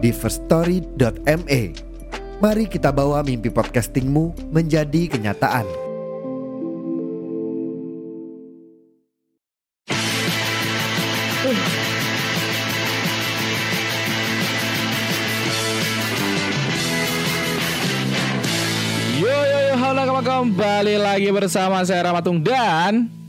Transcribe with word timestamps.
di 0.00 0.10
firststory.me. 0.10 1.62
Mari 2.40 2.64
kita 2.72 2.88
bawa 2.88 3.20
mimpi 3.20 3.52
podcastingmu 3.52 4.48
menjadi 4.48 5.12
kenyataan. 5.12 5.68
Yo 19.20 19.28
yo 19.28 19.58
yo, 19.68 19.74
halo 19.76 20.24
kembali 20.24 20.96
lagi 20.96 21.28
bersama 21.28 21.84
saya 21.84 22.08
Ramatung 22.08 22.40
dan 22.40 23.19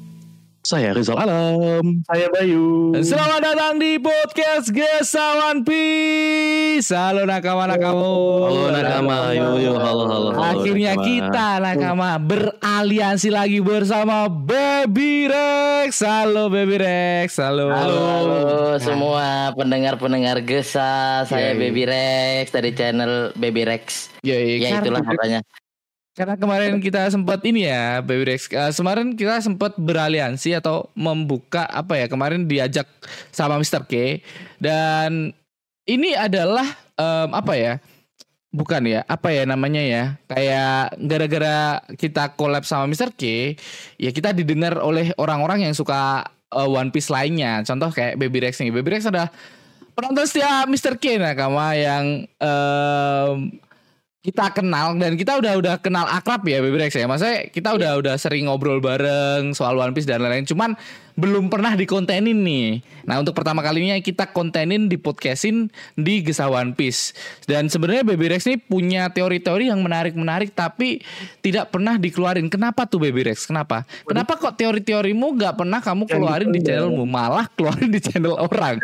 Saya 0.62 0.94
Rizal 0.94 1.18
Alam. 1.18 2.06
Saya 2.06 2.30
Bayu. 2.30 2.94
selamat 2.94 3.42
datang 3.42 3.82
di 3.82 3.98
podcast 3.98 4.70
Gesawan 4.70 5.66
Peace. 5.66 6.94
Halo 6.94 7.26
nakama 7.26 7.66
nakamu. 7.66 8.46
Halo 8.46 8.70
nakama, 8.70 9.34
yo 9.34 9.58
yo, 9.58 9.74
halo 9.82 10.05
halo. 10.05 10.27
halo 10.38 10.62
Akhirnya 10.62 10.94
nakama. 10.94 11.05
kita 11.10 11.48
nakama 11.58 12.10
beraliansi 12.22 13.34
lagi 13.34 13.58
bersama 13.58 14.30
Baby 14.30 15.34
Rex. 15.34 16.05
Halo 16.05 16.54
Baby 16.54 16.78
Rex. 16.78 17.41
Halo. 17.41 17.74
Halo, 17.74 17.98
halo 17.98 18.38
semua 18.78 19.57
pendengar-pendengar 19.57 20.46
Gesa, 20.46 21.26
saya. 21.26 21.57
Baby 21.57 21.90
Rex 21.90 22.54
dari 22.54 22.70
channel 22.78 23.34
Baby 23.34 23.66
Rex. 23.66 24.13
Ya, 24.22 24.38
ya, 24.38 24.62
Ya 24.62 24.70
itulah 24.78 25.02
makanya. 25.02 25.41
Karena 26.12 26.35
kemarin 26.35 26.76
kita 26.84 27.07
sempat 27.07 27.40
ini 27.48 27.63
ya, 27.71 28.04
Baby 28.04 28.35
Rex. 28.35 28.51
Eh, 28.51 28.71
kemarin 28.76 29.15
kita 29.15 29.40
sempat 29.40 29.79
beraliansi 29.79 30.51
atau 30.59 30.91
membuka 30.91 31.63
apa 31.71 31.95
ya? 31.95 32.12
Kemarin 32.12 32.51
diajak 32.51 32.84
sama 33.31 33.55
Mr. 33.55 33.87
K 33.87 34.20
dan 34.59 35.32
ini 35.87 36.12
adalah 36.12 36.67
em, 36.99 37.29
apa 37.32 37.54
ya? 37.55 37.73
Bukan 38.51 38.84
ya, 38.84 39.07
apa 39.07 39.32
ya 39.32 39.48
namanya 39.48 39.79
ya? 39.79 40.04
Kayak 40.27 40.99
gara-gara 40.99 41.79
kita 41.95 42.35
collab 42.35 42.67
sama 42.67 42.91
Mr. 42.91 43.15
K, 43.15 43.55
ya 43.95 44.12
kita 44.12 44.35
didengar 44.35 44.84
oleh 44.84 45.15
orang-orang 45.15 45.63
yang 45.63 45.71
suka 45.71 46.27
eh, 46.51 46.67
One 46.67 46.91
Piece 46.91 47.07
lainnya. 47.07 47.63
Contoh 47.63 47.87
kayak 47.87 48.20
Baby 48.20 48.43
Rex 48.43 48.59
nih. 48.59 48.76
Baby 48.76 48.99
Rex 48.99 49.07
adalah 49.07 49.32
penonton 49.95 50.27
setia 50.27 50.67
Mr. 50.67 50.99
K 50.99 51.15
nakama 51.23 51.71
yang 51.71 52.27
em, 52.35 53.63
kita 54.22 54.54
kenal 54.54 54.94
dan 55.02 55.18
kita 55.18 55.41
udah 55.41 55.58
udah 55.58 55.76
kenal 55.82 56.05
akrab 56.05 56.46
ya 56.46 56.62
Baby 56.62 56.77
Rex 56.77 56.94
ya. 56.94 57.10
Maksudnya 57.10 57.50
kita 57.50 57.74
udah 57.74 57.98
udah 57.98 58.16
sering 58.22 58.46
ngobrol 58.46 58.78
bareng 58.78 59.58
soal 59.58 59.82
One 59.82 59.98
Piece 59.98 60.05
dan 60.05 60.22
lain-lain. 60.22 60.46
Cuman 60.46 60.78
belum 61.18 61.50
pernah 61.50 61.74
dikontenin 61.74 62.38
nih. 62.46 62.86
Nah 63.10 63.18
untuk 63.18 63.34
pertama 63.34 63.66
kalinya 63.66 63.98
kita 63.98 64.30
kontenin 64.30 64.86
di 64.86 65.02
podcastin 65.02 65.74
di 65.97 66.22
Gesa 66.22 66.53
One 66.53 66.78
Piece. 66.78 67.18
Dan 67.50 67.66
sebenarnya 67.66 68.06
Baby 68.06 68.30
Rex 68.30 68.46
ini 68.46 68.62
punya 68.62 69.09
teori-teori 69.09 69.74
yang 69.74 69.81
menarik-menarik 69.81 70.53
tapi 70.53 71.02
tidak 71.41 71.74
pernah 71.74 71.97
dikeluarin. 71.97 72.46
Kenapa 72.53 72.85
tuh 72.85 73.01
Baby 73.01 73.25
Rex? 73.25 73.50
Kenapa? 73.50 73.90
Kenapa 74.06 74.38
kok 74.38 74.53
teori-teorimu 74.53 75.34
nggak 75.34 75.66
pernah 75.66 75.81
kamu 75.81 76.06
keluarin 76.06 76.53
di 76.53 76.62
channelmu, 76.62 77.09
malah 77.09 77.50
keluarin 77.57 77.90
di 77.90 77.97
channel 77.97 78.38
orang? 78.38 78.78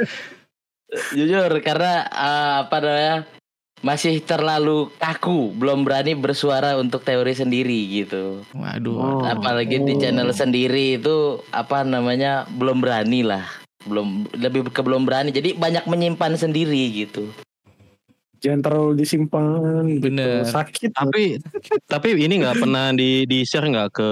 Jujur 1.13 1.51
karena 1.61 2.09
eh, 2.09 2.56
apa 2.66 2.78
namanya 2.79 3.36
masih 3.85 4.17
terlalu 4.25 4.89
kaku, 4.97 5.53
belum 5.53 5.85
berani 5.85 6.17
bersuara 6.17 6.77
untuk 6.81 7.05
teori 7.05 7.33
sendiri 7.38 8.05
gitu. 8.05 8.41
Waduh. 8.57 9.29
Apalagi 9.29 9.77
di 9.85 9.93
channel 10.01 10.33
sendiri 10.33 10.97
itu 10.97 11.41
apa 11.53 11.85
namanya 11.85 12.49
belum 12.57 12.81
berani 12.81 13.21
lah, 13.21 13.45
belum 13.85 14.33
lebih 14.33 14.73
ke 14.73 14.81
belum 14.81 15.05
berani. 15.05 15.29
Jadi 15.29 15.53
banyak 15.53 15.85
menyimpan 15.85 16.33
sendiri 16.37 16.89
gitu. 16.93 17.29
jangan 18.37 18.61
terlalu 18.61 19.01
disimpan 19.01 19.81
gitu. 19.97 20.13
Bener. 20.13 20.45
sakit 20.45 20.93
Tapi 20.93 21.41
tapi 21.89 22.07
ini 22.21 22.37
nggak 22.37 22.61
pernah 22.61 22.93
di 22.93 23.25
di 23.25 23.41
share 23.41 23.66
nggak 23.66 23.89
ke 23.97 24.09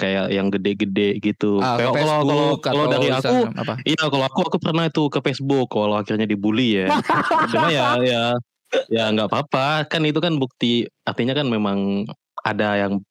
kayak 0.00 0.32
yang 0.32 0.48
gede-gede 0.48 1.20
gitu. 1.20 1.60
Ah, 1.60 1.76
kayak 1.76 1.92
kalau 1.92 2.16
kalau 2.24 2.48
kalau 2.56 2.84
dari 2.88 3.12
aku 3.12 3.52
apa? 3.52 3.76
Iya 3.84 4.08
kalau 4.08 4.24
aku 4.24 4.40
aku 4.48 4.56
pernah 4.56 4.88
itu 4.88 5.12
ke 5.12 5.20
Facebook 5.20 5.68
kalau 5.68 6.00
akhirnya 6.00 6.24
dibully 6.24 6.80
ya. 6.80 6.88
Cuma 7.52 7.68
ya 7.68 8.00
ya 8.00 8.32
ya 8.94 9.10
nggak 9.10 9.28
apa-apa 9.28 9.86
kan 9.90 10.02
itu 10.06 10.18
kan 10.22 10.38
bukti 10.38 10.86
artinya 11.06 11.34
kan 11.34 11.46
memang 11.50 12.06
ada 12.46 12.76
yang 12.78 13.02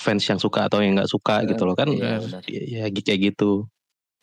fans 0.00 0.24
yang 0.24 0.40
suka 0.40 0.68
atau 0.68 0.80
yang 0.80 0.96
nggak 0.96 1.12
suka 1.12 1.44
gitu 1.44 1.68
loh 1.68 1.76
kan 1.76 1.92
Iya, 1.92 2.20
ya, 2.48 2.84
ya 2.88 3.02
kayak 3.04 3.34
gitu. 3.34 3.68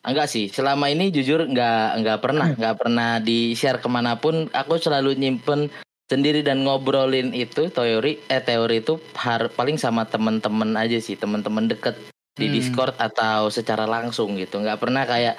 Enggak 0.06 0.30
sih, 0.30 0.46
selama 0.46 0.90
ini 0.90 1.10
jujur 1.10 1.42
nggak 1.42 2.02
nggak 2.02 2.18
pernah 2.22 2.46
nggak 2.54 2.76
pernah 2.78 3.18
di 3.18 3.52
share 3.58 3.82
ke 3.82 3.90
mana 3.90 4.14
pun. 4.18 4.46
Aku 4.54 4.78
selalu 4.78 5.18
nyimpen 5.18 5.70
sendiri 6.06 6.40
dan 6.46 6.62
ngobrolin 6.62 7.34
itu 7.34 7.66
teori 7.68 8.16
eh 8.30 8.40
teori 8.40 8.80
itu 8.80 8.96
har, 9.18 9.50
paling 9.52 9.76
sama 9.76 10.06
temen-temen 10.06 10.78
aja 10.78 10.96
sih 11.02 11.18
temen-temen 11.18 11.66
deket 11.68 11.98
di 12.38 12.46
Hmm. 12.46 12.54
Discord 12.54 12.94
atau 12.96 13.50
secara 13.50 13.84
langsung 13.90 14.38
gitu. 14.38 14.62
Nggak 14.62 14.78
pernah 14.78 15.02
kayak 15.02 15.34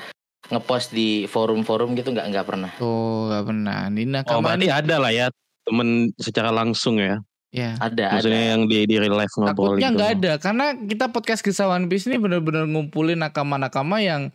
ngepost 0.48 0.96
di 0.96 1.28
forum-forum 1.28 1.94
gitu 1.94 2.16
nggak 2.16 2.28
nggak 2.32 2.46
pernah. 2.48 2.72
Oh, 2.80 3.28
gak 3.28 3.44
pernah. 3.46 3.92
Nina 3.92 4.24
Oh 4.24 4.40
Kamani. 4.40 4.64
berarti 4.64 4.68
ada 4.72 4.96
lah 4.98 5.12
ya 5.12 5.28
temen 5.68 6.10
secara 6.16 6.50
langsung 6.50 6.98
ya. 6.98 7.20
Ya. 7.50 7.74
Ada 7.78 8.14
Maksudnya 8.14 8.44
ada. 8.46 8.52
yang 8.56 8.62
di 8.70 8.86
di 8.86 8.96
real 8.96 9.18
life 9.18 9.34
ngobrol 9.36 9.76
Takutnya 9.76 9.90
gitu. 9.90 9.98
nggak 9.98 10.12
ada 10.22 10.32
karena 10.38 10.66
kita 10.86 11.06
podcast 11.10 11.42
kisah 11.42 11.66
One 11.66 11.90
Piece 11.90 12.06
ini 12.06 12.22
bener-bener 12.22 12.70
ngumpulin 12.70 13.18
nakama-nakama 13.20 14.00
yang 14.00 14.30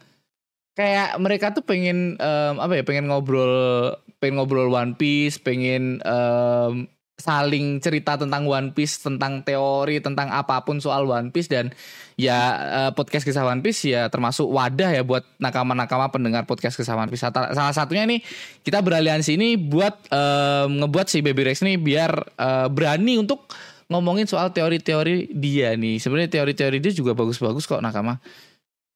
kayak 0.75 1.15
mereka 1.23 1.55
tuh 1.55 1.63
pengen 1.63 2.19
em, 2.19 2.55
apa 2.59 2.75
ya 2.75 2.83
pengen 2.83 3.07
ngobrol 3.07 3.95
pengen 4.19 4.43
ngobrol 4.43 4.67
One 4.67 4.99
Piece 4.99 5.39
pengen 5.39 6.03
em, 6.03 6.91
saling 7.15 7.79
cerita 7.79 8.19
tentang 8.19 8.43
One 8.43 8.75
Piece 8.75 8.99
tentang 8.99 9.47
teori 9.47 10.03
tentang 10.03 10.35
apa 10.35 10.67
pun 10.67 10.83
soal 10.83 11.07
One 11.07 11.31
Piece 11.31 11.47
dan 11.47 11.71
ya 12.19 12.39
eh, 12.59 12.91
podcast 12.91 13.23
kisah 13.23 13.47
One 13.47 13.63
Piece 13.63 13.87
ya 13.87 14.11
termasuk 14.11 14.51
wadah 14.51 14.91
ya 14.91 15.07
buat 15.07 15.23
nakama-nakama 15.39 16.11
pendengar 16.11 16.43
podcast 16.43 16.75
kisah 16.75 16.99
One 16.99 17.09
Piece 17.09 17.23
salah 17.31 17.75
satunya 17.75 18.03
nih 18.05 18.19
kita 18.67 18.83
beraliansi 18.83 19.39
ini 19.39 19.55
buat 19.55 19.95
em, 20.11 20.83
ngebuat 20.83 21.07
si 21.07 21.23
Baby 21.23 21.55
Rex 21.55 21.63
nih 21.63 21.79
biar 21.79 22.13
eh, 22.35 22.67
berani 22.67 23.23
untuk 23.23 23.47
ngomongin 23.89 24.25
soal 24.25 24.51
teori-teori 24.51 25.37
dia 25.37 25.77
nih. 25.77 26.01
Sebenarnya 26.01 26.41
teori-teori 26.41 26.79
dia 26.81 26.93
juga 26.93 27.13
bagus-bagus 27.13 27.69
kok 27.69 27.85
nakama. 27.85 28.19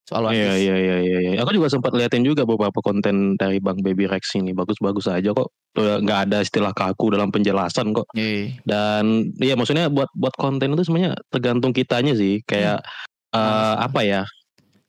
Soal 0.09 0.25
One 0.25 0.33
Iya 0.33 0.57
Piece. 0.57 0.65
iya 0.65 0.77
iya 0.81 0.97
iya. 1.05 1.19
iya. 1.21 1.39
Aku 1.45 1.53
juga 1.53 1.69
sempat 1.69 1.93
liatin 1.93 2.25
juga 2.25 2.49
beberapa 2.49 2.81
konten 2.81 3.37
dari 3.37 3.61
Bang 3.61 3.85
Baby 3.85 4.09
Rex 4.09 4.33
ini 4.41 4.57
bagus-bagus 4.57 5.05
aja 5.05 5.37
kok. 5.37 5.53
Nggak 5.77 6.19
ada 6.33 6.41
istilah 6.41 6.73
kaku 6.73 7.13
dalam 7.13 7.29
penjelasan 7.29 7.93
kok. 7.93 8.09
Iya. 8.17 8.57
Dan 8.65 9.37
iya 9.37 9.53
maksudnya 9.53 9.93
buat 9.93 10.09
buat 10.17 10.33
konten 10.41 10.73
itu 10.73 10.89
sebenarnya 10.89 11.13
tergantung 11.29 11.77
kitanya 11.77 12.17
sih. 12.17 12.41
Kayak 12.49 12.81
eh, 13.37 13.75
apa 13.77 14.01
ya? 14.01 14.23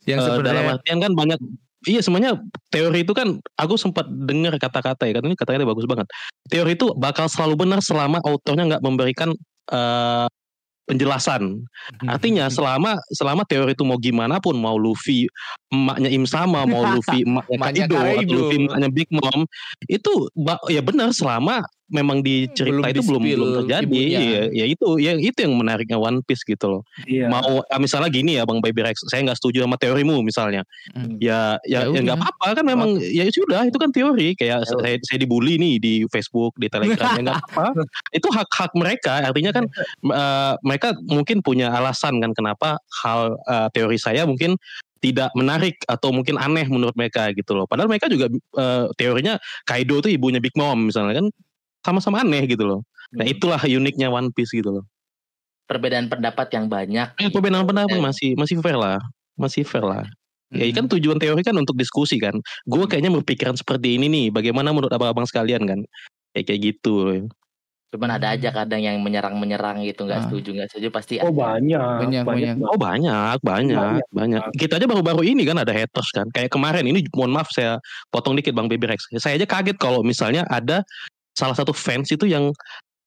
Yang 0.08 0.40
Eh, 0.40 0.44
dalam 0.48 0.66
artian 0.72 1.04
kan 1.04 1.12
banyak 1.12 1.40
Iya 1.88 2.04
semuanya 2.04 2.36
teori 2.76 3.08
itu 3.08 3.16
kan 3.16 3.40
aku 3.56 3.80
sempat 3.80 4.04
dengar 4.04 4.52
kata-kata 4.60 5.08
ya 5.08 5.16
katanya 5.16 5.40
kata-kata 5.40 5.64
bagus 5.64 5.88
banget. 5.88 6.12
Teori 6.52 6.76
itu 6.76 6.92
bakal 7.00 7.32
selalu 7.32 7.56
benar 7.56 7.80
selama 7.80 8.20
autornya 8.20 8.68
nggak 8.68 8.84
memberikan 8.84 9.32
eh, 9.72 10.28
penjelasan. 10.90 11.62
Artinya 12.14 12.50
selama 12.50 12.98
selama 13.14 13.46
teori 13.46 13.78
itu 13.78 13.86
mau 13.86 14.02
gimana 14.02 14.42
pun 14.42 14.58
mau 14.58 14.76
Luffy 14.76 15.30
emaknya 15.70 16.10
Im 16.10 16.26
sama 16.26 16.66
mau 16.66 16.84
Luffy 16.98 17.26
emaknya 17.26 17.86
Kaido 17.86 17.98
atau. 17.98 18.34
Luffy 18.34 18.56
emaknya 18.66 18.90
Big 18.90 19.10
Mom 19.14 19.46
itu 19.88 20.12
ya 20.70 20.82
benar 20.82 21.14
selama 21.14 21.66
memang 21.90 22.22
di 22.22 22.46
cerita 22.54 22.86
Belum 22.86 22.94
itu 22.94 23.02
belum 23.02 23.22
belum 23.26 23.50
terjadi 23.66 24.02
ya, 24.06 24.22
ya 24.54 24.66
itu 24.70 24.88
ya 25.02 25.18
itu 25.18 25.38
yang 25.42 25.58
menariknya 25.58 25.98
One 25.98 26.22
Piece 26.22 26.46
gitu 26.46 26.70
loh. 26.70 26.82
Iya. 27.10 27.28
Mau 27.28 27.66
ah, 27.66 27.80
misalnya 27.82 28.14
gini 28.14 28.38
ya 28.38 28.46
Bang 28.46 28.62
Baby 28.62 28.86
Rex 28.86 29.02
saya 29.10 29.26
nggak 29.26 29.42
setuju 29.42 29.66
sama 29.66 29.76
teorimu 29.82 30.22
misalnya. 30.22 30.64
Hmm. 30.94 31.18
ya 31.18 31.58
Ya 31.66 31.86
ya 31.86 31.90
ya 31.94 32.00
nggak 32.02 32.18
apa-apa 32.18 32.62
kan 32.62 32.66
memang 32.66 32.98
ya 33.02 33.26
sudah 33.30 33.66
itu 33.66 33.78
kan 33.78 33.90
teori. 33.90 34.38
Kayak 34.38 34.50
Ya 34.50 34.66
saya 34.66 34.98
saya 35.06 35.18
dibully 35.22 35.62
nih 35.62 35.78
di 35.78 35.94
Facebook 36.10 36.58
di 36.58 36.74
Telegram 36.74 37.14
ya 37.18 37.22
nggak 37.22 37.42
apa 37.54 37.66
itu 38.18 38.28
hak-hak 38.34 38.72
mereka 38.74 39.22
artinya 39.30 39.54
kan 39.54 39.66
eh, 40.22 40.54
mereka 40.66 40.98
mungkin 41.06 41.46
punya 41.46 41.70
alasan 41.70 42.18
kan 42.18 42.34
kenapa 42.34 42.82
hal 43.06 43.38
eh, 43.46 43.68
teori 43.78 44.02
saya 44.02 44.26
mungkin 44.26 44.58
tidak 45.00 45.32
menarik 45.36 45.80
atau 45.88 46.12
mungkin 46.12 46.36
aneh 46.36 46.68
menurut 46.68 46.96
mereka 46.96 47.32
gitu 47.32 47.56
loh 47.56 47.66
padahal 47.66 47.88
mereka 47.88 48.12
juga 48.12 48.28
eh, 48.32 48.86
teorinya 49.00 49.40
Kaido 49.64 50.04
tuh 50.04 50.12
ibunya 50.12 50.40
Big 50.44 50.54
Mom 50.60 50.88
misalnya 50.92 51.24
kan 51.24 51.28
sama-sama 51.80 52.20
aneh 52.24 52.44
gitu 52.46 52.68
loh. 52.68 52.82
Nah 53.16 53.26
Hmm. 53.26 53.34
itulah 53.34 53.62
uniknya 53.64 54.12
One 54.12 54.30
Piece 54.36 54.52
gitu 54.54 54.70
loh. 54.70 54.86
perbedaan 55.70 56.10
pendapat 56.10 56.50
yang 56.50 56.66
banyak. 56.66 57.14
Eh, 57.22 57.30
perbedaan 57.30 57.62
pendapat 57.62 57.98
Eh, 57.98 58.02
masih 58.02 58.30
masih 58.34 58.58
fair 58.58 58.74
lah, 58.74 58.98
masih 59.38 59.62
fair 59.62 59.86
lah. 59.86 60.02
Ya 60.50 60.66
Hmm. 60.66 60.74
kan 60.74 60.86
tujuan 60.98 61.22
teori 61.22 61.46
kan 61.46 61.54
untuk 61.54 61.78
diskusi 61.78 62.18
kan. 62.18 62.34
Gue 62.66 62.90
kayaknya 62.90 63.14
berpikiran 63.14 63.54
seperti 63.54 64.02
ini 64.02 64.10
nih. 64.10 64.26
Bagaimana 64.34 64.74
menurut 64.74 64.90
abang-abang 64.90 65.30
sekalian 65.30 65.62
kan? 65.70 65.80
Kayak 66.34 66.46
kayak 66.50 66.62
gitu. 66.74 66.96
Cuman 67.90 68.22
ada 68.22 68.38
aja 68.38 68.54
kadang 68.54 68.86
yang 68.86 69.02
menyerang-menyerang 69.02 69.82
gitu, 69.82 70.06
nggak 70.06 70.22
Ah. 70.22 70.26
setuju, 70.30 70.50
nggak 70.54 70.70
setuju 70.70 70.88
pasti 70.94 71.18
Oh 71.26 71.34
banyak, 71.34 71.82
Banyak, 72.06 72.22
banyak. 72.22 72.56
Oh 72.62 72.78
banyak, 72.78 73.38
banyak, 73.42 74.06
banyak. 74.14 74.42
Kita 74.62 74.78
aja 74.78 74.86
baru-baru 74.86 75.26
ini 75.26 75.42
kan 75.42 75.58
ada 75.58 75.74
haters 75.74 76.14
kan. 76.14 76.30
Kayak 76.30 76.54
kemarin 76.54 76.86
ini 76.86 77.02
mohon 77.18 77.34
maaf 77.34 77.50
saya 77.50 77.82
potong 78.14 78.38
dikit 78.38 78.54
Bang 78.54 78.70
Baby 78.70 78.86
Rex. 78.94 79.10
Saya 79.18 79.42
aja 79.42 79.50
kaget 79.50 79.82
kalau 79.82 80.06
misalnya 80.06 80.46
ada 80.54 80.86
salah 81.34 81.58
satu 81.58 81.74
fans 81.74 82.14
itu 82.14 82.30
yang 82.30 82.54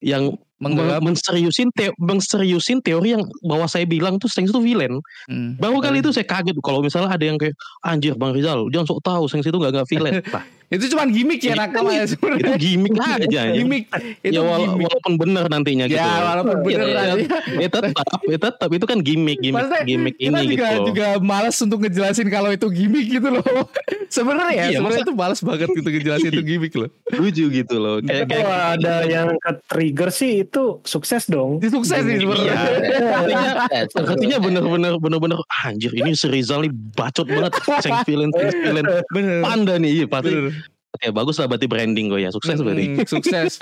yang 0.03 0.35
Menganggap- 0.63 1.01
menseriusin 1.01 1.67
teo, 1.69 1.91
menseriusin 1.97 2.79
teori 2.79 3.09
yang 3.11 3.23
bahwa 3.41 3.65
saya 3.65 3.83
bilang 3.83 4.15
tuh 4.15 4.25
Sengs 4.25 4.49
itu 4.49 4.59
villain. 4.59 4.97
Hmm. 5.25 5.55
Baru 5.55 5.77
kali 5.77 5.99
itu 5.99 6.09
saya 6.09 6.23
kaget 6.23 6.55
kalau 6.59 6.79
misalnya 6.79 7.09
ada 7.09 7.21
yang 7.21 7.35
kayak 7.35 7.53
anjir 7.81 8.13
Bang 8.13 8.31
Rizal 8.31 8.67
jangan 8.69 8.87
sok 8.87 9.01
tahu 9.01 9.23
Sengs 9.25 9.43
itu 9.43 9.55
gak 9.55 9.71
gak 9.73 9.87
villain. 9.87 10.23
Nah, 10.23 10.45
Itu 10.73 10.89
cuman 10.89 11.05
gimmick 11.07 11.37
ya 11.39 11.53
Itu- 11.53 11.61
nakama 11.61 11.89
ya 11.91 12.01
itu 12.01 12.17
sebenarnya. 12.17 12.57
gimmick 12.57 12.97
aja. 12.97 13.41
Gimmick. 13.53 13.83
Itu 14.25 14.33
ya 14.33 14.41
wala- 14.41 14.57
gimmick. 14.65 14.85
walaupun 14.89 15.13
benar 15.15 15.45
nantinya 15.45 15.85
gitu. 15.85 16.01
Ya 16.01 16.09
walaupun 16.25 16.55
Ya, 16.55 16.63
bener 16.65 16.87
ya, 16.87 17.03
nanti. 17.05 17.25
ya 17.53 17.67
tetap, 17.69 17.93
ya 18.23 18.37
tetap 18.41 18.69
itu 18.73 18.85
kan 18.87 18.97
gimmick, 18.99 19.37
gimmick, 19.37 19.53
Maksudnya 19.61 19.83
gimmick 19.85 20.15
kita 20.17 20.33
ini 20.33 20.49
juga 20.49 20.67
gitu. 20.71 20.85
juga 20.89 21.05
malas 21.21 21.55
untuk 21.61 21.77
ngejelasin 21.77 22.25
kalau 22.27 22.49
itu 22.49 22.65
gimmick 22.67 23.05
gitu 23.07 23.27
loh. 23.29 23.45
sebenarnya 24.09 24.49
ya, 24.49 24.65
Iya, 24.65 24.77
sebenarnya 24.77 25.03
itu 25.03 25.13
malas 25.13 25.39
banget 25.39 25.67
gitu 25.69 25.87
ngejelasin 25.87 26.29
itu 26.31 26.41
gimmick 26.43 26.73
loh. 26.73 26.89
lucu 27.13 27.45
gitu 27.45 27.75
loh 27.77 27.95
kayak 27.99 28.25
kayak 28.25 28.41
Kalau 28.41 28.57
ada 28.73 28.93
yang 29.05 29.27
ke 29.37 29.51
trigger 29.67 30.09
sih 30.09 30.41
itu 30.53 30.65
sukses 30.85 31.25
dong. 31.25 31.57
Itu 31.57 31.81
sukses 31.81 31.97
sih 32.05 32.17
sebenarnya. 32.21 32.53
Iya. 32.53 33.89
artinya 33.89 34.37
bener-bener 34.37 34.93
bener-bener 35.01 35.39
anjir 35.65 35.89
ini 35.97 36.13
si 36.13 36.29
Rizal 36.29 36.69
nih 36.69 36.73
bacot 36.93 37.25
banget 37.25 37.57
seng 37.81 38.05
villain 38.05 38.29
seng 38.29 38.53
villain 38.53 38.85
Bener. 39.09 39.41
panda 39.41 39.73
nih 39.81 39.91
iya 40.03 40.05
pasti 40.05 40.53
ya 41.01 41.09
bagus 41.09 41.41
lah 41.41 41.49
berarti 41.49 41.65
branding 41.65 42.05
gue 42.13 42.21
ya 42.21 42.29
sukses 42.29 42.61
berarti 42.61 43.01
sukses. 43.09 43.57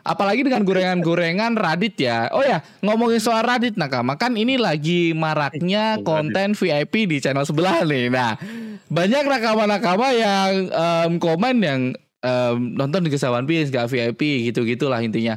Apalagi 0.00 0.40
dengan 0.40 0.64
gorengan-gorengan 0.64 1.60
Radit 1.60 2.00
ya. 2.00 2.32
Oh 2.32 2.40
ya, 2.40 2.64
ngomongin 2.80 3.20
soal 3.20 3.44
Radit 3.44 3.76
nakama 3.76 4.16
kan 4.16 4.32
ini 4.32 4.56
lagi 4.56 5.12
maraknya 5.12 6.00
konten 6.00 6.56
VIP 6.56 7.04
di 7.04 7.20
channel 7.20 7.44
sebelah 7.44 7.84
nih. 7.84 8.08
Nah, 8.08 8.40
banyak 8.88 9.28
nakama-nakama 9.28 10.08
yang 10.16 10.72
em, 10.72 11.12
komen 11.20 11.56
yang 11.60 11.80
em, 12.24 12.56
nonton 12.80 13.04
di 13.04 13.12
One 13.12 13.44
Piece 13.44 13.68
gak 13.68 13.92
VIP 13.92 14.48
gitu-gitulah 14.48 15.04
intinya. 15.04 15.36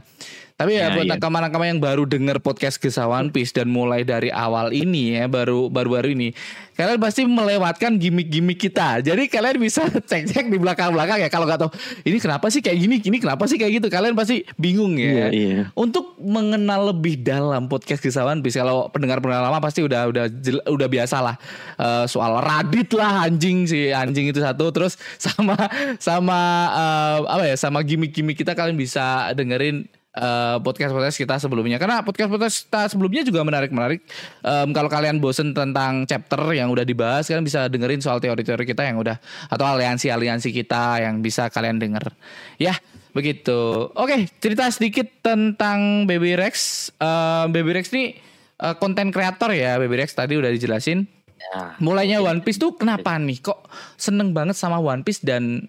Tapi 0.64 0.80
ya, 0.80 0.88
Ya, 0.88 0.96
buat 0.96 1.06
iya. 1.08 1.14
nakama-nakama 1.20 1.68
yang 1.68 1.84
baru 1.84 2.08
denger 2.08 2.40
podcast 2.40 2.80
Gesa 2.80 3.04
One 3.04 3.36
Piece 3.36 3.52
dan 3.52 3.68
mulai 3.68 4.08
dari 4.08 4.32
awal 4.32 4.72
ini 4.72 5.20
ya, 5.20 5.28
baru 5.28 5.68
baru-baru 5.68 6.16
ini, 6.16 6.32
kalian 6.80 7.00
pasti 7.04 7.28
melewatkan 7.28 8.00
gimmick-gimmick 8.00 8.64
kita. 8.64 9.04
Jadi 9.04 9.28
kalian 9.28 9.60
bisa 9.60 9.84
cek-cek 10.10 10.48
di 10.48 10.56
belakang-belakang 10.56 11.20
ya 11.20 11.28
kalau 11.28 11.44
nggak 11.44 11.68
tahu 11.68 11.72
ini 12.08 12.18
kenapa 12.18 12.48
sih 12.48 12.64
kayak 12.64 12.80
gini, 12.80 12.96
ini 13.04 13.18
kenapa 13.20 13.44
sih 13.46 13.60
kayak 13.60 13.84
gitu. 13.84 13.88
Kalian 13.92 14.16
pasti 14.16 14.48
bingung 14.56 14.96
iya 14.96 15.28
ya. 15.28 15.28
iya 15.30 15.62
Untuk 15.76 16.16
mengenal 16.24 16.96
lebih 16.96 17.20
dalam 17.20 17.68
podcast 17.68 18.00
Gesa 18.00 18.24
One 18.24 18.40
Piece 18.40 18.56
kalau 18.56 18.88
pendengar-pendengar 18.88 19.44
lama 19.44 19.60
pasti 19.60 19.84
udah 19.84 20.08
udah 20.08 20.26
udah 20.72 20.88
biasa 20.88 21.20
lah 21.20 21.36
Eh, 21.74 22.06
soal 22.08 22.38
Radit 22.40 22.94
lah 22.94 23.26
anjing 23.28 23.66
si 23.66 23.90
anjing 23.90 24.30
itu 24.30 24.40
satu 24.40 24.70
terus 24.70 24.96
sama 25.18 25.58
sama 25.98 26.40
eh, 26.72 27.18
apa 27.28 27.44
ya 27.50 27.56
sama 27.58 27.82
gimmick-gimmick 27.82 28.38
kita 28.38 28.54
kalian 28.54 28.78
bisa 28.78 29.34
dengerin 29.34 29.90
eh, 30.14 30.58
podcast-podcast 30.62 31.18
kita 31.18 31.36
sebelumnya. 31.42 31.78
Karena 31.82 32.06
podcast-podcast 32.06 32.70
kita 32.70 32.82
sebelumnya 32.94 33.22
juga 33.26 33.42
menarik-menarik. 33.42 34.06
Em, 34.46 34.70
kalau 34.72 34.90
kalian 34.90 35.18
bosen 35.18 35.52
tentang 35.52 36.06
chapter 36.06 36.42
yang 36.54 36.70
udah 36.70 36.86
dibahas 36.86 37.26
kalian 37.26 37.46
bisa 37.46 37.66
dengerin 37.68 38.02
soal 38.02 38.22
teori-teori 38.22 38.66
kita 38.70 38.86
yang 38.86 39.02
udah 39.02 39.18
atau 39.50 39.66
aliansi-aliansi 39.66 40.54
kita 40.54 41.02
yang 41.02 41.20
bisa 41.26 41.50
kalian 41.50 41.82
denger. 41.82 42.14
Ya 42.62 42.78
begitu. 43.14 43.90
Oke 43.94 44.30
cerita 44.42 44.70
sedikit 44.70 45.10
tentang 45.26 46.06
Baby 46.06 46.38
Rex. 46.38 46.90
Eh, 46.98 47.46
Baby 47.50 47.72
Rex 47.82 47.90
ini 47.94 48.18
eh, 48.62 48.76
konten 48.78 49.10
kreator 49.10 49.54
ya 49.54 49.82
Baby 49.82 50.06
Rex 50.06 50.14
tadi 50.14 50.38
udah 50.38 50.54
dijelasin. 50.54 51.10
Ya. 51.44 51.76
mulainya 51.84 52.24
One 52.24 52.40
Piece 52.40 52.56
tuh 52.56 52.72
kenapa 52.80 53.20
nih? 53.20 53.44
Kok 53.44 53.68
seneng 54.00 54.32
banget 54.32 54.56
sama 54.56 54.80
One 54.80 55.04
Piece 55.04 55.20
dan 55.28 55.68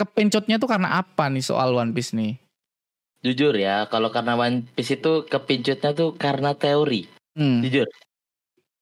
kepencotnya 0.00 0.56
tuh 0.56 0.64
karena 0.64 1.04
apa 1.04 1.28
nih 1.28 1.44
soal 1.44 1.76
One 1.76 1.92
Piece 1.92 2.16
nih 2.16 2.40
Jujur 3.22 3.54
ya, 3.54 3.86
kalau 3.86 4.10
karena 4.10 4.34
One 4.34 4.66
Piece 4.74 4.98
itu 4.98 5.22
kepincutnya 5.30 5.94
tuh 5.94 6.18
karena 6.18 6.58
teori. 6.58 7.06
hmm. 7.38 7.62
Jujur. 7.62 7.86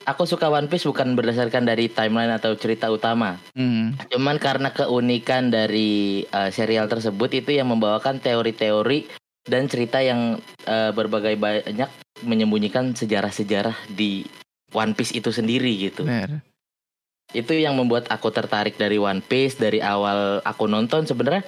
Aku 0.08 0.25
suka 0.25 0.48
One 0.48 0.64
Piece 0.72 0.88
bukan 0.88 1.12
berdasarkan 1.12 1.69
dari 1.69 1.92
timeline 1.92 2.32
atau 2.32 2.56
cerita 2.56 2.88
utama. 2.88 3.37
Hmm. 3.52 3.92
Cuman 4.08 4.40
karena 4.40 4.72
keunikan 4.72 5.52
dari 5.52 6.25
eh, 6.25 6.50
serial 6.56 6.88
tersebut 6.88 7.28
itu 7.37 7.52
yang 7.52 7.69
membawakan 7.69 8.16
teori-teori 8.16 9.12
dan 9.44 9.69
cerita 9.69 10.00
yang 10.00 10.40
eh, 10.64 10.90
berbagai 10.96 11.37
banyak 11.37 11.92
menyembunyikan 12.25 12.96
sejarah-sejarah 12.96 13.76
di 13.92 14.25
One 14.72 14.96
Piece 14.96 15.12
itu 15.12 15.28
sendiri 15.28 15.76
gitu. 15.76 16.08
bener. 16.08 16.40
Itu 17.37 17.52
yang 17.52 17.76
membuat 17.76 18.08
aku 18.08 18.32
tertarik 18.32 18.81
dari 18.81 18.96
One 18.96 19.20
Piece 19.20 19.60
dari 19.60 19.84
awal 19.84 20.40
aku 20.48 20.64
nonton 20.64 21.04
sebenarnya 21.04 21.44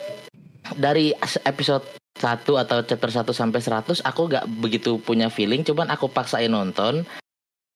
dari 0.77 1.17
episode 1.49 2.02
1 2.19 2.45
atau 2.45 2.79
chapter 2.85 3.11
1 3.11 3.33
sampai 3.33 3.61
100 3.61 4.05
aku 4.05 4.21
gak 4.29 4.45
begitu 4.47 5.01
punya 5.01 5.33
feeling 5.33 5.65
cuman 5.65 5.89
aku 5.91 6.13
paksain 6.13 6.53
nonton 6.53 7.03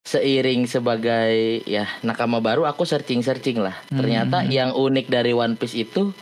seiring 0.07 0.71
sebagai 0.71 1.67
ya 1.67 1.83
nakama 2.07 2.39
baru 2.39 2.63
aku 2.63 2.87
searching-searching 2.87 3.59
lah. 3.59 3.75
Ternyata 3.91 4.47
Hmm. 4.47 4.51
yang 4.55 4.71
unik 4.71 5.11
dari 5.11 5.35
One 5.35 5.59
Piece 5.59 5.75
itu 5.75 6.15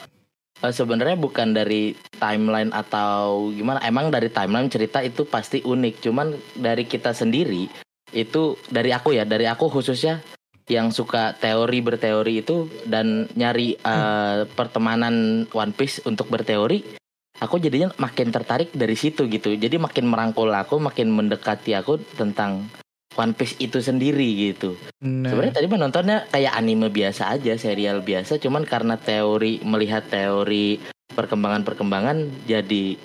eh, 0.64 0.72
sebenarnya 0.72 1.20
bukan 1.20 1.52
dari 1.52 1.92
timeline 2.16 2.72
atau 2.72 3.52
gimana 3.52 3.84
emang 3.84 4.08
dari 4.08 4.32
timeline 4.32 4.72
cerita 4.72 5.04
itu 5.04 5.28
pasti 5.28 5.60
unik 5.60 5.94
cuman 6.00 6.32
dari 6.56 6.88
kita 6.88 7.12
sendiri 7.12 7.68
itu 8.16 8.56
dari 8.72 8.88
aku 8.88 9.12
ya 9.12 9.28
dari 9.28 9.44
aku 9.44 9.68
khususnya 9.68 10.24
yang 10.64 10.88
suka 10.88 11.36
teori 11.36 11.84
berteori 11.84 12.40
itu 12.40 12.72
dan 12.88 13.28
nyari 13.36 13.76
eh, 13.76 14.48
pertemanan 14.48 15.44
One 15.52 15.76
Piece 15.76 16.00
untuk 16.08 16.32
berteori 16.32 16.96
aku 17.42 17.58
jadinya 17.58 17.90
makin 17.98 18.30
tertarik 18.30 18.70
dari 18.70 18.94
situ 18.94 19.26
gitu 19.26 19.54
jadi 19.54 19.74
makin 19.80 20.06
merangkul 20.06 20.50
aku 20.54 20.78
makin 20.78 21.10
mendekati 21.10 21.74
aku 21.74 21.98
tentang 22.14 22.70
One 23.14 23.30
Piece 23.30 23.54
itu 23.62 23.78
sendiri 23.78 24.52
gitu 24.52 24.74
Bener. 24.98 25.30
Sebenarnya 25.30 25.54
tadi 25.54 25.68
menontonnya 25.70 26.18
kayak 26.34 26.56
anime 26.58 26.90
biasa 26.90 27.36
aja, 27.36 27.54
serial 27.54 28.02
biasa, 28.02 28.42
cuman 28.42 28.66
karena 28.66 28.98
teori 28.98 29.62
melihat 29.62 30.02
teori 30.10 30.82
perkembangan-perkembangan 31.14 32.48
jadi 32.48 32.98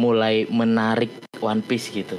mulai 0.00 0.48
menarik 0.48 1.12
One 1.44 1.60
Piece 1.60 1.92
gitu. 1.92 2.16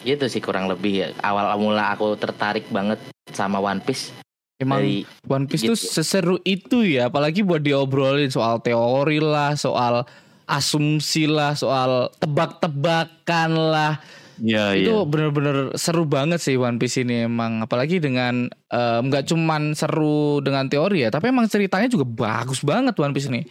Gitu 0.00 0.24
sih 0.30 0.40
kurang 0.40 0.70
lebih 0.70 0.92
ya. 0.94 1.08
Awal 1.20 1.58
mula 1.60 1.92
aku 1.92 2.16
tertarik 2.16 2.70
banget 2.72 3.02
sama 3.34 3.60
One 3.60 3.84
Piece 3.84 4.14
emang 4.56 4.80
dari 4.80 5.04
One 5.28 5.44
Piece 5.44 5.68
tuh 5.68 5.76
gitu. 5.76 5.92
seseru 5.92 6.36
itu 6.42 6.80
ya 6.84 7.12
apalagi 7.12 7.44
buat 7.44 7.60
diobrolin 7.60 8.32
soal 8.32 8.60
teori 8.64 9.20
lah 9.20 9.52
soal 9.56 10.08
asumsi 10.46 11.26
lah 11.26 11.58
soal 11.58 12.10
tebak-tebakan 12.22 13.50
lah. 13.52 13.94
Iya 14.36 14.76
itu 14.76 14.92
iya. 14.92 15.08
bener-bener 15.08 15.72
seru 15.80 16.04
banget 16.04 16.44
sih 16.44 16.60
One 16.60 16.76
Piece 16.76 17.00
ini 17.00 17.24
emang. 17.24 17.64
Apalagi 17.64 17.98
dengan 17.98 18.46
em, 18.52 19.02
nggak 19.08 19.32
cuman 19.32 19.72
seru 19.72 20.44
dengan 20.44 20.68
teori 20.68 21.04
ya 21.04 21.10
tapi 21.10 21.32
emang 21.32 21.48
ceritanya 21.48 21.88
juga 21.88 22.04
bagus 22.04 22.60
banget 22.60 22.94
One 23.00 23.16
Piece 23.16 23.32
ini. 23.32 23.48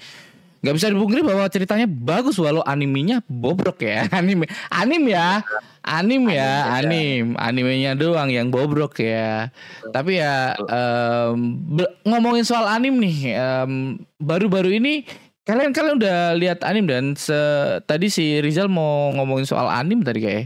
Nggak 0.62 0.76
bisa 0.82 0.90
dipungkiri 0.90 1.22
bahwa 1.22 1.46
ceritanya 1.46 1.86
bagus 1.86 2.38
walau 2.42 2.62
animenya 2.66 3.22
bobrok 3.26 3.86
ya. 3.86 4.10
Anime 4.18 4.46
anim 4.70 5.04
ya. 5.10 5.42
Anim 5.86 6.26
ya 6.34 6.82
anim 6.82 7.38
animenya 7.38 7.94
doang 7.94 8.34
yang 8.34 8.50
bobrok 8.50 8.98
ya. 9.02 9.54
Tapi 9.94 10.18
ya 10.18 10.58
be- 11.70 11.94
ngomongin 12.06 12.46
soal 12.46 12.66
anim 12.70 12.98
nih 12.98 13.38
em, 13.38 14.02
baru-baru 14.18 14.74
ini 14.82 15.06
kalian 15.46 15.72
kalian 15.72 16.02
udah 16.02 16.34
lihat 16.36 16.60
anim 16.66 16.90
dan 16.90 17.14
se- 17.14 17.80
tadi 17.86 18.10
si 18.10 18.42
Rizal 18.42 18.66
mau 18.66 19.14
ngomongin 19.14 19.46
soal 19.46 19.70
anim 19.70 20.02
tadi 20.02 20.20
kayak 20.22 20.46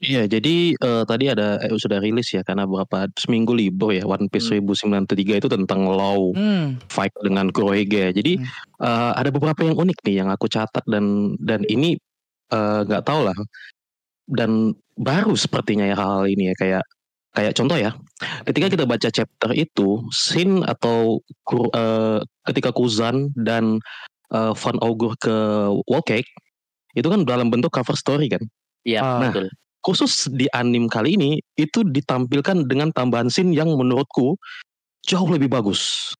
Iya, 0.00 0.24
jadi 0.24 0.72
eh, 0.72 1.04
tadi 1.04 1.28
ada 1.28 1.60
eh, 1.60 1.76
sudah 1.76 2.00
rilis 2.00 2.32
ya 2.32 2.40
karena 2.40 2.64
berapa 2.64 3.12
seminggu 3.20 3.52
libur 3.52 3.92
ya 3.92 4.08
One 4.08 4.32
Piece 4.32 4.48
1093 4.48 5.36
itu 5.36 5.44
tentang 5.44 5.84
law 5.92 6.32
Hmm. 6.32 6.80
fight 6.88 7.12
dengan 7.20 7.52
Kurohige. 7.52 8.08
Jadi 8.16 8.40
Hmm. 8.40 8.48
eh, 8.80 9.12
ada 9.20 9.28
beberapa 9.28 9.60
yang 9.60 9.76
unik 9.76 10.00
nih 10.08 10.24
yang 10.24 10.32
aku 10.32 10.48
catat 10.48 10.80
dan 10.88 11.36
dan 11.36 11.68
ini 11.68 12.00
eh, 12.48 12.80
nggak 12.88 13.04
tahu 13.04 13.28
lah 13.28 13.36
dan 14.24 14.72
baru 14.96 15.36
sepertinya 15.36 15.84
ya 15.84 16.00
hal-hal 16.00 16.32
ini 16.32 16.48
ya 16.48 16.54
kayak 16.56 16.84
kayak 17.30 17.54
contoh 17.54 17.78
ya 17.78 17.94
ketika 18.44 18.66
kita 18.66 18.84
baca 18.84 19.08
chapter 19.08 19.50
itu 19.54 20.02
scene 20.10 20.66
atau 20.66 21.22
eh, 21.74 22.18
ketika 22.50 22.74
Kuzan 22.74 23.30
dan 23.38 23.78
eh, 24.34 24.52
Van 24.54 24.78
Augur 24.82 25.14
ke 25.18 25.34
Wall 25.86 26.04
Cake 26.06 26.28
itu 26.98 27.06
kan 27.06 27.22
dalam 27.22 27.54
bentuk 27.54 27.70
cover 27.70 27.94
story 27.94 28.26
kan. 28.26 28.42
Iya, 28.82 29.00
Ah. 29.02 29.20
betul. 29.30 29.46
Khusus 29.80 30.28
di 30.36 30.44
anim 30.52 30.90
kali 30.90 31.16
ini 31.16 31.40
itu 31.56 31.80
ditampilkan 31.86 32.68
dengan 32.68 32.92
tambahan 32.92 33.32
scene 33.32 33.56
yang 33.56 33.72
menurutku 33.72 34.36
jauh 35.08 35.28
lebih 35.30 35.48
bagus. 35.48 36.12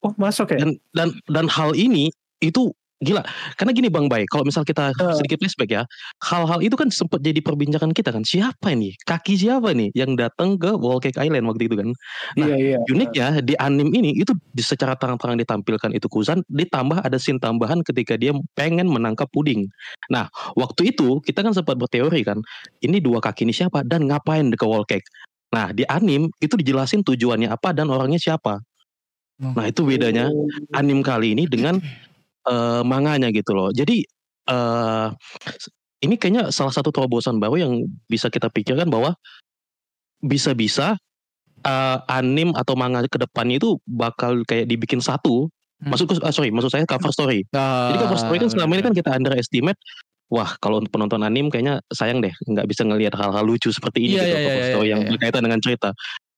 Oh 0.00 0.14
masuk 0.16 0.56
ya? 0.56 0.64
Dan 0.64 0.70
dan 0.96 1.08
dan 1.28 1.46
hal 1.50 1.76
ini 1.76 2.08
itu 2.40 2.72
gila. 3.04 3.22
Karena 3.60 3.72
gini 3.76 3.88
Bang 3.92 4.08
Bay, 4.08 4.24
kalau 4.26 4.42
misal 4.42 4.64
kita 4.64 4.90
Ah. 4.96 5.14
sedikit 5.14 5.44
flashback 5.44 5.70
ya, 5.70 5.82
hal-hal 6.24 6.64
itu 6.64 6.74
kan 6.74 6.88
sempat 6.88 7.20
jadi 7.20 7.38
perbincangan 7.44 7.92
kita 7.92 8.10
kan. 8.10 8.24
Siapa 8.24 8.72
ini? 8.72 8.96
Kaki 9.04 9.36
siapa 9.36 9.76
nih 9.76 9.92
yang 9.92 10.16
datang 10.16 10.56
ke 10.56 10.72
Wall 10.74 10.98
Cake 11.04 11.20
Island 11.20 11.44
waktu 11.44 11.68
itu 11.68 11.76
kan? 11.76 11.88
Nah, 12.40 12.48
iya 12.56 12.74
iya. 12.74 12.78
Uniknya 12.88 13.44
di 13.44 13.54
anim 13.60 13.92
ini 13.92 14.16
itu 14.16 14.32
secara 14.56 14.96
terang-terang 14.96 15.36
ditampilkan 15.38 15.92
itu 15.92 16.08
Kuzan, 16.08 16.40
ditambah 16.48 17.04
ada 17.04 17.20
scene 17.20 17.38
tambahan 17.38 17.84
ketika 17.84 18.16
dia 18.16 18.32
pengen 18.56 18.88
menangkap 18.88 19.28
puding. 19.30 19.68
Nah, 20.08 20.32
waktu 20.56 20.96
itu 20.96 21.20
kita 21.22 21.44
kan 21.44 21.52
sempat 21.52 21.76
berteori 21.76 22.24
kan, 22.24 22.40
ini 22.80 22.98
dua 22.98 23.20
kaki 23.20 23.44
ini 23.44 23.52
siapa 23.52 23.84
dan 23.84 24.08
ngapain 24.08 24.48
ke 24.54 24.64
wall 24.64 24.86
cake. 24.88 25.04
Nah, 25.52 25.70
di 25.70 25.86
anim 25.86 26.26
itu 26.42 26.58
dijelasin 26.58 27.06
tujuannya 27.06 27.46
apa 27.52 27.70
dan 27.70 27.86
orangnya 27.92 28.18
siapa. 28.18 28.58
Nah, 29.34 29.66
itu 29.66 29.82
bedanya 29.82 30.30
Oh, 30.30 30.46
anim 30.78 31.02
kali 31.02 31.34
ini 31.34 31.50
dengan 31.50 31.82
eh, 32.48 32.82
manganya 32.84 33.28
gitu 33.32 33.52
loh. 33.56 33.70
Jadi 33.74 34.04
eh 34.44 35.08
ini 36.04 36.20
kayaknya 36.20 36.52
salah 36.52 36.72
satu 36.74 36.92
terobosan 36.92 37.40
baru 37.40 37.64
yang 37.64 37.72
bisa 38.06 38.28
kita 38.28 38.52
pikirkan 38.52 38.92
bahwa 38.92 39.16
bisa-bisa 40.20 40.96
eh, 41.64 41.98
anim 42.08 42.52
atau 42.52 42.76
manga 42.76 43.04
ke 43.08 43.18
depannya 43.20 43.56
itu 43.60 43.80
bakal 43.88 44.44
kayak 44.44 44.68
dibikin 44.68 45.00
satu. 45.00 45.48
Hmm. 45.82 45.90
Maksudku 45.90 46.20
ah, 46.22 46.32
sorry, 46.32 46.52
maksud 46.52 46.70
saya 46.70 46.84
cover 46.86 47.10
story. 47.10 47.44
Jadi 47.52 47.98
cover 47.98 48.18
story 48.20 48.38
kan 48.40 48.50
selama 48.52 48.72
ini 48.78 48.82
kan 48.84 48.94
kita 48.94 49.10
underestimate. 49.16 49.80
Wah, 50.32 50.56
kalau 50.58 50.80
untuk 50.80 50.96
penonton 50.96 51.20
anim 51.20 51.52
kayaknya 51.52 51.84
sayang 51.92 52.24
deh 52.24 52.32
nggak 52.32 52.64
bisa 52.64 52.82
ngelihat 52.82 53.12
hal-hal 53.12 53.44
lucu 53.44 53.68
seperti 53.68 54.08
ini 54.08 54.16
Iya, 54.16 54.22
gitu 54.24 54.28
iya, 54.32 54.40
cover 54.40 54.56
iya, 54.56 54.70
story 54.72 54.86
iya, 54.88 54.92
yang 54.92 55.00
iya. 55.04 55.10
berkaitan 55.12 55.42
dengan 55.44 55.60
cerita. 55.60 55.88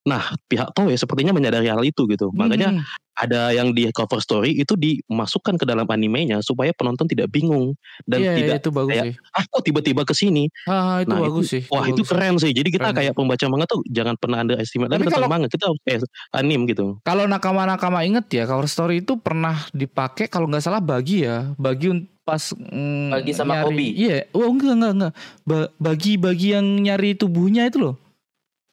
Nah, 0.07 0.23
pihak 0.47 0.71
Toei 0.71 0.95
sepertinya 0.95 1.31
menyadari 1.31 1.67
hal 1.67 1.83
itu 1.83 2.07
gitu. 2.07 2.31
Makanya 2.31 2.71
Hmm. 2.73 2.87
ada 3.13 3.51
yang 3.51 3.73
di 3.73 3.91
cover 3.91 4.19
story 4.19 4.55
itu 4.55 4.73
dimasukkan 4.73 5.57
ke 5.57 5.65
dalam 5.65 5.83
animenya 5.85 6.39
supaya 6.41 6.71
penonton 6.71 7.05
tidak 7.05 7.27
bingung 7.27 7.75
dan 8.05 8.21
Iya, 8.21 8.31
iya, 8.31 8.39
tidak 8.39 8.57
itu 8.57 8.71
bagus 8.71 8.91
kayak, 8.93 9.05
sih. 9.05 9.15
ah 9.33 9.45
kok 9.45 9.63
tiba-tiba 9.63 10.03
ke 10.03 10.13
sini. 10.13 10.45
Ah, 10.65 11.01
itu 11.01 11.11
Nah, 11.11 11.21
bagus 11.21 11.47
sih. 11.49 11.63
Wah, 11.67 11.85
itu 11.85 12.01
bagus. 12.01 12.09
keren 12.09 12.35
sih. 12.37 12.53
Jadi 12.53 12.69
kita 12.71 12.87
Keren. 12.87 12.99
kayak 13.03 13.13
pembaca 13.13 13.45
manga 13.49 13.67
tuh 13.67 13.83
jangan 13.85 14.15
pernah 14.15 14.39
underestimate 14.41 14.87
Tapi 14.87 14.95
lagi 14.95 15.05
tentang 15.05 15.19
kalau- 15.19 15.33
manga. 15.33 15.49
Kita 15.49 15.65
harus 15.67 15.81
eh, 15.83 16.01
anim 16.33 16.61
gitu. 16.65 16.87
Kalau 17.03 17.25
nakama-nakama 17.27 17.99
inget 18.01 18.31
ya 18.31 18.45
cover 18.45 18.67
story 18.67 19.01
itu 19.01 19.17
pernah 19.17 19.59
dipakai 19.73 20.29
kalau 20.29 20.47
nggak 20.47 20.63
salah 20.63 20.79
bagi 20.79 21.25
ya, 21.25 21.51
bagi 21.57 21.91
pas 22.21 22.43
mm, 22.53 23.11
Bagi 23.13 23.33
sama 23.33 23.59
nyari- 23.59 23.67
Kobi. 23.67 23.89
Iya, 23.97 24.17
oh 24.33 24.47
enggak 24.47 24.73
enggak 24.73 24.93
enggak. 24.93 25.13
Ba- 25.43 25.71
bagi 25.77 26.13
bagi 26.17 26.49
yang 26.53 26.67
nyari 26.81 27.15
tubuhnya 27.15 27.67
itu 27.67 27.79
loh. 27.81 27.95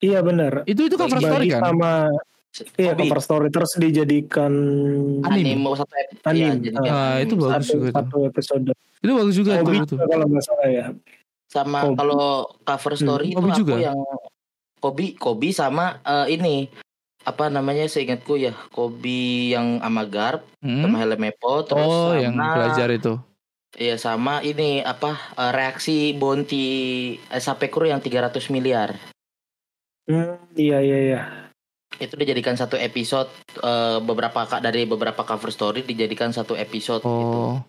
Iya 0.04 0.20
benar. 0.20 0.54
Itu 0.66 0.84
itu 0.84 0.96
cover 0.96 1.16
Bagi 1.16 1.26
story 1.26 1.48
kan? 1.50 1.62
sama 1.64 1.92
iya 2.76 2.92
Kobi. 2.92 3.02
cover 3.02 3.20
story 3.20 3.48
terus 3.50 3.72
dijadikan 3.76 4.54
Anim. 5.24 5.58
Anime 5.58 5.74
satu 5.74 5.94
ep- 5.96 6.22
Anim. 6.24 6.38
iya, 6.38 6.52
jadinya 6.54 6.92
Ah, 6.92 7.16
itu 7.18 7.34
bagus 7.34 7.66
satu, 7.66 7.74
juga 7.74 7.88
satu 7.96 8.18
episode. 8.26 8.72
Itu 9.00 9.12
bagus 9.14 9.34
juga 9.34 9.52
Kobi 9.58 9.78
tuh. 9.80 9.86
tuh. 9.86 9.96
juga 9.96 10.06
kalau 10.06 10.26
nggak 10.28 10.44
salah 10.44 10.70
ya. 10.70 10.86
sama 11.46 11.80
Kobi. 11.84 11.96
kalau 11.96 12.26
cover 12.60 12.94
story 12.96 13.28
itu 13.30 13.38
Kobi 13.38 13.50
aku 13.50 13.60
juga. 13.60 13.74
yang 13.80 14.00
Kobi 14.78 15.06
Kobi 15.14 15.50
sama 15.50 15.86
eh, 16.02 16.28
ini 16.32 16.68
apa 17.24 17.48
namanya 17.48 17.86
seingatku 17.86 18.36
ya 18.36 18.52
Kobi 18.70 19.22
yang 19.50 19.80
sama 19.80 20.04
Garp 20.04 20.44
Hmm? 20.60 20.82
sama 20.82 20.98
Helmepo 20.98 21.64
terus 21.64 21.84
Oh, 21.86 22.12
sama 22.12 22.20
yang 22.20 22.36
belajar 22.36 22.90
itu. 22.90 23.14
Iya 23.74 23.96
sama 23.96 24.40
ini 24.42 24.80
apa 24.80 25.16
eh, 25.34 25.52
reaksi 25.52 26.12
Bonti 26.12 26.66
eh, 27.18 27.40
Sapekuro 27.40 27.86
yang 27.86 27.98
300 27.98 28.30
miliar 28.50 28.94
Hmm, 30.04 30.36
iya 30.60 30.78
iya 30.84 30.98
iya. 31.00 31.22
itu 32.02 32.18
dijadikan 32.18 32.58
satu 32.58 32.74
episode 32.76 33.30
eh, 33.62 33.98
beberapa 34.02 34.50
ka- 34.50 34.60
dari 34.60 34.84
beberapa 34.90 35.22
cover 35.24 35.54
story 35.54 35.86
dijadikan 35.86 36.34
satu 36.34 36.58
episode 36.58 37.06
gitu. 37.06 37.62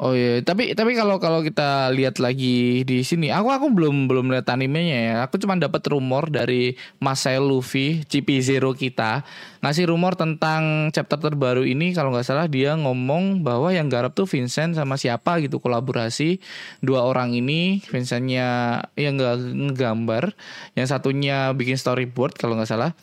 Oh. 0.00 0.16
Iya, 0.16 0.40
tapi 0.40 0.72
tapi 0.72 0.96
kalau 0.96 1.20
kalau 1.20 1.44
kita 1.44 1.92
lihat 1.92 2.16
lagi 2.24 2.88
di 2.88 3.04
sini, 3.04 3.28
aku 3.28 3.52
aku 3.52 3.68
belum 3.68 4.08
belum 4.08 4.32
lihat 4.32 4.48
animenya 4.48 4.96
ya. 4.96 5.14
Aku 5.28 5.36
cuma 5.36 5.60
dapat 5.60 5.84
rumor 5.92 6.32
dari 6.32 6.72
Marcel 7.04 7.44
Luffy, 7.44 8.00
CP 8.08 8.40
Zero 8.40 8.72
kita 8.72 9.28
ngasih 9.60 9.92
rumor 9.92 10.16
tentang 10.16 10.88
chapter 10.96 11.20
terbaru 11.20 11.68
ini. 11.68 11.92
Kalau 11.92 12.16
nggak 12.16 12.24
salah 12.24 12.48
dia 12.48 12.80
ngomong 12.80 13.44
bahwa 13.44 13.76
yang 13.76 13.92
garap 13.92 14.16
tuh 14.16 14.24
Vincent 14.24 14.72
sama 14.72 14.96
siapa 14.96 15.36
gitu 15.44 15.60
kolaborasi 15.60 16.40
dua 16.80 17.04
orang 17.04 17.36
ini. 17.36 17.84
Vincentnya 17.84 18.80
yang 18.96 19.20
nggak 19.20 19.36
ngegambar, 19.52 20.32
yang 20.80 20.88
satunya 20.88 21.52
bikin 21.52 21.76
storyboard 21.76 22.40
kalau 22.40 22.56
nggak 22.56 22.72
salah. 22.72 22.96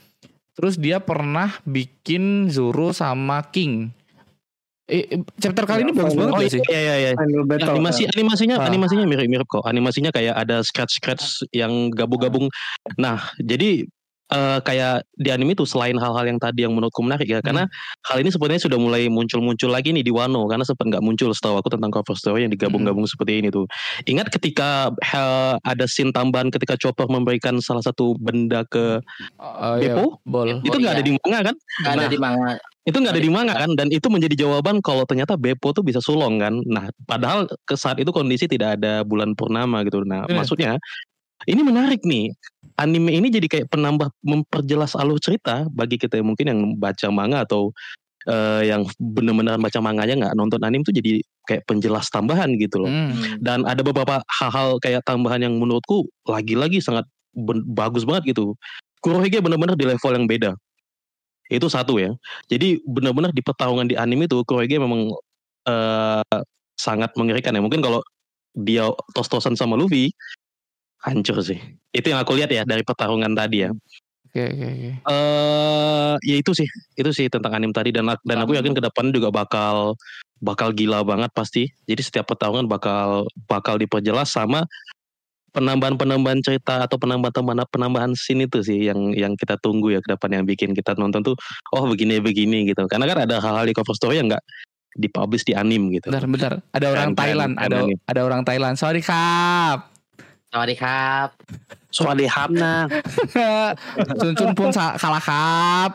Terus 0.58 0.82
dia 0.82 0.98
pernah 0.98 1.62
bikin 1.62 2.50
Zoro 2.50 2.90
sama 2.90 3.54
King. 3.54 3.94
Eh, 4.88 5.04
eh, 5.06 5.20
chapter 5.36 5.68
kali 5.68 5.84
Ya, 5.84 5.86
ini 5.86 5.92
bagus 5.92 6.16
Final- 6.16 6.20
banget 6.24 6.32
Oh 6.32 6.40
gak 6.40 6.48
iya 6.48 6.56
sih? 6.56 6.62
iya 6.66 6.80
iya. 6.80 6.96
iya. 6.96 7.12
Battle. 7.44 7.76
animasi 7.76 8.02
animasinya 8.08 8.56
Ah. 8.56 8.66
animasinya 8.66 9.04
mirip-mirip 9.04 9.44
kok. 9.46 9.68
Animasinya 9.68 10.16
kayak 10.16 10.32
ada 10.34 10.64
scratch-scratch 10.64 11.52
yang 11.52 11.92
gabung-gabung. 11.92 12.48
Nah, 12.96 13.20
jadi 13.38 13.84
eh, 14.28 14.60
kayak 14.60 15.08
di 15.16 15.32
anime 15.32 15.56
itu 15.56 15.64
selain 15.64 15.96
hal-hal 15.96 16.24
yang 16.24 16.36
tadi 16.36 16.64
yang 16.64 16.76
menurutku 16.76 17.00
menarik 17.00 17.24
ya, 17.26 17.40
karena 17.40 17.64
hal 18.04 18.20
ini 18.20 18.28
sebenarnya 18.28 18.60
sudah 18.60 18.76
mulai 18.76 19.08
muncul-muncul 19.08 19.72
lagi 19.72 19.96
nih 19.96 20.04
di 20.04 20.12
Wano 20.12 20.44
karena 20.48 20.68
sempat 20.68 20.84
nggak 20.84 21.00
muncul 21.00 21.32
setahu 21.32 21.56
aku 21.56 21.72
tentang 21.72 21.88
cover 21.88 22.12
story 22.12 22.44
yang 22.44 22.52
digabung-gabung 22.52 23.08
seperti 23.08 23.40
ini 23.40 23.48
tuh. 23.48 23.64
Ingat 24.04 24.28
ketika 24.28 24.92
eh, 24.92 25.54
ada 25.58 25.86
scene 25.88 26.12
tambahan 26.12 26.52
ketika 26.52 26.76
Chopper 26.76 27.08
memberikan 27.08 27.60
salah 27.60 27.80
satu 27.80 28.20
benda 28.20 28.68
ke 28.68 29.00
Oh, 29.40 29.80
iya, 29.80 29.96
Beppo? 29.96 30.20
bol. 30.24 30.60
itu 30.60 30.76
nggak 30.76 30.92
iya. 30.92 31.00
ada 31.00 31.04
di 31.04 31.12
manga 31.16 31.40
kan? 31.48 31.56
Ada 31.84 31.96
Nah, 31.96 32.08
di 32.08 32.18
manga 32.20 32.50
itu 32.88 32.96
nggak 32.96 33.14
ada 33.14 33.22
di 33.22 33.28
manga 33.28 33.54
kan 33.54 33.72
dan 33.76 33.92
itu 33.92 34.08
menjadi 34.08 34.48
jawaban 34.48 34.80
kalau 34.80 35.04
ternyata 35.04 35.36
Beppo 35.36 35.76
tuh 35.76 35.84
bisa 35.84 36.00
sulong 36.00 36.40
kan 36.40 36.56
nah 36.64 36.88
padahal 37.04 37.44
ke 37.68 37.76
saat 37.76 38.00
itu 38.00 38.10
kondisi 38.10 38.48
tidak 38.48 38.80
ada 38.80 39.04
bulan 39.04 39.36
purnama 39.36 39.84
gitu 39.84 40.08
nah 40.08 40.24
Iya. 40.24 40.36
maksudnya 40.40 40.72
ini 41.46 41.62
menarik 41.62 42.02
nih 42.02 42.32
anime 42.76 43.12
ini 43.14 43.28
jadi 43.28 43.46
kayak 43.46 43.68
penambah 43.70 44.08
memperjelas 44.24 44.96
alur 44.96 45.20
cerita 45.20 45.68
bagi 45.70 46.00
kita 46.00 46.18
yang 46.18 46.32
mungkin 46.32 46.46
yang 46.48 46.60
baca 46.76 47.08
manga 47.12 47.44
atau 47.44 47.76
eh, 48.24 48.68
yang 48.68 48.88
benar-benar 48.98 49.56
baca 49.56 49.80
manganya 49.80 50.16
nggak 50.18 50.36
nonton 50.36 50.60
anime 50.64 50.84
tuh 50.84 50.92
jadi 50.92 51.20
kayak 51.46 51.64
penjelas 51.64 52.08
tambahan 52.08 52.56
gitu 52.56 52.84
loh 52.84 52.90
Hmm. 52.92 53.40
dan 53.40 53.64
ada 53.64 53.84
beberapa 53.84 54.20
hal-hal 54.40 54.80
kayak 54.80 55.04
tambahan 55.04 55.44
yang 55.44 55.56
menurutku 55.56 56.08
lagi-lagi 56.24 56.80
sangat 56.80 57.04
ben- 57.32 57.64
bagus 57.68 58.04
banget 58.04 58.34
gitu. 58.34 58.58
Kurohige 59.00 59.40
benar-benar 59.40 59.78
di 59.78 59.86
level 59.86 60.12
yang 60.12 60.26
beda. 60.26 60.52
Itu 61.48 61.72
satu 61.72 62.00
ya. 62.00 62.12
Jadi 62.52 62.84
benar-benar 62.84 63.32
di 63.32 63.42
pertarungan 63.42 63.88
di 63.88 63.96
anime 63.96 64.28
itu 64.28 64.44
Kurohige 64.44 64.80
memang 64.80 65.12
eh, 65.68 66.38
sangat 66.76 67.16
mengerikan 67.16 67.56
ya. 67.56 67.62
Mungkin 67.64 67.82
kalau 67.82 68.04
dia 68.58 68.90
tos-tosan 69.14 69.56
sama 69.56 69.78
Luffy 69.78 70.12
hancur 71.06 71.40
sih. 71.46 71.60
Itu 71.94 72.12
yang 72.12 72.22
aku 72.22 72.36
lihat 72.36 72.50
ya 72.52 72.64
dari 72.66 72.82
pertarungan 72.82 73.32
tadi 73.38 73.68
ya. 73.68 73.72
Oke 74.28 74.44
oke 74.44 74.68
oke. 74.68 74.92
Eh 75.08 76.16
ya 76.28 76.36
itu 76.38 76.52
sih, 76.52 76.68
itu 77.00 77.10
sih 77.16 77.26
tentang 77.32 77.56
anime 77.56 77.74
tadi 77.74 77.96
dan 77.96 78.12
dan 78.12 78.38
aku 78.44 78.58
yakin 78.58 78.76
ke 78.76 78.82
depan 78.84 79.10
juga 79.16 79.32
bakal 79.32 79.96
bakal 80.44 80.70
gila 80.76 81.02
banget 81.02 81.32
pasti. 81.34 81.70
Jadi 81.88 82.02
setiap 82.04 82.30
pertarungan 82.30 82.68
bakal 82.68 83.26
bakal 83.48 83.80
diperjelas 83.80 84.30
sama 84.30 84.68
penambahan-penambahan 85.58 86.46
cerita 86.46 86.86
atau 86.86 87.02
penambahan 87.02 87.34
teman 87.34 87.58
penambahan 87.74 88.14
scene 88.14 88.46
itu 88.46 88.62
sih 88.62 88.86
yang 88.86 89.18
yang 89.18 89.34
kita 89.34 89.58
tunggu 89.58 89.98
ya 89.98 90.00
ke 90.06 90.14
depan 90.14 90.38
yang 90.38 90.46
bikin 90.46 90.78
kita 90.78 90.94
nonton 90.94 91.26
tuh 91.26 91.34
oh 91.74 91.90
begini 91.90 92.22
begini 92.22 92.70
gitu. 92.70 92.86
Karena 92.86 93.10
kan 93.10 93.26
ada 93.26 93.42
hal-hal 93.42 93.66
di 93.66 93.74
cover 93.74 93.98
story 93.98 94.22
yang 94.22 94.30
enggak 94.30 94.46
dipublish 94.94 95.42
di 95.42 95.58
anim 95.58 95.90
gitu. 95.90 96.14
Benar 96.14 96.30
benar. 96.30 96.54
Ada 96.74 96.86
orang 96.94 97.10
dan, 97.14 97.18
Thailand, 97.18 97.54
dan, 97.58 97.66
ada 97.66 97.76
anime. 97.82 97.98
ada 98.06 98.22
orang 98.22 98.42
Thailand. 98.46 98.76
Sorry 98.78 99.02
kap. 99.02 99.90
Sorry 100.54 100.76
kap. 100.78 101.34
Sorry 101.90 102.26
kap 102.30 102.90
cun 104.22 104.34
cun 104.38 104.52
pun 104.54 104.70
kalah 104.78 105.24
kap. 105.26 105.92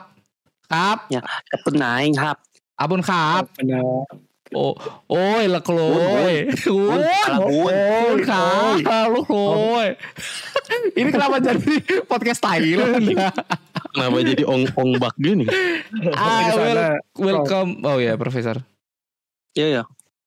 Kap. 0.67 0.99
Ya, 1.13 1.23
kepenaing 1.55 2.19
kap. 2.19 2.43
Abun 2.75 2.99
kap. 2.99 3.47
Kepenaing. 3.55 4.32
Oh, 4.53 4.77
oi 5.09 5.49
lah 5.49 5.61
kloy. 5.61 6.49
Bun, 6.63 7.01
salah 7.01 7.41
bun. 7.41 7.73
Oi, 7.73 8.21
kap. 8.23 9.09
Lu 9.09 9.25
kloy. 9.25 9.97
Ini 10.99 11.09
kenapa 11.09 11.37
jadi 11.39 11.75
podcast 12.05 12.41
Thailand? 12.41 13.17
Kenapa 13.93 14.17
jadi 14.21 14.45
ong 14.45 14.69
ong 14.73 14.91
bak 14.97 15.17
gini? 15.17 15.45
Ah, 16.13 16.39
Di 16.39 16.53
sana, 16.53 16.97
wel- 17.17 17.41
welcome. 17.41 17.81
Oh 17.83 17.97
ya, 17.97 18.17
Profesor. 18.17 18.61
Iya 19.53 19.81
ya 19.81 19.83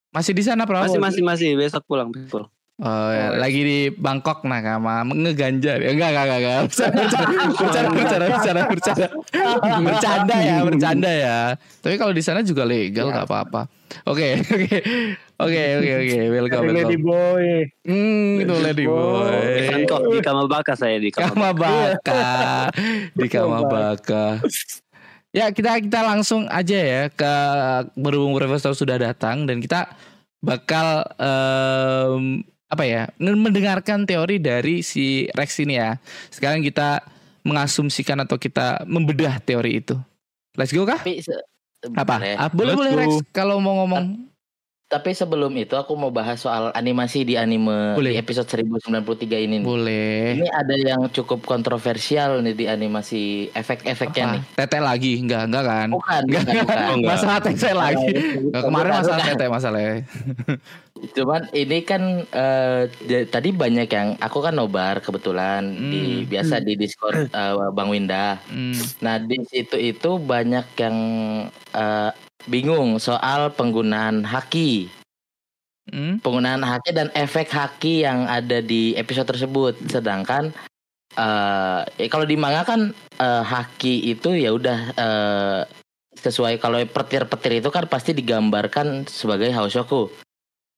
Masih 0.10 0.32
di 0.32 0.46
sana, 0.46 0.64
Prof? 0.64 0.86
masih 0.86 1.02
masih 1.02 1.22
masih 1.26 1.50
besok 1.58 1.84
pulang 1.86 2.08
besok 2.08 2.46
Oh, 2.76 3.08
ya. 3.08 3.40
lagi 3.40 3.64
di 3.64 3.80
Bangkok 3.88 4.44
nah 4.44 4.60
sama 4.60 5.08
ngeganja. 5.08 5.80
Ya 5.80 5.96
enggak 5.96 6.12
enggak 6.12 6.26
enggak 6.28 6.40
enggak. 6.44 6.62
Bercanda 6.68 7.02
bercanda 7.08 7.88
bercanda 7.88 8.28
bercanda 8.28 8.62
bercanda. 8.68 9.08
Bercanda 9.80 10.36
ya 10.44 10.56
bercanda 10.60 11.12
ya. 11.12 11.40
Tapi 11.56 11.96
kalau 11.96 12.12
di 12.12 12.20
sana 12.20 12.44
juga 12.44 12.68
legal 12.68 13.16
nggak 13.16 13.32
apa-apa. 13.32 13.72
Oke 14.04 14.44
oke. 14.60 14.78
Oke 15.40 15.64
oke 15.80 15.92
oke. 16.04 16.20
Welcome 16.36 16.64
Lady 16.68 17.00
welcome. 17.00 17.04
Boy. 17.08 17.48
hmm 17.88 18.44
itu 18.44 18.56
lady 18.60 18.86
boy. 18.92 19.56
Kan 19.72 19.82
kok 19.88 20.02
di 20.12 20.20
Kamabaka 20.20 20.74
saya 20.76 21.00
di 21.00 21.10
Kamabaka. 21.16 21.96
Kamabaka. 22.04 22.24
Di 23.24 23.28
Kamabaka. 23.32 24.26
Ya 25.32 25.48
kita 25.56 25.80
kita 25.80 26.04
langsung 26.04 26.44
aja 26.52 26.76
ya 26.76 27.04
ke 27.08 27.34
berhubung 27.96 28.36
Profesor 28.36 28.76
sudah 28.76 29.00
datang 29.00 29.48
dan 29.48 29.64
kita 29.64 29.96
bakal 30.44 31.08
em, 31.20 32.44
apa 32.66 32.84
ya 32.84 33.04
mendengarkan 33.22 34.10
teori 34.10 34.42
dari 34.42 34.82
si 34.82 35.30
Rex 35.32 35.62
ini 35.62 35.78
ya. 35.78 35.98
Sekarang 36.34 36.66
kita 36.66 37.06
mengasumsikan 37.46 38.26
atau 38.26 38.42
kita 38.42 38.84
membedah 38.90 39.38
teori 39.42 39.86
itu. 39.86 39.96
Let's 40.58 40.74
go 40.74 40.84
kah? 40.88 41.00
Tapi 41.02 41.22
Apa? 41.94 42.18
Ah, 42.36 42.50
boleh 42.50 42.74
boleh. 42.74 42.92
Rex 42.98 43.22
kalau 43.30 43.62
mau 43.62 43.86
ngomong. 43.86 44.35
Tapi 44.86 45.12
sebelum 45.12 45.50
itu 45.56 45.74
aku 45.74 45.94
mau 45.94 46.08
bahas 46.08 46.38
soal 46.38 46.70
animasi 46.72 47.22
di 47.22 47.34
anime 47.34 47.98
Boleh. 47.98 48.14
di 48.14 48.18
episode 48.18 48.46
1093 48.46 49.02
ini. 49.40 49.58
nih. 49.58 49.60
Boleh. 49.60 50.38
Ini 50.38 50.48
ada 50.48 50.76
yang 50.76 51.02
cukup 51.10 51.42
kontroversial 51.42 52.38
nih 52.40 52.54
di 52.54 52.66
animasi 52.66 53.24
efek-efeknya 53.52 54.26
nih. 54.32 54.42
Tete 54.56 54.78
lagi? 54.78 55.18
Enggak, 55.18 55.50
enggak 55.50 55.64
kan? 55.66 55.88
Bukan, 55.90 56.22
Enggak. 56.24 56.42
bukan, 56.44 56.62
bukan. 56.62 56.78
Enggak. 56.96 57.12
Masalah 57.12 57.40
tete 57.42 57.72
lagi. 57.72 58.10
Nggak, 58.46 58.62
kemarin 58.64 58.70
Bukan, 58.88 59.00
masalah 59.02 59.18
bukan. 59.18 59.30
tete 59.34 59.46
masalahnya. 59.50 59.96
Cuman 61.12 61.42
ini 61.52 61.78
kan 61.82 62.02
j- 63.02 63.28
tadi 63.28 63.50
banyak 63.52 63.90
yang 63.90 64.10
aku 64.18 64.38
kan 64.40 64.54
nobar 64.54 65.02
kebetulan 65.02 65.66
di 65.84 66.02
Hmm. 66.24 66.30
biasa 66.30 66.62
di 66.62 66.74
Discord 66.76 67.26
eh, 67.28 67.54
Bang 67.74 67.90
Winda. 67.90 68.38
Hmm. 68.48 68.72
Nah 69.02 69.18
di 69.18 69.42
situ 69.44 69.76
itu 69.76 70.18
banyak 70.18 70.66
yang 70.78 70.98
eh, 71.74 72.10
bingung 72.50 72.98
soal 73.02 73.54
penggunaan 73.54 74.26
haki, 74.26 74.90
Hmm. 75.86 76.18
penggunaan 76.18 76.66
haki 76.66 76.98
dan 76.98 77.14
efek 77.14 77.46
haki 77.54 78.02
yang 78.10 78.26
ada 78.26 78.58
di 78.58 78.98
episode 78.98 79.30
tersebut. 79.30 79.78
Sedangkan 79.86 80.50
eh 81.16 81.82
eh, 82.02 82.10
kalau 82.10 82.26
di 82.26 82.34
manga 82.36 82.66
kan 82.66 82.90
eh, 83.22 83.44
haki 83.46 84.10
itu 84.10 84.34
ya 84.34 84.50
udah 84.58 84.80
eh, 84.98 85.62
sesuai 86.18 86.58
kalau 86.58 86.82
petir-petir 86.90 87.62
itu 87.62 87.70
kan 87.70 87.86
pasti 87.86 88.18
digambarkan 88.18 89.06
sebagai 89.06 89.54
Haoshoku. 89.54 90.10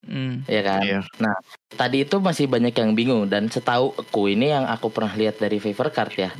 Hmm. 0.08 0.40
ya 0.48 0.64
kan. 0.64 0.80
Iya. 0.80 1.00
Nah, 1.20 1.36
tadi 1.76 2.08
itu 2.08 2.16
masih 2.16 2.48
banyak 2.48 2.72
yang 2.72 2.96
bingung 2.96 3.28
dan 3.28 3.52
setahu 3.52 3.92
aku 3.92 4.32
ini 4.32 4.48
yang 4.48 4.64
aku 4.64 4.88
pernah 4.88 5.12
lihat 5.12 5.36
dari 5.36 5.60
Favor 5.60 5.92
Card 5.92 6.16
ya. 6.16 6.30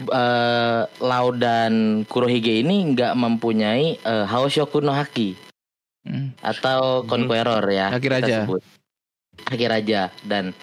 eh 0.00 0.80
Lau 1.04 1.28
dan 1.36 2.02
Kurohige 2.08 2.64
ini 2.64 2.96
nggak 2.96 3.12
mempunyai 3.12 4.00
eh, 4.00 4.24
Haoshoku 4.24 4.80
no 4.80 4.96
Haki 4.96 5.36
Hmm. 6.08 6.32
atau. 6.40 7.04
Conqueror 7.04 7.68
ya. 7.68 7.92
Haki 7.92 8.08
Raja. 8.08 8.48
sebut. 8.48 8.64
Haki 9.44 9.66
Raja 9.68 10.08
dan 10.24 10.56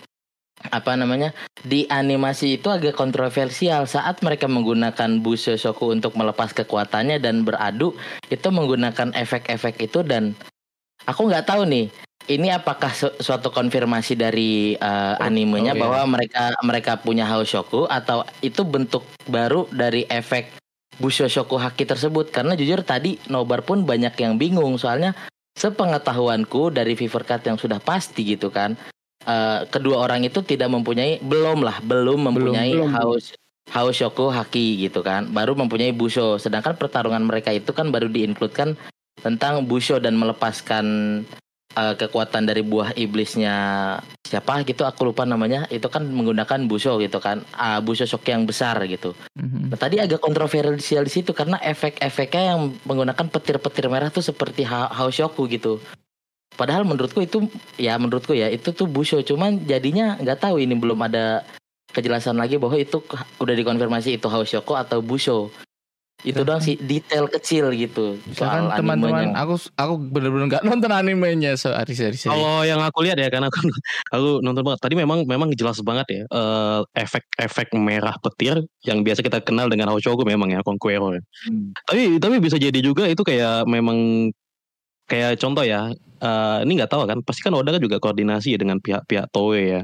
apa 0.74 0.98
namanya 0.98 1.30
di 1.62 1.86
animasi 1.86 2.58
itu 2.58 2.74
agak 2.74 2.98
kontroversial 2.98 3.86
saat 3.86 4.26
mereka 4.26 4.50
menggunakan 4.50 5.22
Busho 5.22 5.54
Shoku 5.54 5.94
untuk 5.94 6.18
melepas 6.18 6.50
kekuatannya 6.50 7.22
dan 7.22 7.46
beradu 7.46 7.94
itu 8.34 8.48
menggunakan 8.50 9.14
efek-efek 9.14 9.86
itu 9.86 10.02
dan 10.02 10.34
aku 11.06 11.30
nggak 11.30 11.46
tahu 11.46 11.70
nih 11.70 11.94
ini 12.26 12.50
apakah 12.50 12.92
su- 12.94 13.16
suatu 13.22 13.54
konfirmasi 13.54 14.18
dari 14.18 14.74
uh, 14.78 15.16
animenya 15.22 15.78
oke. 15.78 15.82
bahwa 15.82 16.02
mereka 16.18 16.44
mereka 16.66 16.92
punya 16.98 17.26
Haoshoku 17.30 17.86
atau 17.86 18.26
itu 18.42 18.66
bentuk 18.66 19.06
baru 19.30 19.70
dari 19.70 20.10
efek 20.10 20.50
Busho 20.96 21.28
Shoku 21.28 21.60
Haki 21.60 21.84
tersebut 21.84 22.32
karena 22.32 22.56
jujur 22.56 22.82
tadi 22.82 23.20
Nobar 23.28 23.62
pun 23.68 23.84
banyak 23.84 24.16
yang 24.16 24.40
bingung 24.40 24.80
soalnya 24.80 25.12
sepengetahuanku 25.56 26.72
dari 26.72 26.96
Fever 26.96 27.24
Cut 27.28 27.44
yang 27.48 27.60
sudah 27.60 27.84
pasti 27.84 28.24
gitu 28.24 28.48
kan 28.48 28.80
eh, 29.28 29.60
kedua 29.68 30.08
orang 30.08 30.24
itu 30.24 30.40
tidak 30.42 30.72
mempunyai 30.72 31.20
belum 31.20 31.64
lah 31.64 31.84
belum 31.84 32.32
mempunyai 32.32 32.74
belum. 32.80 32.92
Haos 32.96 33.36
Haoshoku 33.66 34.32
Haki 34.32 34.88
gitu 34.88 35.04
kan 35.04 35.28
baru 35.36 35.54
mempunyai 35.58 35.92
Busho 35.92 36.40
sedangkan 36.40 36.80
pertarungan 36.80 37.28
mereka 37.28 37.52
itu 37.52 37.76
kan 37.76 37.92
baru 37.92 38.08
diincludekan 38.08 38.80
tentang 39.20 39.68
Busho 39.68 40.00
dan 40.00 40.16
melepaskan 40.16 40.86
eh, 41.76 41.94
kekuatan 41.96 42.48
dari 42.48 42.64
buah 42.64 42.96
iblisnya 42.96 43.56
siapa 44.26 44.66
gitu 44.66 44.82
aku 44.82 45.14
lupa 45.14 45.22
namanya 45.22 45.70
itu 45.70 45.86
kan 45.86 46.02
menggunakan 46.02 46.66
Busho 46.66 46.98
gitu 46.98 47.22
kan 47.22 47.46
Ah, 47.54 47.78
Busho 47.78 48.04
Shoki 48.04 48.34
yang 48.34 48.48
besar 48.48 48.80
gitu 48.88 49.14
Hmm. 49.36 49.70
Nah, 49.70 49.78
tadi 49.78 50.00
agak 50.00 50.24
kontroversial 50.24 51.06
di 51.06 51.12
situ 51.12 51.36
karena 51.36 51.60
efek-efeknya 51.62 52.56
yang 52.56 52.74
menggunakan 52.88 53.28
petir-petir 53.30 53.86
merah 53.92 54.10
tuh 54.10 54.24
seperti 54.24 54.64
Ha- 54.66 54.90
Haoshoku 54.90 55.46
gitu. 55.46 55.78
Padahal 56.56 56.88
menurutku 56.88 57.20
itu 57.20 57.52
ya 57.76 58.00
menurutku 58.00 58.32
ya 58.32 58.48
itu 58.48 58.72
tuh 58.72 58.88
Busho 58.88 59.20
cuman 59.20 59.68
jadinya 59.68 60.16
nggak 60.16 60.40
tahu 60.40 60.64
ini 60.64 60.72
belum 60.74 60.98
ada 61.04 61.44
kejelasan 61.92 62.40
lagi 62.40 62.56
bahwa 62.56 62.80
itu 62.80 63.04
udah 63.38 63.56
dikonfirmasi 63.56 64.16
itu 64.16 64.28
Haoshoku 64.32 64.74
atau 64.74 65.04
Busho. 65.04 65.52
Itu 66.24 66.48
doang 66.48 66.64
sih 66.64 66.80
detail 66.80 67.28
kecil 67.28 67.76
gitu 67.76 68.16
soal 68.32 68.72
teman-teman 68.72 69.36
animenya. 69.36 69.36
aku 69.36 69.56
aku 69.76 69.94
bener-bener 70.00 70.48
nggak 70.48 70.64
nonton 70.64 70.92
animenya 70.96 71.60
sorry 71.60 71.92
sorry 71.92 72.16
sorry. 72.16 72.32
Kalau 72.32 72.64
yang 72.64 72.80
aku 72.80 73.04
lihat 73.04 73.20
ya 73.20 73.28
karena 73.28 73.52
aku, 73.52 73.60
aku 74.16 74.30
nonton 74.40 74.64
banget. 74.64 74.80
Tadi 74.80 74.96
memang 74.96 75.28
memang 75.28 75.52
jelas 75.54 75.84
banget 75.84 76.08
ya 76.08 76.24
eh, 76.24 76.80
efek-efek 76.96 77.76
merah 77.76 78.16
petir 78.24 78.64
yang 78.88 79.04
biasa 79.04 79.20
kita 79.20 79.44
kenal 79.44 79.68
dengan 79.68 79.92
Haoshoku 79.92 80.24
memang 80.24 80.56
ya 80.56 80.64
Conqueror. 80.64 81.20
ya. 81.20 81.24
Hmm. 81.52 81.76
Tapi 81.84 82.18
tapi 82.24 82.40
bisa 82.40 82.56
jadi 82.56 82.80
juga 82.80 83.12
itu 83.12 83.22
kayak 83.22 83.68
memang 83.68 84.32
kayak 85.10 85.38
contoh 85.42 85.66
ya. 85.66 85.92
eh, 86.16 86.58
ini 86.64 86.80
nggak 86.80 86.90
tahu 86.90 87.06
kan 87.06 87.20
pasti 87.28 87.44
kan 87.44 87.54
Oda 87.54 87.76
kan 87.76 87.82
juga 87.84 88.00
koordinasi 88.00 88.56
ya 88.56 88.58
dengan 88.58 88.80
pihak-pihak 88.80 89.30
Toei 89.36 89.78
ya. 89.78 89.82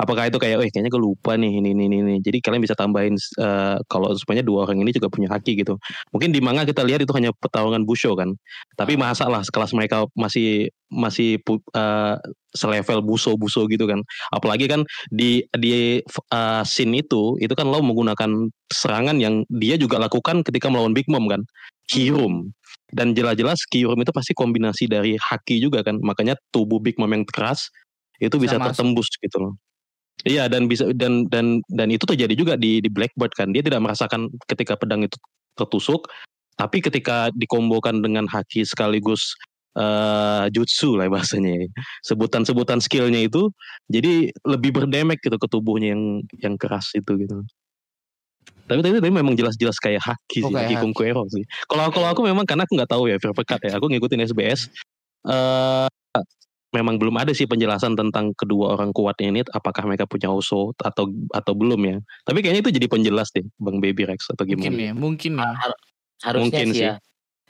Apakah 0.00 0.26
itu 0.32 0.40
kayak, 0.40 0.64
eh 0.64 0.70
kayaknya 0.72 0.90
gue 0.90 1.02
lupa 1.02 1.36
nih 1.36 1.60
ini 1.60 1.76
ini 1.76 1.84
ini. 1.86 2.14
Jadi 2.24 2.40
kalian 2.40 2.64
bisa 2.64 2.74
tambahin 2.74 3.14
eh, 3.38 3.76
kalau 3.86 4.16
supaya 4.16 4.40
dua 4.40 4.64
orang 4.66 4.80
ini 4.82 4.90
juga 4.96 5.12
punya 5.12 5.28
haki 5.30 5.60
gitu. 5.60 5.76
Mungkin 6.10 6.32
di 6.34 6.40
manga 6.42 6.64
kita 6.66 6.82
lihat 6.82 7.04
itu 7.04 7.12
hanya 7.14 7.30
pertarungan 7.36 7.84
Busho 7.86 8.16
kan. 8.16 8.32
Tapi 8.80 8.96
masa 8.96 9.28
lah 9.28 9.44
sekelas 9.44 9.76
mereka 9.76 10.08
masih 10.16 10.72
masih 10.90 11.38
eh, 11.76 12.16
selevel 12.54 13.02
buso 13.02 13.34
buso 13.34 13.66
gitu 13.66 13.84
kan 13.90 13.98
apalagi 14.30 14.70
kan 14.70 14.86
di 15.10 15.42
di 15.58 15.98
eh, 16.06 16.62
scene 16.62 17.02
itu 17.02 17.34
itu 17.42 17.50
kan 17.58 17.66
lo 17.66 17.82
menggunakan 17.82 18.30
serangan 18.70 19.18
yang 19.18 19.42
dia 19.50 19.74
juga 19.74 19.98
lakukan 19.98 20.46
ketika 20.46 20.70
melawan 20.70 20.94
Big 20.94 21.10
Mom 21.10 21.26
kan 21.26 21.42
Kirum 21.90 22.54
dan 22.92 23.16
jelas-jelas 23.16 23.64
Kirum 23.70 23.96
itu 24.02 24.12
pasti 24.12 24.36
kombinasi 24.36 24.90
dari 24.90 25.16
haki 25.16 25.62
juga 25.62 25.80
kan 25.80 25.96
makanya 26.04 26.36
tubuh 26.52 26.82
Big 26.82 27.00
Mom 27.00 27.10
yang 27.10 27.24
keras 27.24 27.70
itu 28.20 28.36
bisa 28.36 28.56
Bisa 28.56 28.60
masuk. 28.60 28.68
tertembus 28.76 29.08
gitu 29.18 29.38
loh 29.40 29.54
Iya 30.22 30.46
dan 30.46 30.70
bisa 30.70 30.88
dan 30.94 31.26
dan 31.26 31.58
dan 31.74 31.90
itu 31.90 32.06
terjadi 32.06 32.32
juga 32.38 32.54
di 32.54 32.78
di 32.78 32.86
Blackbird 32.86 33.34
kan 33.34 33.50
dia 33.50 33.66
tidak 33.66 33.82
merasakan 33.82 34.30
ketika 34.46 34.78
pedang 34.78 35.02
itu 35.02 35.18
tertusuk 35.58 36.06
tapi 36.54 36.78
ketika 36.78 37.34
dikombokan 37.34 37.98
dengan 37.98 38.30
haki 38.30 38.62
sekaligus 38.62 39.34
eh 39.74 40.46
jutsu 40.54 40.94
lah 40.94 41.10
bahasanya 41.10 41.66
ya. 41.66 41.68
sebutan-sebutan 42.06 42.78
skillnya 42.78 43.26
itu 43.26 43.50
jadi 43.90 44.30
lebih 44.46 44.70
berdemek 44.70 45.18
gitu 45.18 45.34
ke 45.34 45.48
tubuhnya 45.50 45.98
yang 45.98 46.22
yang 46.38 46.54
keras 46.54 46.94
itu 46.94 47.10
gitu 47.18 47.42
tapi 48.64 48.80
tapi, 48.80 48.96
tapi 49.00 49.12
memang 49.12 49.36
jelas-jelas 49.36 49.76
kayak 49.76 50.00
haki 50.00 50.40
Oh, 50.44 50.48
sih 50.48 50.54
kayak 50.56 50.80
haki 50.80 51.12
sih. 51.32 51.44
Kalau 51.68 51.92
kalau 51.92 52.08
aku 52.08 52.20
memang 52.24 52.48
karena 52.48 52.64
aku 52.64 52.76
nggak 52.80 52.90
tahu 52.90 53.12
ya 53.12 53.16
Cut 53.20 53.60
ya 53.60 53.76
aku 53.76 53.86
ngikutin 53.92 54.24
SBS 54.24 54.72
eh 55.24 55.88
memang 56.74 56.98
belum 56.98 57.14
ada 57.14 57.30
sih 57.30 57.46
penjelasan 57.46 57.94
tentang 57.94 58.34
kedua 58.34 58.74
orang 58.74 58.90
kuatnya 58.90 59.30
ini 59.30 59.40
apakah 59.54 59.86
mereka 59.86 60.10
punya 60.10 60.26
uso 60.34 60.74
atau 60.82 61.06
atau 61.30 61.52
belum 61.54 61.80
ya. 61.86 61.96
Tapi 62.26 62.42
kayaknya 62.42 62.66
itu 62.66 62.72
jadi 62.82 62.86
penjelas 62.90 63.30
deh 63.30 63.46
Bang 63.62 63.78
Baby 63.78 64.10
Rex 64.10 64.26
atau 64.34 64.42
Mungkin 64.42 64.74
gimana? 64.74 64.90
ya, 64.90 64.92
mungkin 64.92 65.32
ya. 65.38 65.54
harusnya 66.26 66.42
Mungkin 66.42 66.66
sih 66.74 66.86
ya. 66.90 66.94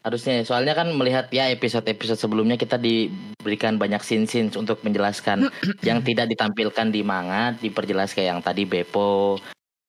harusnya 0.05 0.45
soalnya 0.45 0.77
kan 0.77 0.93
melihat 0.93 1.33
ya 1.33 1.49
episode-episode 1.49 2.21
sebelumnya 2.21 2.61
kita 2.61 2.77
diberikan 2.77 3.81
banyak 3.81 4.05
scene-scene 4.05 4.53
untuk 4.53 4.85
menjelaskan. 4.85 5.49
Yang 5.89 6.13
tidak 6.13 6.29
ditampilkan 6.29 6.93
di 6.93 7.01
manga 7.01 7.57
diperjelas 7.57 8.13
kayak 8.13 8.29
yang 8.37 8.43
tadi 8.45 8.69
Beppo 8.69 9.41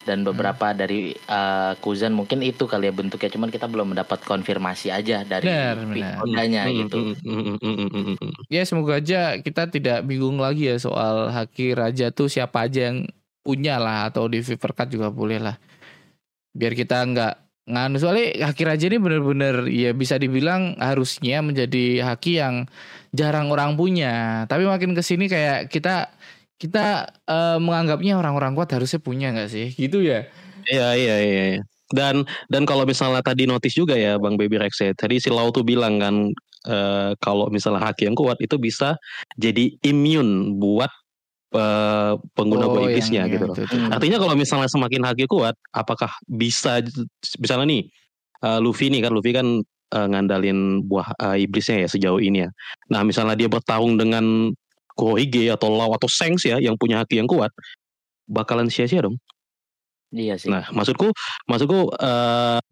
dan 0.05 0.21
beberapa 0.21 0.71
dari 0.71 1.11
eh, 1.11 1.73
Kuzan 1.81 2.13
mungkin 2.13 2.45
itu 2.45 2.69
kali 2.69 2.87
ya 2.87 2.93
bentuknya 2.93 3.33
cuman 3.33 3.49
kita 3.49 3.65
belum 3.65 3.97
mendapat 3.97 4.21
konfirmasi 4.23 4.93
aja 4.93 5.25
dari 5.25 5.49
Benar, 5.49 5.75
pihak 5.91 6.15
benar. 6.15 6.23
Odanya 6.23 6.61
Mm, 6.65 6.75
gitu 6.85 6.97
mm, 7.01 7.13
mm, 7.25 7.25
mm, 7.25 7.57
mm, 7.57 7.75
mm, 7.75 7.89
mm, 7.89 8.15
mm. 8.21 8.33
Ya 8.47 8.61
semoga 8.63 9.01
aja 9.01 9.41
kita 9.41 9.67
tidak 9.67 10.05
bingung 10.05 10.37
lagi 10.37 10.69
ya 10.69 10.77
soal 10.77 11.33
haki 11.33 11.73
raja 11.73 12.13
tuh 12.13 12.29
siapa 12.29 12.69
aja 12.69 12.93
yang 12.93 13.09
punya 13.41 13.77
lah 13.77 14.09
atau 14.09 14.25
di 14.25 14.41
Fever 14.41 14.71
Cut 14.73 14.89
juga 14.89 15.09
boleh 15.09 15.37
lah. 15.41 15.57
Biar 16.55 16.73
kita 16.73 17.01
nggak 17.05 17.33
nganu 17.65 17.97
soalnya 17.97 18.45
haki 18.49 18.61
raja 18.61 18.85
ini 18.85 18.97
bener-bener 19.01 19.65
ya 19.73 19.89
bisa 19.97 20.21
dibilang 20.21 20.77
harusnya 20.77 21.41
menjadi 21.41 22.05
haki 22.05 22.37
yang 22.37 22.69
jarang 23.13 23.49
orang 23.49 23.73
punya. 23.73 24.45
Tapi 24.45 24.65
makin 24.69 24.93
ke 24.93 25.01
sini 25.01 25.25
kayak 25.25 25.69
kita 25.73 26.13
kita 26.55 27.11
uh, 27.27 27.57
menganggapnya 27.59 28.15
orang-orang 28.19 28.55
kuat 28.55 28.71
harusnya 28.71 28.99
punya 29.03 29.31
nggak 29.35 29.49
sih? 29.51 29.67
Gitu 29.75 30.03
ya? 30.03 30.27
Iya 30.65 30.87
iya 30.95 31.15
iya. 31.21 31.43
iya. 31.57 31.63
Dan 31.93 32.25
dan 32.49 32.65
kalau 32.65 32.81
misalnya 32.81 33.21
tadi 33.21 33.45
notice 33.45 33.77
juga 33.77 33.93
ya 33.93 34.17
Bang 34.17 34.41
Baby 34.41 34.57
Rex 34.57 34.81
ya, 34.81 34.89
tadi 34.97 35.21
si 35.21 35.29
Lau 35.29 35.53
tuh 35.53 35.61
bilang 35.61 36.01
kan 36.01 36.15
uh, 36.65 37.13
kalau 37.21 37.47
misalnya 37.53 37.85
haki 37.85 38.09
yang 38.09 38.17
kuat 38.17 38.41
itu 38.41 38.57
bisa 38.57 38.97
jadi 39.37 39.69
imun 39.85 40.57
buat 40.57 40.89
uh, 41.53 42.17
pengguna 42.33 42.65
oh, 42.65 42.71
buah 42.73 42.89
iblisnya 42.89 43.29
gitu 43.29 43.53
loh. 43.53 43.55
Artinya 43.93 44.17
kalau 44.17 44.33
misalnya 44.33 44.65
semakin 44.65 45.05
haki 45.05 45.29
kuat, 45.29 45.53
apakah 45.77 46.09
bisa 46.25 46.81
misalnya 47.37 47.69
nih 47.69 47.83
uh, 48.41 48.57
Luffy 48.57 48.89
nih 48.89 49.05
kan 49.05 49.11
Luffy 49.13 49.31
kan 49.31 49.47
uh, 49.93 50.07
ngandalin 50.09 50.81
buah 50.89 51.13
uh, 51.21 51.37
iblisnya 51.37 51.85
ya 51.85 51.89
sejauh 51.89 52.17
ini 52.17 52.45
ya. 52.45 52.49
Nah 52.89 53.05
misalnya 53.05 53.37
dia 53.37 53.47
bertarung 53.47 53.95
dengan 53.95 54.49
Kurohige 54.95 55.51
atau 55.51 55.69
Lau 55.69 55.91
atau 55.91 56.07
Sengs 56.07 56.47
ya 56.47 56.57
yang 56.57 56.79
punya 56.79 57.03
haki 57.03 57.19
yang 57.19 57.27
kuat, 57.27 57.51
bakalan 58.25 58.71
sia-sia 58.71 59.03
dong. 59.03 59.19
Iya 60.15 60.39
sih. 60.39 60.47
Nah, 60.47 60.63
maksudku, 60.71 61.11
maksudku 61.51 61.91
uh, 61.99 62.63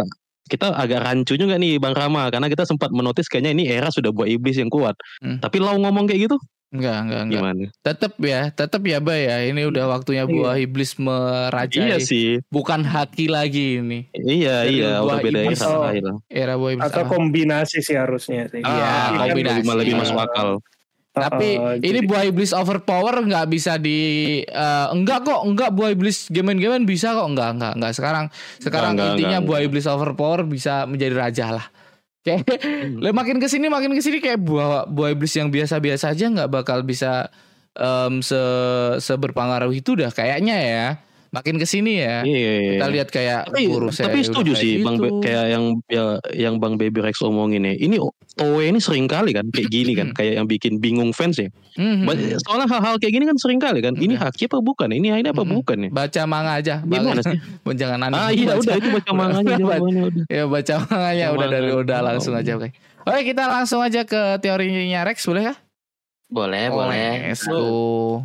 kita 0.47 0.71
agak 0.71 1.03
rancu 1.03 1.36
juga 1.36 1.59
nih 1.59 1.79
Bang 1.79 1.95
Rama 1.95 2.31
karena 2.31 2.47
kita 2.47 2.63
sempat 2.63 2.91
menotis 2.95 3.27
kayaknya 3.27 3.51
ini 3.51 3.63
era 3.67 3.91
sudah 3.91 4.15
buat 4.15 4.31
iblis 4.31 4.55
yang 4.55 4.71
kuat. 4.71 4.95
Hmm. 5.19 5.43
Tapi 5.43 5.59
Lau 5.59 5.75
ngomong 5.75 6.07
kayak 6.07 6.31
gitu, 6.31 6.38
Enggak, 6.73 6.97
enggak, 7.05 7.21
enggak. 7.21 7.38
Gimana? 7.38 7.65
Tetap 7.86 8.13
ya, 8.17 8.41
tetap 8.49 8.81
ya, 8.81 8.97
Bay 8.97 9.29
ya. 9.29 9.38
Ini 9.45 9.62
udah 9.69 9.86
waktunya 9.93 10.25
iya. 10.25 10.33
buah 10.33 10.55
iblis 10.57 10.97
merajai. 10.97 11.86
Iya 11.86 11.97
sih. 12.01 12.41
Bukan 12.49 12.81
haki 12.81 13.29
lagi 13.29 13.77
ini. 13.77 14.09
Iya, 14.17 14.65
Dari 14.65 14.81
iya, 14.81 14.91
udah 15.05 15.17
beda 15.21 15.39
era. 15.45 15.53
Atau, 15.53 15.81
era 16.33 16.53
buah 16.57 16.71
iblis. 16.73 16.89
Atau 16.89 17.05
apa? 17.05 17.13
kombinasi 17.13 17.77
sih 17.86 17.93
harusnya 17.93 18.49
sih. 18.49 18.65
Iya, 18.65 18.89
ah, 18.89 19.21
kombinasi. 19.21 19.62
Lebih, 19.62 19.77
lebih 19.86 19.95
masuk 20.01 20.17
akal. 20.17 20.49
Tapi 21.13 21.62
uh, 21.62 21.78
ini 21.78 22.02
jadi... 22.02 22.10
buah 22.10 22.23
iblis 22.26 22.52
overpower 22.58 23.21
nggak 23.21 23.45
bisa 23.54 23.78
di 23.78 24.41
uh, 24.49 24.89
enggak 24.89 25.21
kok 25.21 25.45
enggak 25.45 25.69
buah 25.69 25.93
iblis 25.93 26.26
game-game 26.34 26.89
bisa 26.89 27.13
kok 27.13 27.30
enggak 27.30 27.54
enggak 27.54 27.73
enggak 27.78 27.93
sekarang 27.93 28.26
sekarang 28.58 28.97
enggak, 28.97 29.13
intinya 29.13 29.38
enggak, 29.38 29.45
buah 29.45 29.60
enggak. 29.62 29.69
iblis 29.69 29.86
overpower 29.86 30.41
bisa 30.49 30.89
menjadi 30.89 31.13
raja 31.13 31.45
lah. 31.54 31.65
Kayak 32.26 32.49
hmm. 32.49 33.13
makin 33.13 33.38
ke 33.38 33.45
sini 33.52 33.67
makin 33.67 33.91
ke 33.93 34.02
sini 34.02 34.23
kayak 34.23 34.39
buah 34.39 34.88
buah 34.88 35.12
iblis 35.12 35.36
yang 35.36 35.52
biasa-biasa 35.52 36.15
aja 36.15 36.32
nggak 36.32 36.49
bakal 36.56 36.80
bisa 36.80 37.28
um, 37.76 38.23
se 38.23 38.39
seberpengaruh 39.04 39.76
itu 39.76 39.99
dah 39.99 40.08
kayaknya 40.08 40.56
ya 40.56 40.88
makin 41.33 41.57
ke 41.57 41.65
sini 41.65 41.97
ya. 41.97 42.21
Iya, 42.21 42.37
iya, 42.37 42.53
iya. 42.53 42.71
Kita 42.77 42.87
lihat 42.93 43.09
kayak 43.09 43.41
tapi, 43.49 43.65
tapi 43.89 44.19
setuju 44.21 44.53
sih 44.53 44.85
Bang 44.85 45.01
Be, 45.01 45.09
kayak 45.25 45.45
yang 45.49 45.63
ya, 45.89 46.03
yang 46.37 46.61
Bang 46.61 46.77
Baby 46.77 47.01
Rex 47.01 47.25
omongin 47.25 47.65
ya. 47.65 47.73
Ini 47.73 47.97
Toei 48.37 48.69
ini 48.69 48.77
sering 48.77 49.09
kali 49.09 49.33
kan 49.33 49.49
kayak 49.49 49.69
gini 49.69 49.97
kan 49.97 50.13
kayak 50.13 50.37
yang 50.37 50.45
bikin 50.45 50.77
bingung 50.77 51.09
fans 51.09 51.41
ya. 51.41 51.49
Mm-hmm. 51.77 52.37
Soalnya 52.45 52.69
hal-hal 52.69 52.95
kayak 53.01 53.13
gini 53.17 53.25
kan 53.25 53.37
sering 53.41 53.57
kali 53.57 53.81
kan. 53.81 53.97
Ini 53.97 54.13
haki 54.13 54.45
apa 54.45 54.61
bukan? 54.61 54.93
Ini 54.93 55.25
ini 55.25 55.29
apa 55.33 55.41
bukan 55.41 55.77
ya? 55.85 55.89
Baca 55.89 56.21
manga 56.29 56.53
aja. 56.61 56.75
Gimana 56.85 57.21
sih? 57.25 57.41
Jangan 57.81 58.05
aneh. 58.05 58.17
Ah 58.17 58.29
iya 58.29 58.53
baca. 58.53 58.61
udah 58.61 58.75
itu 58.77 58.89
baca 58.93 59.11
manganya. 59.25 59.55
Ya 60.29 60.43
baca 60.45 60.73
manganya 60.85 61.25
udah 61.33 61.47
dari 61.49 61.69
udah 61.73 61.99
langsung 62.05 62.37
aja 62.37 62.61
oke. 62.61 62.69
Oke 63.03 63.21
kita 63.25 63.49
langsung 63.49 63.81
aja 63.81 64.05
ke 64.05 64.37
teorinya 64.37 65.01
Rex 65.01 65.25
boleh 65.25 65.49
ya? 65.49 65.55
Boleh, 66.33 66.65
boleh. 66.69 67.29
Let's 67.29 67.45
go. 67.45 68.21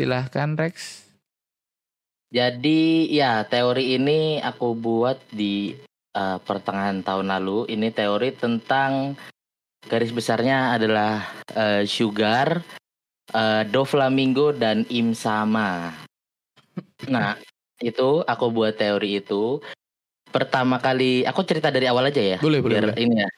Silahkan 0.00 0.56
Rex. 0.56 1.04
Jadi 2.32 3.12
ya 3.12 3.44
teori 3.44 4.00
ini 4.00 4.40
aku 4.40 4.72
buat 4.72 5.20
di 5.28 5.76
uh, 6.16 6.40
pertengahan 6.40 7.04
tahun 7.04 7.28
lalu. 7.28 7.68
Ini 7.68 7.92
teori 7.92 8.32
tentang 8.32 9.20
garis 9.84 10.08
besarnya 10.08 10.72
adalah 10.72 11.28
uh, 11.52 11.84
Sugar, 11.84 12.64
uh, 13.36 13.62
Doflamingo 13.68 14.56
dan 14.56 14.88
Im 14.88 15.12
Sama. 15.12 15.92
Nah 17.12 17.36
itu 17.84 18.24
aku 18.24 18.48
buat 18.48 18.80
teori 18.80 19.20
itu. 19.20 19.60
Pertama 20.32 20.80
kali 20.80 21.28
aku 21.28 21.44
cerita 21.44 21.68
dari 21.68 21.84
awal 21.84 22.08
aja 22.08 22.22
ya. 22.24 22.38
Boleh 22.40 22.64
boleh. 22.64 22.80
boleh. 22.80 22.96
Ini 22.96 23.28
ya. 23.28 23.30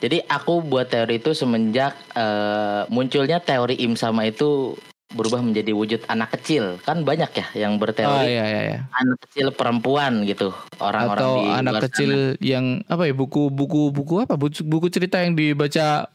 Jadi 0.00 0.28
aku 0.28 0.60
buat 0.60 0.92
teori 0.92 1.16
itu 1.24 1.32
semenjak 1.32 1.96
uh, 2.12 2.84
munculnya 2.92 3.40
teori 3.40 3.80
Im 3.80 3.96
Sama 3.96 4.28
itu 4.28 4.76
berubah 5.10 5.42
menjadi 5.42 5.74
wujud 5.74 6.00
anak 6.06 6.38
kecil 6.38 6.78
kan 6.86 7.02
banyak 7.02 7.30
ya 7.34 7.46
yang 7.66 7.82
berteori 7.82 8.06
oh, 8.06 8.22
iya, 8.22 8.44
iya, 8.46 8.60
iya. 8.62 8.78
anak 8.94 9.18
kecil 9.26 9.50
perempuan 9.50 10.22
gitu 10.22 10.54
orang-orang 10.78 11.18
atau 11.18 11.34
di 11.34 11.46
anak 11.50 11.74
kecil 11.90 12.10
sana. 12.38 12.38
yang 12.38 12.64
apa 12.86 13.10
ya 13.10 13.14
buku 13.14 13.50
buku 13.50 13.90
buku 13.90 14.14
apa 14.22 14.38
buku, 14.38 14.62
buku 14.62 14.86
cerita 14.86 15.18
yang 15.18 15.34
dibaca 15.34 16.06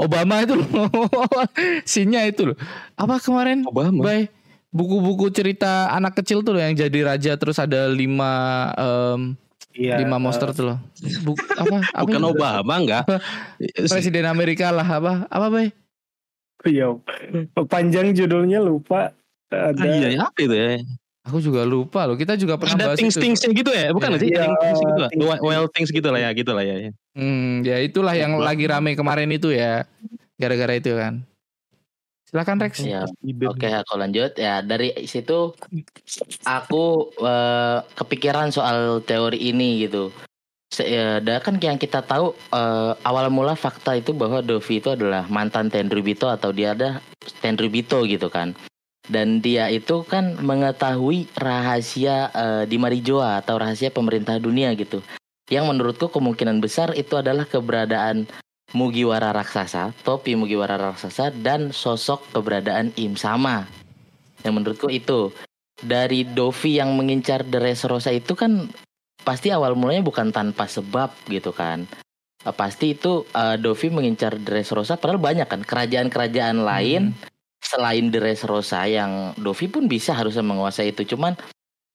Obama 0.00 0.40
itu 0.40 0.56
loh 0.56 0.66
sinnya 1.92 2.24
itu 2.24 2.52
loh 2.52 2.58
apa 2.96 3.20
kemarin 3.20 3.60
Obama 3.68 4.00
Bye. 4.00 4.32
buku-buku 4.72 5.28
cerita 5.28 5.92
anak 5.92 6.16
kecil 6.16 6.40
tuh 6.40 6.56
loh 6.56 6.64
yang 6.64 6.72
jadi 6.72 6.98
raja 7.04 7.36
terus 7.36 7.60
ada 7.60 7.92
lima 7.92 8.72
um, 8.80 9.36
Iya, 9.74 9.98
lima 10.06 10.22
monster 10.22 10.46
uh, 10.46 10.54
tuh 10.54 10.64
loh. 10.70 10.78
Buk, 11.26 11.34
apa, 11.50 11.82
apa 11.82 12.06
Bukan 12.06 12.22
Obama 12.22 12.78
enggak? 12.78 13.02
Presiden 13.90 14.30
Amerika 14.30 14.70
lah 14.70 14.86
apa? 14.86 15.26
Apa, 15.26 15.50
Bay? 15.50 15.74
Iya. 16.64 16.96
Panjang 17.68 18.16
judulnya 18.16 18.60
lupa. 18.64 19.12
Ada... 19.52 19.80
Ah, 19.80 20.10
iya, 20.10 20.18
apa 20.24 20.38
itu 20.40 20.56
ya? 20.56 20.80
Aku 21.24 21.40
juga 21.40 21.64
lupa 21.64 22.04
loh. 22.04 22.20
Kita 22.20 22.36
juga 22.36 22.60
pernah 22.60 22.76
ada 22.76 22.86
bahas 22.92 23.00
things 23.00 23.16
things 23.16 23.40
gitu 23.40 23.70
ya, 23.72 23.92
bukan 23.96 24.16
ya, 24.16 24.18
sih? 24.20 24.28
Iya, 24.28 24.44
things 24.60 24.80
gitu 24.80 25.00
lah. 25.00 25.10
Things, 25.12 25.40
well 25.40 25.66
things 25.72 25.90
gitu 25.92 26.08
lah 26.12 26.20
ya, 26.20 26.30
gitu 26.36 26.52
lah 26.52 26.64
ya. 26.64 26.92
Hmm, 27.16 27.64
ya 27.64 27.76
itulah 27.80 28.12
yang 28.12 28.36
lagi 28.36 28.68
rame 28.68 28.92
kemarin 28.92 29.32
itu 29.32 29.48
ya. 29.52 29.88
Gara-gara 30.36 30.76
itu 30.76 30.92
kan. 30.92 31.24
Silakan 32.28 32.58
Rex. 32.60 32.82
Ya, 32.82 33.06
Oke, 33.46 33.68
aku 33.70 33.94
lanjut 33.94 34.34
ya. 34.36 34.60
Dari 34.60 34.90
situ 35.06 35.54
aku 36.44 37.14
uh, 37.22 37.86
kepikiran 37.94 38.50
soal 38.50 39.00
teori 39.06 39.38
ini 39.38 39.86
gitu 39.86 40.10
ya, 40.80 41.20
kan 41.44 41.60
yang 41.60 41.78
kita 41.78 42.02
tahu 42.02 42.34
uh, 42.50 42.96
awal 43.06 43.30
mula 43.30 43.54
fakta 43.54 43.98
itu 43.98 44.10
bahwa 44.10 44.40
Dovi 44.40 44.80
itu 44.80 44.90
adalah 44.90 45.28
mantan 45.30 45.70
Tenryubito 45.70 46.26
atau 46.26 46.50
dia 46.50 46.74
ada 46.74 46.98
Tenryubito 47.42 48.02
gitu 48.08 48.26
kan. 48.32 48.56
Dan 49.04 49.44
dia 49.44 49.68
itu 49.68 50.00
kan 50.08 50.40
mengetahui 50.40 51.28
rahasia 51.36 52.32
uh, 52.32 52.62
di 52.64 52.80
Marijoa 52.80 53.44
atau 53.44 53.60
rahasia 53.60 53.92
pemerintah 53.92 54.40
dunia 54.40 54.72
gitu. 54.74 55.04
Yang 55.52 55.64
menurutku 55.76 56.08
kemungkinan 56.08 56.64
besar 56.64 56.96
itu 56.96 57.20
adalah 57.20 57.44
keberadaan 57.44 58.24
Mugiwara 58.72 59.30
raksasa, 59.30 59.92
topi 60.02 60.34
Mugiwara 60.34 60.80
raksasa 60.80 61.30
dan 61.30 61.70
sosok 61.70 62.32
keberadaan 62.32 62.96
Im 62.96 63.14
Sama. 63.14 63.68
Yang 64.40 64.54
menurutku 64.56 64.88
itu 64.88 65.36
dari 65.84 66.24
Dovi 66.24 66.80
yang 66.80 66.96
mengincar 66.96 67.44
Dressrosa 67.44 68.08
itu 68.10 68.32
kan 68.32 68.72
pasti 69.24 69.48
awal 69.50 69.74
mulanya 69.74 70.04
bukan 70.04 70.30
tanpa 70.30 70.68
sebab 70.68 71.10
gitu 71.32 71.50
kan. 71.50 71.88
Uh, 72.44 72.52
pasti 72.52 72.92
itu 72.92 73.24
uh, 73.32 73.56
Dovi 73.56 73.88
mengincar 73.88 74.36
Dressrosa 74.36 75.00
padahal 75.00 75.18
banyak 75.18 75.48
kan 75.48 75.64
kerajaan-kerajaan 75.64 76.60
hmm. 76.60 76.68
lain 76.68 77.02
selain 77.64 78.12
Dressrosa 78.12 78.84
yang 78.84 79.32
Dovi 79.40 79.72
pun 79.72 79.88
bisa 79.88 80.12
harusnya 80.12 80.44
menguasai 80.44 80.92
itu. 80.92 81.16
Cuman 81.16 81.34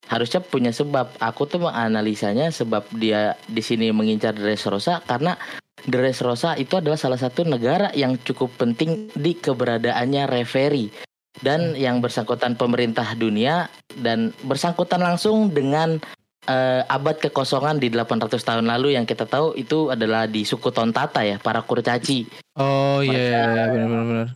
harusnya 0.09 0.41
punya 0.41 0.73
sebab. 0.73 1.21
Aku 1.21 1.45
tuh 1.45 1.61
menganalisanya 1.69 2.49
sebab 2.49 2.89
dia 2.97 3.37
di 3.45 3.61
sini 3.61 3.93
mengincar 3.93 4.33
Dressrosa 4.33 5.05
karena 5.05 5.37
Dressrosa 5.85 6.59
itu 6.59 6.75
adalah 6.75 6.99
salah 6.99 7.15
satu 7.15 7.47
negara 7.47 7.93
yang 7.95 8.19
cukup 8.19 8.51
penting 8.59 9.13
di 9.15 9.37
keberadaannya 9.37 10.27
referee 10.27 10.91
dan 11.39 11.77
yang 11.77 12.03
bersangkutan 12.03 12.59
pemerintah 12.59 13.15
dunia 13.15 13.71
dan 13.95 14.35
bersangkutan 14.43 14.99
langsung 14.99 15.55
dengan 15.55 16.01
uh, 16.49 16.81
abad 16.89 17.21
kekosongan 17.21 17.77
di 17.77 17.93
800 17.93 18.41
tahun 18.41 18.65
lalu 18.65 18.97
yang 18.97 19.05
kita 19.05 19.29
tahu 19.29 19.53
itu 19.53 19.93
adalah 19.93 20.25
di 20.25 20.41
suku 20.41 20.73
Tontata 20.73 21.21
ya, 21.21 21.37
para 21.37 21.61
kurcaci. 21.61 22.25
Oh 22.57 23.05
iya, 23.05 23.45
yeah, 23.45 23.65
benar-benar. 23.69 24.27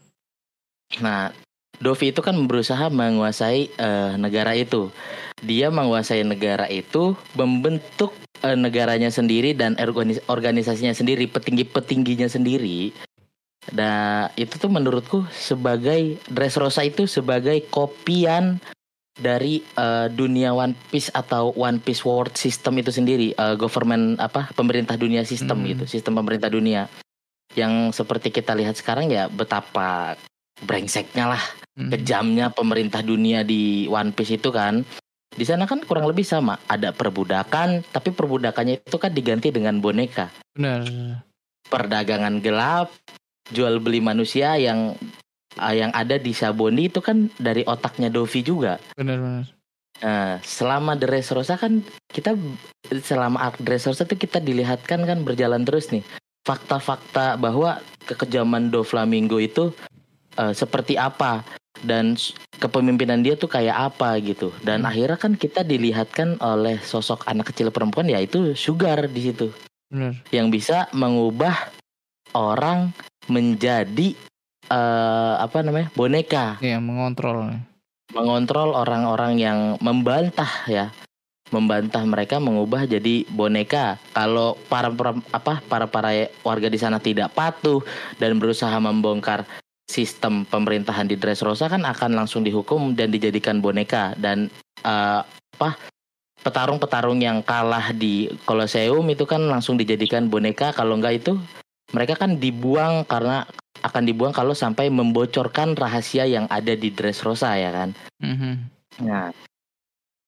Nah, 1.02 1.34
Dovi 1.82 2.14
itu 2.14 2.22
kan 2.22 2.38
berusaha 2.46 2.88
menguasai 2.94 3.74
uh, 3.82 4.14
negara 4.22 4.54
itu. 4.54 4.94
Dia 5.42 5.74
menguasai 5.74 6.22
negara 6.24 6.70
itu, 6.70 7.18
membentuk 7.34 8.14
uh, 8.46 8.56
negaranya 8.56 9.10
sendiri 9.10 9.58
dan 9.58 9.76
organis 9.82 10.22
organisasinya 10.30 10.94
sendiri, 10.94 11.26
petinggi-petingginya 11.28 12.30
sendiri. 12.30 12.94
Nah, 13.74 14.30
itu 14.36 14.60
tuh 14.60 14.68
menurutku 14.68 15.24
sebagai 15.32 16.20
Dressrosa 16.28 16.84
itu 16.84 17.08
sebagai 17.08 17.64
kopian 17.72 18.60
dari 19.14 19.62
uh, 19.78 20.10
dunia 20.10 20.58
One 20.58 20.74
Piece 20.90 21.14
atau 21.14 21.54
One 21.54 21.78
Piece 21.78 22.02
World 22.02 22.34
System 22.34 22.82
itu 22.82 22.90
sendiri, 22.90 23.34
uh, 23.38 23.54
government 23.54 24.18
apa 24.18 24.50
pemerintah 24.58 24.98
dunia 24.98 25.22
sistem 25.22 25.62
hmm. 25.62 25.68
gitu, 25.78 25.84
sistem 25.86 26.18
pemerintah 26.18 26.50
dunia 26.50 26.90
yang 27.54 27.94
seperti 27.94 28.34
kita 28.34 28.58
lihat 28.58 28.74
sekarang 28.74 29.14
ya 29.14 29.30
betapa 29.30 30.18
brengseknya 30.66 31.30
lah, 31.30 31.44
hmm. 31.78 31.94
kejamnya 31.94 32.50
pemerintah 32.50 33.06
dunia 33.06 33.46
di 33.46 33.86
One 33.90 34.14
Piece 34.14 34.42
itu 34.42 34.50
kan. 34.50 34.82
Di 35.34 35.50
sana 35.50 35.66
kan 35.66 35.82
kurang 35.82 36.06
lebih 36.06 36.22
sama, 36.22 36.62
ada 36.70 36.94
perbudakan, 36.94 37.82
tapi 37.90 38.14
perbudakannya 38.14 38.86
itu 38.86 38.98
kan 39.02 39.10
diganti 39.10 39.50
dengan 39.50 39.82
boneka. 39.82 40.30
Benar. 40.54 40.86
Perdagangan 41.66 42.38
gelap, 42.38 42.94
jual 43.50 43.82
beli 43.82 43.98
manusia 43.98 44.54
yang 44.62 44.94
uh, 45.60 45.74
yang 45.74 45.92
ada 45.94 46.18
di 46.18 46.32
Saboni 46.32 46.90
itu 46.90 47.04
kan 47.04 47.30
dari 47.38 47.66
otaknya 47.66 48.10
Dovi 48.14 48.42
juga. 48.46 48.80
Benar-benar. 48.98 49.50
Nah, 50.04 50.42
selama 50.44 51.00
Dressrosa 51.00 51.56
kan 51.56 51.80
kita 52.12 52.36
selama 53.06 53.40
arc 53.40 53.62
Dressrosa 53.64 54.04
itu 54.04 54.20
kita 54.20 54.42
dilihatkan 54.44 55.06
kan 55.06 55.20
berjalan 55.24 55.64
terus 55.64 55.94
nih 55.94 56.04
fakta-fakta 56.44 57.40
bahwa 57.40 57.80
kekejaman 58.04 58.68
Doflamingo 58.68 59.40
itu 59.40 59.72
uh, 60.36 60.52
seperti 60.52 61.00
apa 61.00 61.46
dan 61.88 62.20
kepemimpinan 62.60 63.24
dia 63.24 63.40
tuh 63.40 63.48
kayak 63.48 63.96
apa 63.96 64.20
gitu 64.20 64.52
dan 64.64 64.84
hmm. 64.84 64.90
akhirnya 64.92 65.18
kan 65.20 65.34
kita 65.40 65.64
dilihatkan 65.64 66.40
oleh 66.44 66.80
sosok 66.84 67.24
anak 67.28 67.56
kecil 67.56 67.72
perempuan 67.72 68.08
yaitu 68.12 68.56
Sugar 68.60 69.08
di 69.08 69.32
situ 69.32 69.48
Benar. 69.88 70.20
yang 70.36 70.52
bisa 70.52 70.92
mengubah 70.92 71.72
orang 72.36 72.92
menjadi 73.32 74.16
uh, 74.74 75.34
apa 75.38 75.62
namanya 75.62 75.94
boneka. 75.94 76.58
Iya 76.60 76.82
mengontrol 76.82 77.54
mengontrol 78.14 78.74
orang-orang 78.74 79.38
yang 79.38 79.60
membantah 79.82 80.50
ya. 80.70 80.90
Membantah 81.54 82.02
mereka 82.10 82.42
mengubah 82.42 82.90
jadi 82.90 83.30
boneka. 83.30 84.02
Kalau 84.18 84.58
para, 84.66 84.90
para 84.90 85.14
apa 85.30 85.62
para 85.70 85.86
para 85.86 86.10
warga 86.42 86.66
di 86.66 86.82
sana 86.82 86.98
tidak 86.98 87.30
patuh 87.38 87.78
dan 88.18 88.42
berusaha 88.42 88.74
membongkar 88.82 89.46
sistem 89.86 90.50
pemerintahan 90.50 91.06
di 91.06 91.14
Dressrosa 91.14 91.70
kan 91.70 91.86
akan 91.86 92.18
langsung 92.18 92.42
dihukum 92.42 92.98
dan 92.98 93.14
dijadikan 93.14 93.62
boneka. 93.62 94.18
Dan 94.18 94.50
uh, 94.82 95.22
apa 95.54 95.78
petarung-petarung 96.42 97.22
yang 97.22 97.46
kalah 97.46 97.94
di 97.94 98.34
Colosseum 98.50 99.06
itu 99.14 99.30
kan 99.30 99.46
langsung 99.46 99.78
dijadikan 99.78 100.34
boneka. 100.34 100.74
Kalau 100.74 100.98
enggak 100.98 101.22
itu 101.22 101.38
mereka 101.94 102.18
kan 102.18 102.42
dibuang 102.42 103.06
karena 103.06 103.46
akan 103.84 104.04
dibuang 104.08 104.32
kalau 104.32 104.56
sampai 104.56 104.88
membocorkan 104.88 105.76
rahasia 105.76 106.24
yang 106.24 106.48
ada 106.48 106.74
di 106.74 106.90
Dressrosa 106.90 107.54
ya 107.60 107.70
kan. 107.76 107.90
Mm-hmm. 108.24 108.54
Nah, 109.04 109.36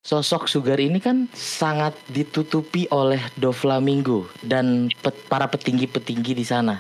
sosok 0.05 0.45
Sugar 0.51 0.77
ini 0.77 0.99
kan 1.01 1.31
sangat 1.33 1.95
ditutupi 2.11 2.85
oleh 2.91 3.23
Doflamingo 3.39 4.27
dan 4.43 4.91
pet, 5.01 5.15
para 5.31 5.47
petinggi-petinggi 5.47 6.33
di 6.35 6.45
sana. 6.45 6.77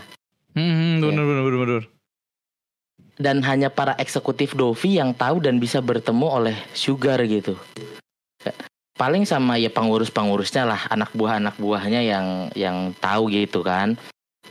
Hmm, 0.53 1.01
benar, 1.01 1.23
ya. 1.23 1.27
benar, 1.27 1.43
benar, 1.43 1.59
benar. 1.65 1.83
Dan 3.15 3.37
hanya 3.47 3.71
para 3.71 3.95
eksekutif 3.95 4.53
Dovi 4.59 4.99
yang 4.99 5.15
tahu 5.15 5.39
dan 5.39 5.55
bisa 5.55 5.79
bertemu 5.79 6.27
oleh 6.27 6.57
Sugar 6.75 7.23
gitu. 7.23 7.55
Paling 8.95 9.27
sama 9.27 9.59
ya 9.59 9.67
pengurus-pengurusnya 9.67 10.63
lah, 10.63 10.87
anak 10.87 11.11
buah 11.11 11.39
anak 11.43 11.59
buahnya 11.59 11.99
yang 11.99 12.27
yang 12.55 12.95
tahu 12.99 13.27
gitu 13.27 13.59
kan. 13.59 13.99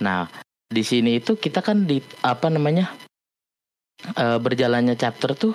Nah, 0.00 0.28
di 0.74 0.82
sini 0.82 1.22
itu 1.22 1.38
kita 1.38 1.62
kan 1.62 1.86
di 1.86 2.02
apa 2.26 2.50
namanya 2.50 2.90
uh, 4.18 4.42
berjalannya 4.42 4.98
chapter 4.98 5.38
tuh 5.38 5.54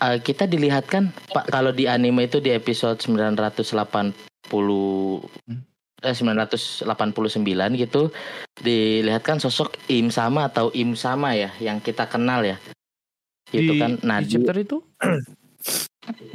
uh, 0.00 0.16
kita 0.16 0.48
dilihatkan 0.48 1.12
pak 1.28 1.52
kalau 1.52 1.76
di 1.76 1.84
anime 1.84 2.24
itu 2.24 2.40
di 2.40 2.48
episode 2.56 2.96
980 2.96 4.16
hmm. 4.48 5.60
eh 6.04 6.16
989 6.16 6.88
gitu 7.76 8.08
dilihatkan 8.64 9.44
sosok 9.44 9.76
Im 9.92 10.08
sama 10.08 10.48
atau 10.48 10.72
Im 10.72 10.96
sama 10.96 11.36
ya 11.36 11.52
yang 11.60 11.84
kita 11.84 12.08
kenal 12.08 12.44
ya. 12.44 12.56
Gitu 13.52 13.76
di, 13.76 13.80
kan. 13.80 14.00
Nah 14.04 14.24
di 14.24 14.28
chapter 14.36 14.56
itu? 14.56 14.80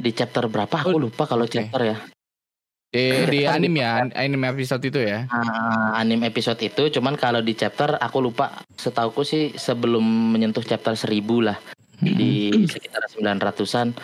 di 0.04 0.10
chapter 0.10 0.50
berapa? 0.50 0.74
Aku 0.74 0.98
lupa 0.98 1.26
kalau 1.26 1.46
okay. 1.46 1.62
chapter 1.62 1.82
ya 1.86 1.98
di, 2.90 3.06
di 3.32 3.40
anime 3.46 3.80
ya, 3.80 4.02
anime 4.18 4.50
episode 4.50 4.82
itu 4.82 4.98
ya. 4.98 5.30
Uh, 5.30 5.94
anime 5.94 6.26
episode 6.26 6.58
itu, 6.58 6.90
cuman 6.98 7.14
kalau 7.14 7.38
di 7.38 7.54
chapter 7.54 7.96
aku 7.96 8.18
lupa. 8.18 8.62
Setauku 8.74 9.22
sih 9.22 9.54
sebelum 9.54 10.02
menyentuh 10.34 10.66
chapter 10.66 10.98
1000 10.98 11.46
lah. 11.46 11.58
Hmm. 12.02 12.16
Di 12.18 12.50
sekitar 12.66 13.06
900-an. 13.14 13.94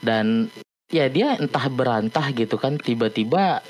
Dan 0.00 0.48
ya 0.88 1.08
dia 1.12 1.36
entah 1.36 1.68
berantah 1.68 2.32
gitu 2.32 2.60
kan 2.60 2.76
tiba-tiba 2.76 3.64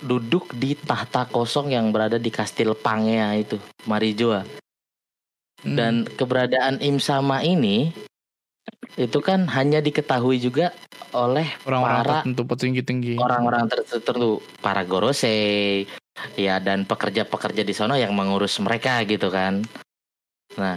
duduk 0.00 0.54
di 0.54 0.78
tahta 0.78 1.26
kosong 1.26 1.74
yang 1.74 1.90
berada 1.90 2.20
di 2.20 2.30
kastil 2.30 2.76
Pangea 2.76 3.34
itu, 3.40 3.56
Marijoa. 3.88 4.44
Hmm. 5.64 5.74
Dan 5.74 5.94
keberadaan 6.04 6.82
Im 6.84 7.00
Sama 7.00 7.40
ini 7.40 7.94
itu 9.00 9.18
kan 9.24 9.48
hanya 9.48 9.80
diketahui 9.80 10.36
juga 10.36 10.76
oleh 11.16 11.48
orang-orang 11.64 11.96
para 12.04 12.12
tertentu 12.20 12.42
petinggi-tinggi. 12.44 13.14
orang-orang 13.16 13.64
tertentu 13.68 14.44
para 14.60 14.84
gorose 14.84 15.84
ya 16.36 16.60
dan 16.60 16.84
pekerja-pekerja 16.84 17.64
di 17.64 17.72
sana 17.72 17.96
yang 17.96 18.12
mengurus 18.12 18.60
mereka 18.60 19.00
gitu 19.08 19.32
kan. 19.32 19.64
Nah 20.60 20.76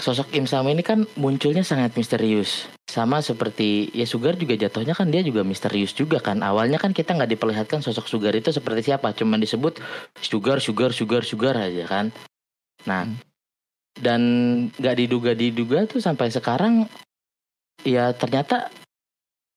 sosok 0.00 0.32
Im 0.32 0.48
Sama 0.48 0.72
ini 0.72 0.80
kan 0.80 1.04
munculnya 1.20 1.60
sangat 1.60 1.92
misterius. 2.00 2.64
Sama 2.88 3.20
seperti 3.20 3.92
ya 3.92 4.08
Sugar 4.08 4.40
juga 4.40 4.56
jatuhnya 4.56 4.96
kan 4.96 5.12
dia 5.12 5.20
juga 5.20 5.44
misterius 5.44 5.92
juga 5.92 6.16
kan. 6.16 6.40
Awalnya 6.40 6.80
kan 6.80 6.96
kita 6.96 7.12
nggak 7.12 7.36
diperlihatkan 7.36 7.84
sosok 7.84 8.08
Sugar 8.08 8.32
itu 8.32 8.48
seperti 8.56 8.88
siapa. 8.88 9.12
Cuma 9.12 9.36
disebut 9.36 9.84
Sugar 10.16 10.64
Sugar 10.64 10.96
Sugar 10.96 11.28
Sugar 11.28 11.60
aja 11.60 11.84
kan. 11.84 12.08
Nah 12.88 13.04
hmm 13.04 13.31
dan 13.98 14.20
nggak 14.72 14.96
diduga-diduga 15.04 15.84
tuh 15.84 16.00
sampai 16.00 16.32
sekarang 16.32 16.88
ya 17.84 18.14
ternyata 18.16 18.72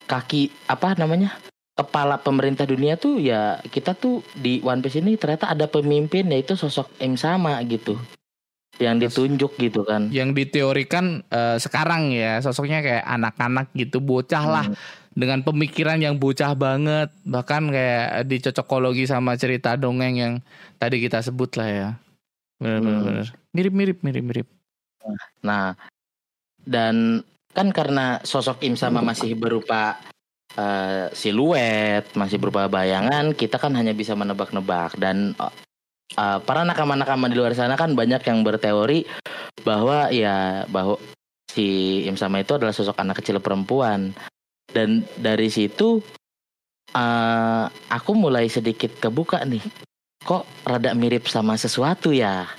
kaki 0.05 0.51
apa 0.69 0.97
namanya 0.99 1.33
kepala 1.75 2.15
pemerintah 2.19 2.63
dunia 2.63 2.95
tuh 2.95 3.19
ya 3.19 3.59
kita 3.67 3.95
tuh 3.95 4.23
di 4.35 4.63
One 4.63 4.79
Piece 4.79 5.03
ini 5.03 5.19
ternyata 5.19 5.51
ada 5.51 5.67
pemimpin 5.67 6.31
yaitu 6.31 6.55
sosok 6.55 6.87
M 7.03 7.19
sama 7.19 7.59
gitu. 7.67 7.99
Yang 8.75 9.07
ditunjuk 9.07 9.55
gitu 9.55 9.87
kan. 9.87 10.11
yang 10.11 10.35
diteorikan 10.35 11.23
uh, 11.31 11.55
sekarang 11.55 12.11
ya 12.11 12.43
sosoknya 12.43 12.83
kayak 12.83 13.07
anak-anak 13.07 13.71
gitu 13.71 14.03
bocah 14.03 14.43
lah. 14.43 14.67
Hmm. 14.67 14.77
dengan 15.15 15.39
pemikiran 15.47 15.95
yang 16.03 16.19
bocah 16.19 16.51
banget. 16.59 17.07
Bahkan 17.23 17.71
kayak 17.71 18.27
dicocokologi 18.27 19.07
sama 19.07 19.39
cerita 19.39 19.79
dongeng 19.79 20.15
yang 20.19 20.33
tadi 20.75 20.99
kita 20.99 21.23
sebut 21.23 21.55
lah 21.55 21.69
ya 21.71 21.89
Benar-benar. 22.59 23.27
Hmm. 23.29 23.37
Mirip-mirip, 23.55 23.97
mirip-mirip. 24.03 24.47
Nah, 25.45 25.77
dan 26.65 27.21
kan 27.55 27.71
karena 27.71 28.19
sosok 28.25 28.65
Im 28.67 28.75
sama 28.75 28.99
masih 28.99 29.37
berupa 29.37 29.95
uh, 30.59 31.07
siluet, 31.15 32.03
masih 32.17 32.41
berupa 32.41 32.67
bayangan, 32.67 33.31
kita 33.31 33.61
kan 33.61 33.71
hanya 33.77 33.95
bisa 33.95 34.17
menebak-nebak 34.17 34.97
dan 34.99 35.37
uh, 35.39 36.39
para 36.43 36.67
nakama-nakama 36.67 37.31
di 37.31 37.35
luar 37.37 37.55
sana 37.55 37.79
kan 37.79 37.95
banyak 37.95 38.21
yang 38.27 38.43
berteori 38.43 39.07
bahwa 39.63 40.11
ya 40.11 40.67
bahwa 40.67 40.99
si 41.47 42.03
Im 42.03 42.19
sama 42.19 42.43
itu 42.43 42.59
adalah 42.59 42.75
sosok 42.75 42.99
anak 42.99 43.23
kecil 43.23 43.39
perempuan. 43.39 44.11
Dan 44.75 45.07
dari 45.15 45.47
situ 45.47 46.03
uh, 46.91 47.65
aku 47.87 48.11
mulai 48.11 48.51
sedikit 48.51 48.91
kebuka 48.99 49.39
nih 49.47 49.63
kok 50.25 50.49
rada 50.65 50.97
mirip 50.97 51.29
sama 51.29 51.53
sesuatu 51.55 52.09
ya. 52.09 52.49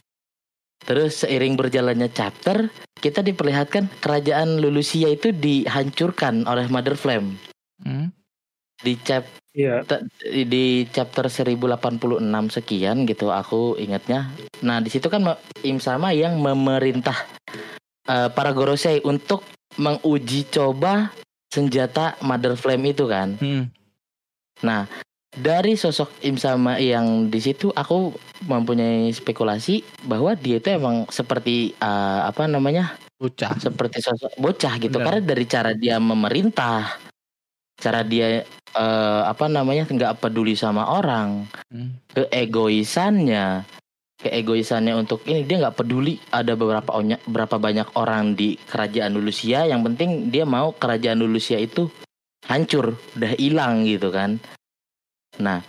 Terus 0.87 1.27
seiring 1.27 1.59
berjalannya 1.59 2.07
chapter, 2.15 2.71
kita 3.03 3.27
diperlihatkan 3.27 3.91
kerajaan 3.99 4.63
Lulusia 4.63 5.11
itu 5.11 5.35
dihancurkan 5.35 6.47
oleh 6.47 6.71
Mother 6.71 6.95
Flame. 6.95 7.35
Hmm? 7.83 8.15
Di 8.79 8.95
chap 9.03 9.27
yeah. 9.51 9.83
di 10.23 10.87
chapter 10.95 11.27
1086 11.27 12.23
sekian 12.55 13.03
gitu 13.03 13.35
aku 13.35 13.75
ingatnya. 13.83 14.31
Nah, 14.63 14.79
di 14.79 14.93
situ 14.93 15.11
kan 15.11 15.27
Im 15.67 15.83
sama 15.83 16.15
yang 16.15 16.39
memerintah 16.39 17.19
uh, 18.07 18.31
para 18.31 18.55
Gorosei 18.55 19.03
untuk 19.03 19.43
menguji 19.81 20.47
coba 20.55 21.11
senjata 21.51 22.15
Mother 22.23 22.55
Flame 22.55 22.95
itu 22.95 23.11
kan. 23.11 23.35
Hmm. 23.43 23.75
Nah, 24.63 24.87
dari 25.37 25.77
sosok 25.77 26.25
Im 26.25 26.41
sama 26.41 26.81
yang 26.81 27.29
di 27.29 27.39
situ 27.39 27.69
aku 27.71 28.17
mempunyai 28.49 29.13
spekulasi 29.13 29.85
bahwa 30.09 30.33
dia 30.35 30.59
itu 30.59 30.73
emang 30.73 31.05
seperti 31.13 31.77
uh, 31.79 32.25
apa 32.25 32.49
namanya? 32.49 32.97
Bocah. 33.17 33.57
Seperti 33.61 34.01
sosok 34.01 34.37
bocah 34.41 34.75
gitu. 34.81 34.97
Benar. 34.97 35.21
karena 35.21 35.21
dari 35.25 35.45
cara 35.45 35.71
dia 35.77 35.97
memerintah 36.01 37.07
cara 37.77 38.01
dia 38.01 38.41
uh, 38.73 39.23
apa 39.29 39.53
namanya 39.53 39.85
nggak 39.85 40.17
peduli 40.21 40.57
sama 40.57 40.89
orang 40.97 41.45
hmm. 41.69 42.17
keegoisannya 42.17 43.69
keegoisannya 44.17 44.97
untuk 44.97 45.21
ini 45.29 45.45
dia 45.45 45.61
nggak 45.61 45.77
peduli 45.77 46.17
ada 46.33 46.57
beberapa 46.57 46.89
berapa 47.29 47.57
banyak 47.61 47.93
orang 48.01 48.33
di 48.33 48.57
kerajaan 48.57 49.13
Lulusia 49.13 49.69
yang 49.69 49.85
penting 49.85 50.33
dia 50.33 50.49
mau 50.49 50.73
kerajaan 50.73 51.21
Lulusia 51.21 51.61
itu 51.61 51.93
hancur 52.49 52.97
udah 53.21 53.33
hilang 53.37 53.85
gitu 53.85 54.09
kan 54.09 54.41
Nah, 55.41 55.61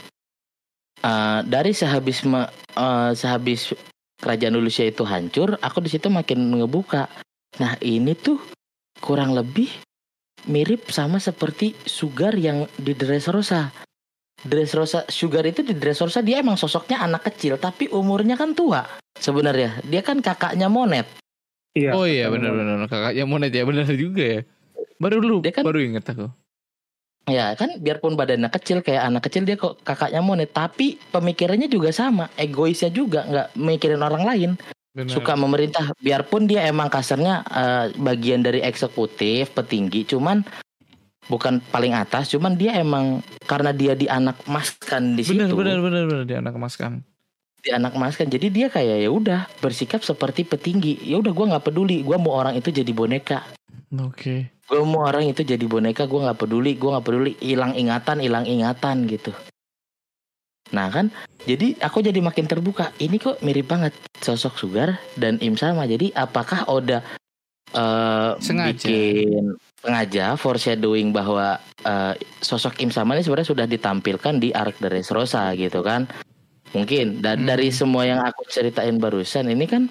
uh, 1.03 1.39
dari 1.43 1.71
sehabis 1.71 2.23
me, 2.23 2.47
uh, 2.75 3.11
sehabis 3.11 3.73
kerajaan 4.17 4.55
Lulusia 4.55 4.87
itu 4.87 5.03
hancur, 5.03 5.59
aku 5.59 5.83
di 5.83 5.89
situ 5.91 6.07
makin 6.07 6.55
ngebuka. 6.55 7.05
Nah, 7.59 7.77
ini 7.81 8.13
tuh 8.13 8.39
kurang 8.97 9.33
lebih 9.33 9.69
mirip 10.47 10.89
sama 10.89 11.19
seperti 11.19 11.75
Sugar 11.83 12.33
yang 12.37 12.65
di 12.79 12.95
Dressrosa. 12.95 13.69
Dressrosa 14.37 15.09
Sugar 15.09 15.43
itu 15.49 15.65
di 15.65 15.73
Dressrosa 15.73 16.21
dia 16.21 16.39
emang 16.39 16.55
sosoknya 16.55 17.01
anak 17.01 17.25
kecil 17.33 17.57
tapi 17.57 17.89
umurnya 17.89 18.37
kan 18.37 18.53
tua. 18.53 18.85
sebenarnya. 19.17 19.81
Dia 19.81 20.05
kan 20.05 20.21
kakaknya 20.21 20.69
Monet. 20.69 21.09
Iya. 21.73 21.93
oh 21.97 22.05
iya 22.05 22.29
benar-benar 22.29 22.85
kakaknya 22.85 23.25
Monet 23.25 23.49
ya 23.49 23.65
benar 23.65 23.89
juga 23.97 24.21
ya. 24.21 24.41
Baru 25.01 25.17
dulu 25.17 25.41
Dia 25.41 25.53
kan- 25.53 25.65
baru 25.65 25.81
inget 25.81 26.05
aku. 26.05 26.29
Ya 27.27 27.51
kan 27.59 27.75
biarpun 27.83 28.15
badannya 28.15 28.47
kecil 28.47 28.79
kayak 28.79 29.03
anak 29.03 29.27
kecil 29.27 29.43
dia 29.43 29.59
kok 29.59 29.83
kakaknya 29.83 30.23
Monet, 30.23 30.55
tapi 30.55 30.95
pemikirannya 31.11 31.67
juga 31.67 31.91
sama, 31.91 32.31
egoisnya 32.39 32.87
juga 32.87 33.27
nggak 33.27 33.47
mikirin 33.59 33.99
orang 33.99 34.23
lain. 34.23 34.51
Benar. 34.97 35.13
suka 35.13 35.37
memerintah 35.37 35.93
biarpun 36.01 36.49
dia 36.49 36.65
emang 36.65 36.89
kasarnya 36.89 37.45
eh, 37.45 37.85
bagian 38.01 38.41
dari 38.41 38.65
eksekutif 38.65 39.53
petinggi 39.53 40.09
cuman 40.09 40.41
bukan 41.29 41.61
paling 41.69 41.93
atas 41.93 42.33
cuman 42.33 42.57
dia 42.57 42.81
emang 42.81 43.21
karena 43.45 43.69
dia 43.77 43.93
di 43.93 44.09
anak 44.09 44.41
maskan 44.49 45.13
di 45.13 45.21
situ 45.21 45.53
benar 45.53 45.85
benar 45.85 46.03
benar 46.09 46.23
dia 46.25 46.41
anak 46.41 46.57
emaskan. 46.57 47.05
di 47.61 47.69
anak 47.69 47.93
maskan 47.93 48.25
jadi 48.25 48.47
dia 48.49 48.67
kayak 48.73 48.97
ya 49.05 49.09
udah 49.13 49.45
bersikap 49.61 50.01
seperti 50.01 50.47
petinggi 50.47 50.97
ya 51.05 51.21
udah 51.21 51.29
gua 51.29 51.45
nggak 51.53 51.65
peduli 51.69 52.01
gua 52.01 52.17
mau 52.17 52.33
orang 52.33 52.57
itu 52.57 52.73
jadi 52.73 52.89
boneka 52.89 53.43
Oke. 53.95 54.51
gua 54.67 54.83
mau 54.83 55.07
orang 55.07 55.31
itu 55.31 55.47
jadi 55.47 55.63
boneka 55.63 56.03
gua 56.05 56.27
nggak 56.27 56.39
peduli 56.43 56.75
gua 56.75 56.99
nggak 56.99 57.05
peduli 57.07 57.31
hilang 57.39 57.71
ingatan 57.71 58.19
hilang 58.19 58.43
ingatan 58.43 59.07
gitu 59.07 59.31
nah 60.67 60.91
kan 60.91 61.07
jadi 61.47 61.79
aku 61.79 62.03
jadi 62.03 62.19
makin 62.19 62.43
terbuka 62.43 62.91
ini 62.99 63.15
kok 63.15 63.39
mirip 63.39 63.71
banget 63.71 63.95
sosok 64.19 64.59
Sugar 64.59 64.99
dan 65.15 65.39
Im 65.39 65.55
sama 65.55 65.87
jadi 65.87 66.11
apakah 66.11 66.67
Oda 66.67 66.99
eh 67.71 68.31
Sengaja. 68.43 68.75
bikin 68.75 69.55
sengaja 69.79 70.35
foreshadowing 70.35 71.15
bahwa 71.15 71.55
eh, 71.87 72.19
sosok 72.43 72.83
Im 72.83 72.91
sama 72.91 73.15
ini 73.15 73.23
sebenarnya 73.23 73.47
sudah 73.47 73.63
ditampilkan 73.63 74.43
di 74.43 74.51
arc 74.51 74.83
The 74.83 74.99
Rosa 75.07 75.55
gitu 75.55 75.79
kan 75.79 76.11
mungkin 76.75 77.23
dan 77.23 77.43
Hmm. 77.43 77.47
dari 77.47 77.71
semua 77.71 78.03
yang 78.03 78.19
aku 78.19 78.43
ceritain 78.51 78.99
barusan 78.99 79.47
ini 79.47 79.63
kan 79.63 79.87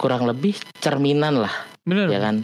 kurang 0.00 0.24
lebih 0.24 0.56
cerminan 0.80 1.44
lah 1.44 1.52
Benar. 1.84 2.08
ya 2.08 2.20
kan 2.24 2.40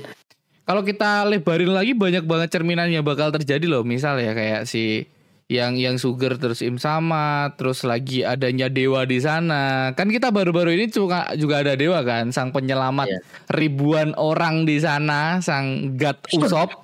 Kalau 0.66 0.83
kita 0.83 1.22
lebarin 1.31 1.70
lagi 1.70 1.94
banyak 1.94 2.26
banget 2.26 2.59
cerminan 2.59 2.90
yang 2.90 3.07
bakal 3.07 3.31
terjadi 3.31 3.70
loh. 3.70 3.87
Misal 3.87 4.18
ya 4.18 4.35
kayak 4.35 4.66
si 4.66 5.07
yang 5.46 5.79
yang 5.79 5.94
sugar 5.94 6.42
terus 6.42 6.59
im 6.59 6.74
sama, 6.74 7.55
terus 7.55 7.87
lagi 7.87 8.26
adanya 8.26 8.66
dewa 8.66 9.07
di 9.07 9.22
sana. 9.22 9.94
Kan 9.94 10.11
kita 10.11 10.35
baru-baru 10.35 10.74
ini 10.74 10.90
juga 10.90 11.31
juga 11.38 11.62
ada 11.62 11.79
dewa 11.79 12.02
kan, 12.02 12.35
sang 12.35 12.50
penyelamat 12.50 13.07
Iya. 13.07 13.20
ribuan 13.55 14.11
orang 14.18 14.66
di 14.66 14.83
sana, 14.83 15.38
sang 15.38 15.94
god 15.94 16.18
Usop. 16.35 16.74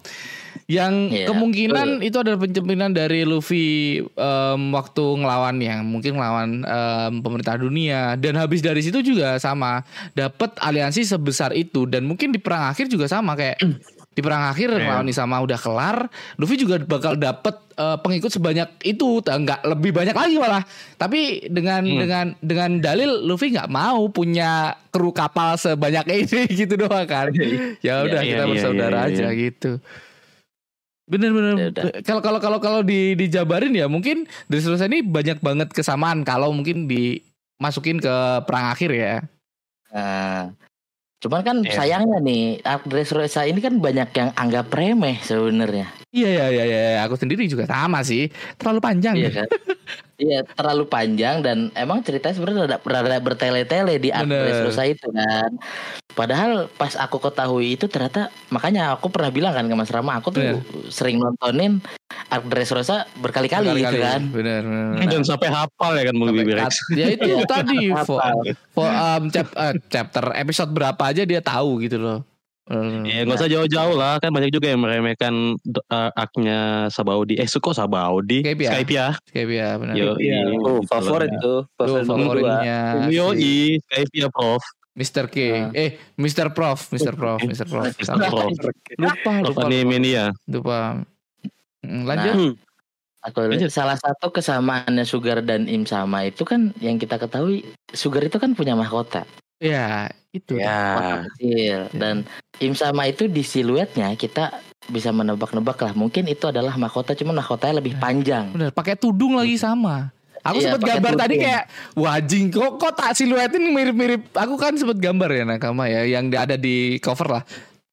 Yang 0.66 0.94
Iya, 1.10 1.26
kemungkinan 1.28 1.88
itu 2.00 2.16
adalah 2.16 2.38
pencerminan 2.38 2.94
dari 2.94 3.26
Luffy 3.26 3.98
em, 4.00 4.60
waktu 4.70 5.04
ngelawan 5.18 5.58
yang 5.58 5.82
mungkin 5.84 6.16
ngelawan 6.16 6.62
em, 6.62 7.12
pemerintah 7.18 7.58
dunia. 7.58 8.14
Dan 8.14 8.38
habis 8.38 8.62
dari 8.62 8.78
situ 8.80 9.02
juga 9.02 9.36
sama 9.36 9.82
dapat 10.12 10.54
aliansi 10.58 11.02
sebesar 11.02 11.50
itu. 11.52 11.84
Dan 11.84 12.06
mungkin 12.06 12.30
di 12.30 12.38
perang 12.38 12.70
akhir 12.70 12.86
juga 12.86 13.10
sama 13.10 13.34
kayak 13.34 13.58
di 14.12 14.20
perang 14.20 14.44
akhir 14.44 14.76
ngelawan 14.76 15.08
sama 15.08 15.40
udah 15.40 15.56
kelar 15.56 16.04
Luffy 16.36 16.60
juga 16.60 16.76
bakal 16.78 17.16
dapat 17.16 17.56
eh, 17.74 17.98
pengikut 17.98 18.30
sebanyak 18.30 18.68
itu. 18.84 19.18
T- 19.18 19.32
nggak 19.32 19.66
lebih 19.66 19.90
banyak 19.90 20.14
lagi 20.14 20.36
malah. 20.38 20.62
Tapi 20.94 21.48
dengan 21.50 21.82
dengan 21.84 22.26
dengan 22.38 22.70
dalil 22.78 23.24
Luffy 23.24 23.50
nggak 23.50 23.72
mau 23.72 24.06
punya 24.08 24.78
kru 24.92 25.10
kapal 25.10 25.56
sebanyak 25.56 26.06
ini 26.28 26.42
gitu 26.48 26.76
doang 26.78 27.04
kan. 27.04 27.32
Ya 27.82 28.04
udah 28.06 28.20
Iya, 28.22 28.30
kita 28.30 28.44
iya, 28.44 28.50
bersaudara 28.52 28.98
iya, 29.04 29.08
iya. 29.10 29.26
aja 29.26 29.26
gitu 29.34 29.72
bener-bener 31.04 31.54
Ya 31.56 31.66
udah. 31.68 31.84
kalau 32.00 32.20
kalau 32.20 32.38
kalau 32.38 32.58
kalau 32.58 32.80
di 32.80 33.12
dijabarin 33.12 33.70
ya 33.70 33.86
mungkin 33.86 34.22
dari 34.46 34.60
selesai 34.60 34.86
ini 34.86 35.00
banyak 35.00 35.38
banget 35.38 35.68
kesamaan 35.68 36.22
kalau 36.22 36.50
mungkin 36.50 36.86
dimasukin 36.86 37.98
ke 37.98 38.14
perang 38.42 38.70
akhir 38.70 38.90
ya 38.90 39.14
Nah, 39.90 40.48
cuman 41.20 41.40
kan 41.42 41.56
Iya. 41.60 41.74
sayangnya 41.76 42.18
nih 42.18 42.42
Dressrosa 42.82 43.44
ini 43.44 43.60
kan 43.60 43.76
banyak 43.76 44.08
yang 44.10 44.32
anggap 44.32 44.70
remeh 44.70 45.20
sebenarnya. 45.20 45.84
iya 46.10 46.28
iya 46.28 46.46
iya 46.48 46.64
iya 46.64 47.00
aku 47.02 47.14
sendiri 47.14 47.44
juga 47.44 47.64
sama 47.64 48.00
sih 48.00 48.26
terlalu 48.56 48.80
panjang 48.80 49.14
Iya 49.16 49.30
kan? 49.34 49.48
Iya 50.14 50.44
terlalu 50.44 50.84
panjang 50.84 51.40
dan 51.40 51.72
emang 51.72 52.00
ceritanya 52.00 52.34
sebenarnya 52.34 52.60
rada, 52.68 52.78
rada 52.78 53.18
bertele-tele 53.18 53.96
di 53.96 54.08
Arc 54.08 54.24
Bener. 54.24 54.44
Dressrosa 54.44 54.84
itu 54.84 55.08
kan. 55.08 55.50
Padahal 56.12 56.68
pas 56.70 56.92
aku 56.92 57.16
ketahui 57.18 57.74
itu 57.74 57.88
ternyata 57.88 58.28
makanya 58.48 58.92
aku 58.92 59.08
pernah 59.08 59.28
bilang 59.28 59.52
kan 59.52 59.64
ke 59.64 59.72
Mas 59.72 59.88
Rama 59.88 60.20
aku 60.20 60.28
tuh 60.30 60.44
Bener. 60.44 60.60
sering 60.88 61.16
nontonin 61.16 61.80
Arc 62.28 62.44
Dressrosa 62.44 63.08
berkali-kali 63.16 63.72
gitu 63.72 63.88
Berkali-kali. 63.88 64.04
kan. 64.04 64.22
bener, 64.28 64.60
bener, 64.60 64.86
bener. 64.94 65.08
Dan 65.08 65.22
sampai 65.22 65.48
hafal 65.48 65.92
ya 65.96 66.04
kan 66.04 66.14
movie. 66.14 66.44
Rex. 66.44 66.72
ya 66.92 67.06
itu 67.08 67.28
tadi 67.48 67.78
fo, 68.04 68.20
hafal. 68.20 68.36
fo, 68.70 68.82
um, 68.84 69.22
chap- 69.28 69.54
eh, 69.54 69.74
chapter 69.88 70.24
episode 70.34 70.70
berapa 70.70 71.02
aja 71.02 71.22
dia 71.22 71.40
tahu 71.40 71.80
gitu 71.80 71.96
loh 71.96 72.20
Hmm. 72.62 73.02
Ya 73.02 73.26
nggak 73.26 73.42
usah 73.42 73.50
jauh-jauh 73.50 73.94
lah 73.98 74.22
kan 74.22 74.30
banyak 74.30 74.54
juga 74.54 74.70
yang 74.70 74.80
meremehkan 74.80 75.58
uh, 75.90 76.10
aknya 76.14 76.86
Sabaudi. 76.88 77.34
Eh 77.34 77.50
suko 77.50 77.74
Sabaudi. 77.74 78.46
Skype 78.46 78.62
ya? 78.62 78.70
Skype 78.72 78.92
ya. 78.92 79.08
Kayak 79.34 79.48
ya 79.50 79.68
benar 79.82 79.94
Yo, 79.98 80.10
Iya. 80.14 80.38
Oh, 80.62 80.78
favorit 80.86 81.30
tuh. 81.42 81.66
Tuh, 81.66 81.66
Favorit 81.74 82.06
dua. 82.06 82.62
favoritnya 82.62 82.78
si 83.02 83.16
Yoi, 83.18 83.54
Skype 83.82 84.14
ya 84.14 84.28
Prof. 84.30 84.62
Mr. 84.92 85.24
K 85.26 85.36
Ah. 85.50 85.68
eh 85.72 85.90
Mr. 86.20 86.52
Prof 86.52 86.92
Mr. 86.92 87.16
Prof 87.16 87.40
Mr. 87.50 87.64
Prof 87.64 87.96
Salah. 87.98 88.28
Prof. 88.28 88.52
lupa 88.52 88.70
Prof 88.94 89.16
lupa 89.18 89.32
lupa, 89.42 89.60
Animania. 89.66 90.24
lupa. 90.46 90.78
Lanjut 91.82 92.34
Hmm. 92.34 92.52
Aku 93.22 93.38
salah 93.70 93.94
satu 93.94 94.34
kesamaannya 94.34 95.06
Sugar 95.06 95.40
dan 95.40 95.70
Im 95.70 95.86
sama 95.86 96.26
itu 96.26 96.42
kan 96.42 96.74
yang 96.78 96.98
kita 96.98 97.16
ketahui 97.16 97.62
Sugar 97.88 98.22
itu 98.22 98.34
kan 98.36 98.52
punya 98.52 98.74
mahkota. 98.74 99.22
Ya 99.62 100.10
itu 100.32 100.58
Mahkota 100.58 101.16
kecil 101.30 101.78
dan 101.94 102.26
Im 102.58 102.74
sama 102.74 103.06
itu 103.06 103.28
di 103.28 103.40
siluetnya 103.40 104.10
kita 104.14 104.50
bisa 104.90 105.14
menebak-nebak 105.14 105.78
lah 105.78 105.92
mungkin 105.94 106.26
itu 106.26 106.50
adalah 106.50 106.74
mahkota 106.74 107.14
cuman 107.14 107.38
mahkotanya 107.38 107.78
lebih 107.78 107.94
panjang. 107.96 108.50
Bener, 108.50 108.74
pakai 108.74 108.98
tudung 108.98 109.38
lagi 109.38 109.54
sama. 109.54 110.10
Aku 110.42 110.58
Iya, 110.58 110.74
sempat 110.74 110.82
gambar 110.82 111.12
tadi 111.14 111.34
tudung. 111.38 111.46
kayak 111.46 111.64
wajing 111.94 112.44
kok 112.50 112.72
kok 112.82 112.92
tak 112.98 113.14
siluetin 113.14 113.62
mirip-mirip. 113.70 114.26
Aku 114.34 114.58
kan 114.58 114.74
sempat 114.74 114.98
gambar 114.98 115.30
ya 115.30 115.42
Nakama 115.46 115.86
ya 115.86 116.02
yang 116.02 116.26
ada 116.34 116.58
di 116.58 116.98
cover 116.98 117.38
lah. 117.38 117.44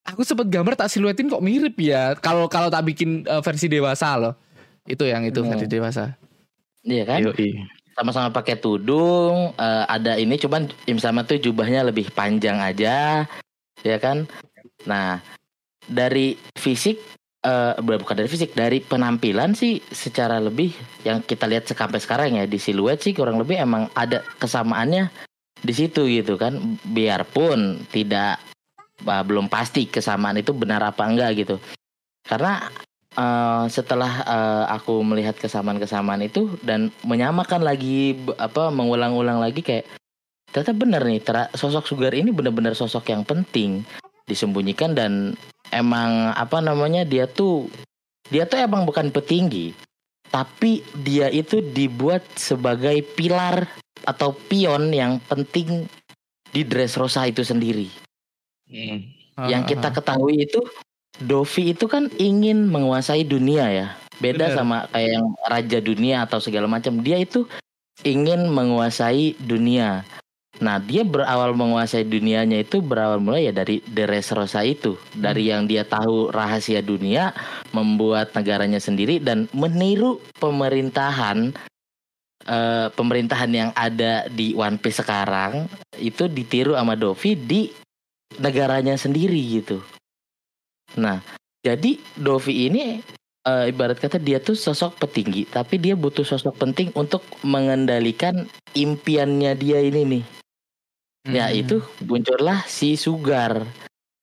Aku 0.02 0.26
sempat 0.26 0.50
gambar 0.50 0.74
tak 0.74 0.90
siluetin 0.90 1.30
kok 1.30 1.38
mirip 1.38 1.78
ya. 1.78 2.18
Kalau 2.18 2.50
kalau 2.50 2.66
tak 2.66 2.82
bikin 2.82 3.22
eh, 3.22 3.38
versi 3.38 3.70
dewasa 3.70 4.18
loh. 4.18 4.34
Itu 4.82 5.06
yang 5.06 5.22
itu 5.22 5.38
Hmm. 5.46 5.54
versi 5.54 5.70
dewasa. 5.70 6.18
Iya 6.82 7.04
kan? 7.06 7.20
Yoi. 7.22 7.50
Sama-sama 8.00 8.32
pakai 8.32 8.56
tudung, 8.56 9.52
eh, 9.60 9.84
ada 9.84 10.16
ini 10.16 10.40
cuman 10.40 10.72
Im 10.88 10.96
sama 10.96 11.20
tuh 11.28 11.36
jubahnya 11.36 11.84
lebih 11.84 12.08
panjang 12.16 12.56
aja. 12.56 13.28
Ya 13.84 13.96
kan? 14.00 14.24
Nah, 14.88 15.20
dari 15.84 16.40
fisik 16.56 16.96
eh 17.40 17.72
bukan 17.80 18.16
dari 18.16 18.28
fisik, 18.28 18.52
dari 18.52 18.84
penampilan 18.84 19.56
sih 19.56 19.80
secara 19.88 20.36
lebih 20.40 20.76
yang 21.08 21.24
kita 21.24 21.48
lihat 21.48 21.68
sampai 21.68 21.96
sekarang 21.96 22.36
ya 22.36 22.44
di 22.44 22.60
siluet 22.60 23.00
sih 23.00 23.16
kurang 23.16 23.40
lebih 23.40 23.56
emang 23.60 23.88
ada 23.96 24.20
kesamaannya 24.40 25.08
di 25.60 25.72
situ 25.76 26.08
gitu 26.08 26.40
kan. 26.40 26.56
Biarpun 26.84 27.84
tidak 27.92 28.40
bah, 29.04 29.24
belum 29.24 29.52
pasti 29.52 29.88
kesamaan 29.88 30.40
itu 30.40 30.56
benar 30.56 30.84
apa 30.84 31.04
enggak 31.04 31.44
gitu. 31.44 31.56
Karena 32.24 32.64
eh, 33.14 33.64
setelah 33.70 34.12
eh, 34.22 34.64
aku 34.74 35.02
melihat 35.02 35.34
kesamaan-kesamaan 35.38 36.22
itu 36.22 36.54
dan 36.62 36.92
menyamakan 37.02 37.62
lagi 37.64 38.14
apa 38.38 38.68
mengulang-ulang 38.70 39.40
lagi 39.42 39.62
kayak 39.62 39.86
ternyata 40.50 40.72
benar 40.74 41.02
nih 41.06 41.22
tera- 41.22 41.52
sosok 41.54 41.86
Sugar 41.86 42.12
ini 42.14 42.34
benar-benar 42.34 42.74
sosok 42.74 43.10
yang 43.14 43.22
penting 43.22 43.86
disembunyikan 44.26 44.94
dan 44.94 45.34
emang 45.70 46.34
apa 46.34 46.58
namanya 46.58 47.06
dia 47.06 47.30
tuh 47.30 47.70
dia 48.30 48.46
tuh 48.46 48.62
emang 48.62 48.86
bukan 48.86 49.10
petinggi 49.10 49.74
tapi 50.30 50.86
dia 51.02 51.26
itu 51.30 51.58
dibuat 51.58 52.22
sebagai 52.38 53.02
pilar 53.18 53.66
atau 54.06 54.30
pion 54.32 54.94
yang 54.94 55.18
penting 55.26 55.90
di 56.50 56.62
Dressrosa 56.62 57.26
itu 57.26 57.42
sendiri. 57.42 57.90
Yang 59.38 59.62
kita 59.74 59.90
Ah, 59.90 59.94
ketahui 59.94 60.46
itu 60.46 60.62
Dovi 61.18 61.74
itu 61.74 61.90
kan 61.90 62.06
ingin 62.16 62.70
menguasai 62.70 63.26
dunia 63.26 63.66
ya. 63.66 63.88
Beda 64.20 64.52
Bener. 64.52 64.56
sama 64.56 64.76
kayak 64.92 65.10
yang 65.16 65.26
raja 65.48 65.78
dunia 65.82 66.16
atau 66.28 66.38
segala 66.38 66.70
macam. 66.70 67.00
Dia 67.02 67.18
itu 67.18 67.48
ingin 68.06 68.46
menguasai 68.52 69.34
dunia. 69.40 70.06
Nah, 70.60 70.76
dia 70.76 71.08
berawal 71.08 71.56
menguasai 71.56 72.04
dunianya 72.04 72.60
itu 72.60 72.84
berawal 72.84 73.16
mulai 73.16 73.48
ya 73.48 73.52
dari 73.56 73.80
Dressrosa 73.80 74.60
itu. 74.60 75.00
Dari 75.16 75.48
yang 75.48 75.64
dia 75.64 75.88
tahu 75.88 76.28
rahasia 76.28 76.84
dunia, 76.84 77.32
membuat 77.72 78.36
negaranya 78.36 78.76
sendiri 78.76 79.16
dan 79.24 79.48
meniru 79.56 80.20
pemerintahan 80.36 81.56
eh, 82.44 82.86
pemerintahan 82.92 83.52
yang 83.56 83.70
ada 83.72 84.28
di 84.28 84.52
One 84.52 84.76
Piece 84.76 85.00
sekarang 85.00 85.64
itu 85.96 86.28
ditiru 86.28 86.76
sama 86.76 86.92
Dovi 86.92 87.40
di 87.40 87.72
negaranya 88.36 89.00
sendiri 89.00 89.40
gitu. 89.40 89.80
Nah, 90.98 91.22
jadi 91.62 92.00
Dovi 92.18 92.66
ini 92.66 92.98
eh, 93.46 93.64
ibarat 93.70 94.00
kata 94.00 94.18
dia 94.18 94.40
tuh 94.42 94.56
sosok 94.56 94.98
petinggi, 95.06 95.46
tapi 95.46 95.78
dia 95.78 95.94
butuh 95.94 96.24
sosok 96.24 96.56
penting 96.56 96.90
untuk 96.96 97.22
mengendalikan 97.46 98.48
impiannya 98.74 99.52
dia 99.54 99.78
ini 99.84 100.02
nih. 100.18 100.24
Ya 101.28 101.52
Hmm. 101.52 101.60
itu 101.60 101.76
muncullah 102.08 102.64
si 102.64 102.96
Sugar 102.96 103.60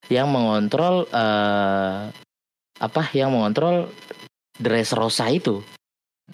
yang 0.09 0.33
mengontrol 0.33 1.05
eh 1.13 2.09
apa 2.77 3.03
yang 3.13 3.33
mengontrol 3.33 3.89
Dressrosa 4.57 5.29
itu. 5.29 5.61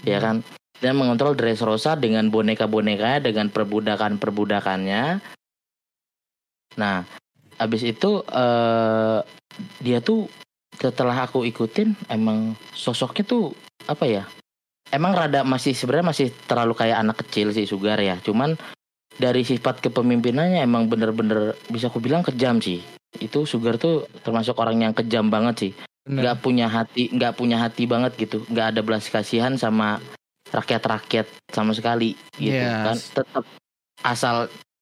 Ya 0.07 0.23
kan? 0.23 0.39
Dan 0.79 0.95
mengontrol 0.99 1.35
Dressrosa 1.35 1.99
dengan 1.99 2.31
boneka-bonekanya 2.31 3.23
dengan 3.23 3.51
perbudakan-perbudakannya. 3.51 5.19
Nah, 6.79 7.03
habis 7.63 7.81
itu 7.87 8.21
eh 8.27 9.19
dia 9.79 10.03
tuh 10.03 10.27
setelah 10.75 11.15
aku 11.23 11.45
ikutin 11.47 11.95
emang 12.11 12.57
sosoknya 12.75 13.23
tuh 13.23 13.55
apa 13.87 14.03
ya? 14.03 14.23
Emang 14.91 15.15
rada 15.15 15.41
masih 15.41 15.73
sebenarnya 15.73 16.11
masih 16.13 16.27
terlalu 16.45 16.73
kayak 16.77 17.01
anak 17.01 17.17
kecil 17.25 17.49
sih 17.55 17.65
Sugar 17.65 17.97
ya. 17.97 18.19
Cuman 18.21 18.53
dari 19.13 19.45
sifat 19.45 19.81
kepemimpinannya 19.81 20.61
emang 20.61 20.89
bener-bener 20.89 21.57
bisa 21.69 21.89
aku 21.89 22.01
bilang 22.01 22.21
kejam 22.25 22.61
sih. 22.61 22.81
Itu 23.17 23.45
Sugar 23.45 23.77
tuh 23.77 24.05
termasuk 24.21 24.57
orang 24.57 24.85
yang 24.85 24.93
kejam 24.93 25.29
banget 25.29 25.55
sih. 25.69 25.71
Nggak 26.03 26.43
punya 26.43 26.67
hati, 26.67 27.09
nggak 27.13 27.33
punya 27.37 27.57
hati 27.61 27.87
banget 27.87 28.17
gitu. 28.19 28.43
Nggak 28.49 28.75
ada 28.75 28.81
belas 28.83 29.07
kasihan 29.07 29.55
sama 29.55 30.01
rakyat-rakyat 30.51 31.25
sama 31.49 31.73
sekali 31.73 32.13
gitu 32.37 32.53
Yes. 32.53 32.85
kan. 32.85 32.97
Tetap 33.23 33.43
asal 34.03 34.35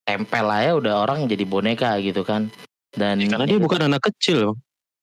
tempel 0.03 0.47
aja 0.49 0.75
udah 0.75 0.93
orang 1.07 1.29
jadi 1.29 1.45
boneka 1.45 1.95
gitu 2.01 2.25
kan. 2.25 2.49
Dan 2.91 3.23
Karena 3.23 3.45
dia 3.47 3.59
bukan 3.59 3.81
anak 3.87 4.01
kecil. 4.11 4.55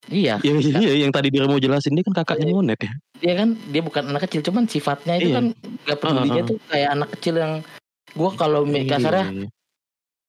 iya, 0.09 0.36
Iya, 0.41 0.55
iya, 0.78 0.93
yang 1.05 1.12
tadi 1.12 1.28
dia 1.28 1.45
mau 1.45 1.57
jelasin 1.57 1.93
dia 1.93 2.05
kan 2.05 2.14
kakaknya 2.24 2.53
monet 2.53 2.80
ya. 2.80 2.93
dia 3.18 3.34
kan 3.34 3.49
dia 3.68 3.82
bukan 3.82 4.09
anak 4.09 4.30
kecil, 4.30 4.41
cuman 4.47 4.64
sifatnya 4.64 5.18
itu 5.18 5.28
Iya. 5.28 5.36
kan 5.36 5.45
nggak 5.84 5.99
pedulinya 5.99 6.34
Heeh. 6.39 6.49
tuh 6.49 6.59
kayak 6.70 6.89
anak 6.95 7.09
kecil 7.18 7.34
yang 7.36 7.53
gua 8.14 8.30
kalau 8.32 8.62
kasarnya 8.64 9.26
Iya. 9.28 9.47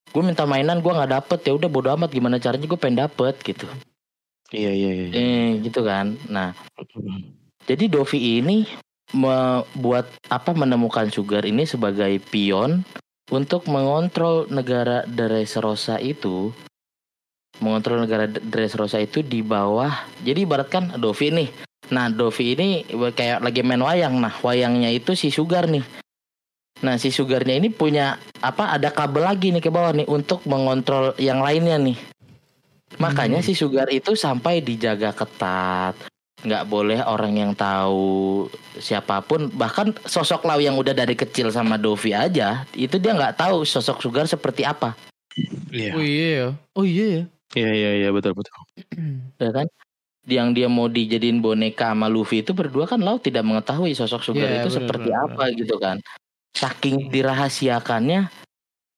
gue 0.10 0.24
minta 0.26 0.44
mainan 0.44 0.82
gue 0.82 0.90
nggak 0.90 1.12
dapet 1.14 1.40
ya 1.46 1.54
udah 1.54 1.70
bodo 1.70 1.94
amat 1.94 2.10
gimana 2.10 2.42
caranya 2.42 2.66
gue 2.66 2.76
pengen 2.76 3.06
dapet 3.06 3.38
gitu 3.40 3.70
Iya, 4.50 4.72
iya, 4.74 4.90
iya. 4.90 5.08
eh 5.14 5.50
gitu 5.62 5.86
kan 5.86 6.18
nah 6.26 6.58
jadi 7.64 7.86
Dovi 7.88 8.42
ini 8.42 8.66
membuat 9.14 10.10
apa 10.28 10.52
menemukan 10.52 11.08
Sugar 11.08 11.46
ini 11.46 11.64
sebagai 11.64 12.18
pion 12.26 12.82
untuk 13.30 13.70
mengontrol 13.70 14.50
negara 14.50 15.06
Dressrosa 15.06 16.02
itu 16.02 16.50
mengontrol 17.60 18.04
negara 18.04 18.28
Dressrosa 18.28 19.00
itu 19.00 19.24
di 19.24 19.44
bawah. 19.44 19.92
Jadi 20.24 20.48
ibaratkan 20.48 20.96
Dovi 21.00 21.28
nih. 21.32 21.50
Nah 21.90 22.08
Dovi 22.12 22.54
ini 22.56 22.70
kayak 22.90 23.44
lagi 23.44 23.62
main 23.64 23.82
wayang. 23.84 24.20
Nah 24.20 24.36
wayangnya 24.44 24.92
itu 24.92 25.16
si 25.16 25.32
Sugar 25.32 25.68
nih. 25.68 25.84
Nah 26.80 26.96
si 26.96 27.12
Sugarnya 27.12 27.60
ini 27.60 27.68
punya 27.68 28.16
apa 28.40 28.72
ada 28.72 28.88
kabel 28.96 29.28
lagi 29.28 29.52
nih 29.52 29.60
ke 29.60 29.68
bawah 29.68 29.92
nih 29.92 30.08
untuk 30.08 30.46
mengontrol 30.48 31.12
yang 31.20 31.44
lainnya 31.44 31.76
nih. 31.76 32.00
Makanya 32.98 33.44
si 33.44 33.54
Sugar 33.54 33.92
itu 33.92 34.16
sampai 34.16 34.64
dijaga 34.64 35.12
ketat. 35.12 35.96
Nggak 36.40 36.72
boleh 36.72 37.04
orang 37.04 37.36
yang 37.36 37.52
tahu 37.52 38.48
siapa 38.80 39.20
pun. 39.28 39.52
Bahkan 39.52 40.08
sosok 40.08 40.48
Lau 40.48 40.64
yang 40.64 40.80
udah 40.80 40.96
dari 40.96 41.12
kecil 41.12 41.52
sama 41.52 41.76
Dovi 41.76 42.16
aja 42.16 42.64
itu 42.72 42.96
dia 42.96 43.12
nggak 43.12 43.36
tahu 43.36 43.68
sosok 43.68 44.00
Sugar 44.00 44.24
seperti 44.24 44.64
apa. 44.64 44.96
Iya. 45.70 45.94
Oh 45.96 46.04
iya 46.04 46.28
ya. 46.32 46.48
Oh 46.80 46.86
iya 46.88 47.06
ya. 47.12 47.24
Iya, 47.58 47.72
iya, 47.74 47.92
iya, 48.06 48.10
betul, 48.14 48.38
betul. 48.38 48.54
ya 49.42 49.52
kan? 49.54 49.68
Yang 50.30 50.48
dia 50.54 50.68
mau 50.70 50.86
dijadiin 50.86 51.42
boneka 51.42 51.90
sama 51.90 52.06
Luffy 52.06 52.46
itu 52.46 52.54
berdua 52.54 52.86
kan 52.86 53.02
Lau 53.02 53.18
tidak 53.18 53.42
mengetahui 53.42 53.98
sosok 53.98 54.22
Sugar 54.22 54.46
Iya, 54.46 54.62
itu 54.62 54.70
benar, 54.70 54.78
seperti 54.78 55.10
benar, 55.10 55.26
apa 55.26 55.44
gitu 55.58 55.76
kan. 55.82 55.98
Saking 56.54 57.10
dirahasiakannya 57.10 58.30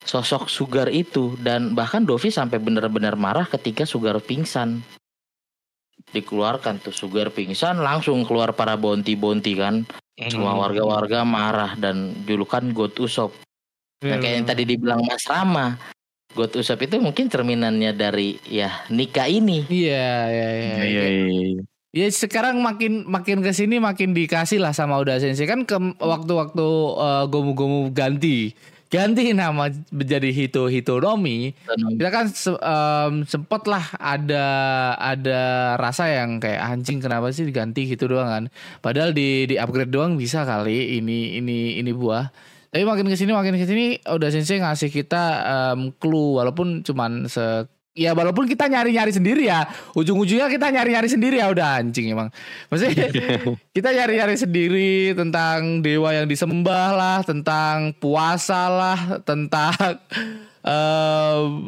sosok 0.03 0.51
Sugar 0.51 0.91
itu 0.91 1.37
dan 1.39 1.77
bahkan 1.77 2.03
Dovi 2.03 2.33
sampai 2.33 2.57
benar-benar 2.59 3.15
marah 3.15 3.47
ketika 3.47 3.87
Sugar 3.87 4.19
pingsan. 4.19 4.83
Dikeluarkan 6.11 6.83
tuh 6.83 6.91
Sugar 6.91 7.31
pingsan 7.31 7.79
langsung 7.79 8.27
keluar 8.27 8.51
para 8.51 8.75
bonti-bonti 8.75 9.55
kan. 9.55 9.87
Semua 10.19 10.53
warga-warga 10.53 11.23
marah 11.23 11.73
dan 11.79 12.13
julukan 12.27 12.61
God 12.75 12.93
Usop 12.99 13.31
Nah, 14.01 14.17
kayak 14.17 14.33
yang 14.41 14.47
tadi 14.49 14.63
dibilang 14.65 15.01
Mas 15.05 15.21
Rama, 15.29 15.77
God 16.33 16.51
Usop 16.57 16.79
itu 16.81 16.95
mungkin 16.97 17.27
cerminannya 17.27 17.91
dari 17.93 18.39
ya 18.47 18.69
nikah 18.89 19.27
ini. 19.27 19.63
Iya 19.67 20.05
iya 20.27 20.47
iya. 20.49 20.71
Iya, 20.79 20.83
iya, 20.85 21.03
iya, 21.07 21.25
iya. 21.29 21.61
Ya 21.91 22.07
sekarang 22.07 22.63
makin 22.63 23.03
makin 23.03 23.43
ke 23.43 23.51
sini 23.51 23.75
makin 23.75 24.15
dikasih 24.15 24.63
lah 24.63 24.71
sama 24.71 24.95
Uda 24.95 25.19
Sensei 25.19 25.43
kan 25.43 25.67
ke 25.67 25.75
waktu-waktu 25.99 26.67
eh, 26.95 27.23
gomu-gomu 27.27 27.91
ganti 27.91 28.55
ganti 28.87 29.31
nama 29.31 29.71
menjadi 29.91 30.31
Hito 30.31 30.67
Hitonomi 30.67 31.55
kita 31.95 32.09
kan 32.11 32.25
se- 32.27 32.59
em, 32.59 33.23
sempet 33.23 33.63
lah 33.63 33.87
ada 33.95 34.45
ada 34.99 35.39
rasa 35.79 36.11
yang 36.11 36.39
kayak 36.39 36.59
anjing 36.59 36.99
kenapa 36.99 37.31
sih 37.31 37.47
diganti 37.47 37.87
gitu 37.87 38.11
doang 38.11 38.27
kan 38.27 38.43
padahal 38.79 39.11
di 39.11 39.47
di 39.47 39.55
upgrade 39.55 39.91
doang 39.91 40.15
bisa 40.15 40.43
kali 40.43 40.99
ini 40.99 41.39
ini 41.39 41.79
ini 41.79 41.91
buah 41.91 42.31
tapi 42.71 42.87
makin 42.87 43.03
ke 43.11 43.19
sini 43.19 43.35
makin 43.35 43.59
ke 43.59 43.67
sini 43.67 43.99
udah 44.07 44.31
sensei 44.31 44.63
ngasih 44.63 44.87
kita 44.87 45.23
em, 45.43 45.91
clue. 45.99 46.39
Walaupun 46.39 46.87
cuman 46.87 47.27
se 47.27 47.67
ya 47.91 48.15
walaupun 48.15 48.47
kita 48.47 48.71
nyari 48.71 48.95
nyari 48.95 49.11
sendiri 49.11 49.51
ya. 49.51 49.67
Ujung-ujungnya 49.91 50.47
kita 50.47 50.71
nyari 50.71 50.95
nyari 50.95 51.09
sendiri 51.11 51.43
ya 51.43 51.51
udah 51.51 51.83
anjing 51.83 52.15
emang. 52.15 52.31
Maksudnya 52.71 53.11
kita 53.75 53.91
nyari 53.91 54.23
nyari 54.23 54.35
sendiri 54.39 55.11
tentang 55.11 55.83
dewa 55.83 56.15
yang 56.15 56.31
disembah 56.31 56.95
lah 56.95 57.19
tentang 57.27 57.91
puasa 57.99 58.71
lah 58.71 58.99
tentang 59.27 59.75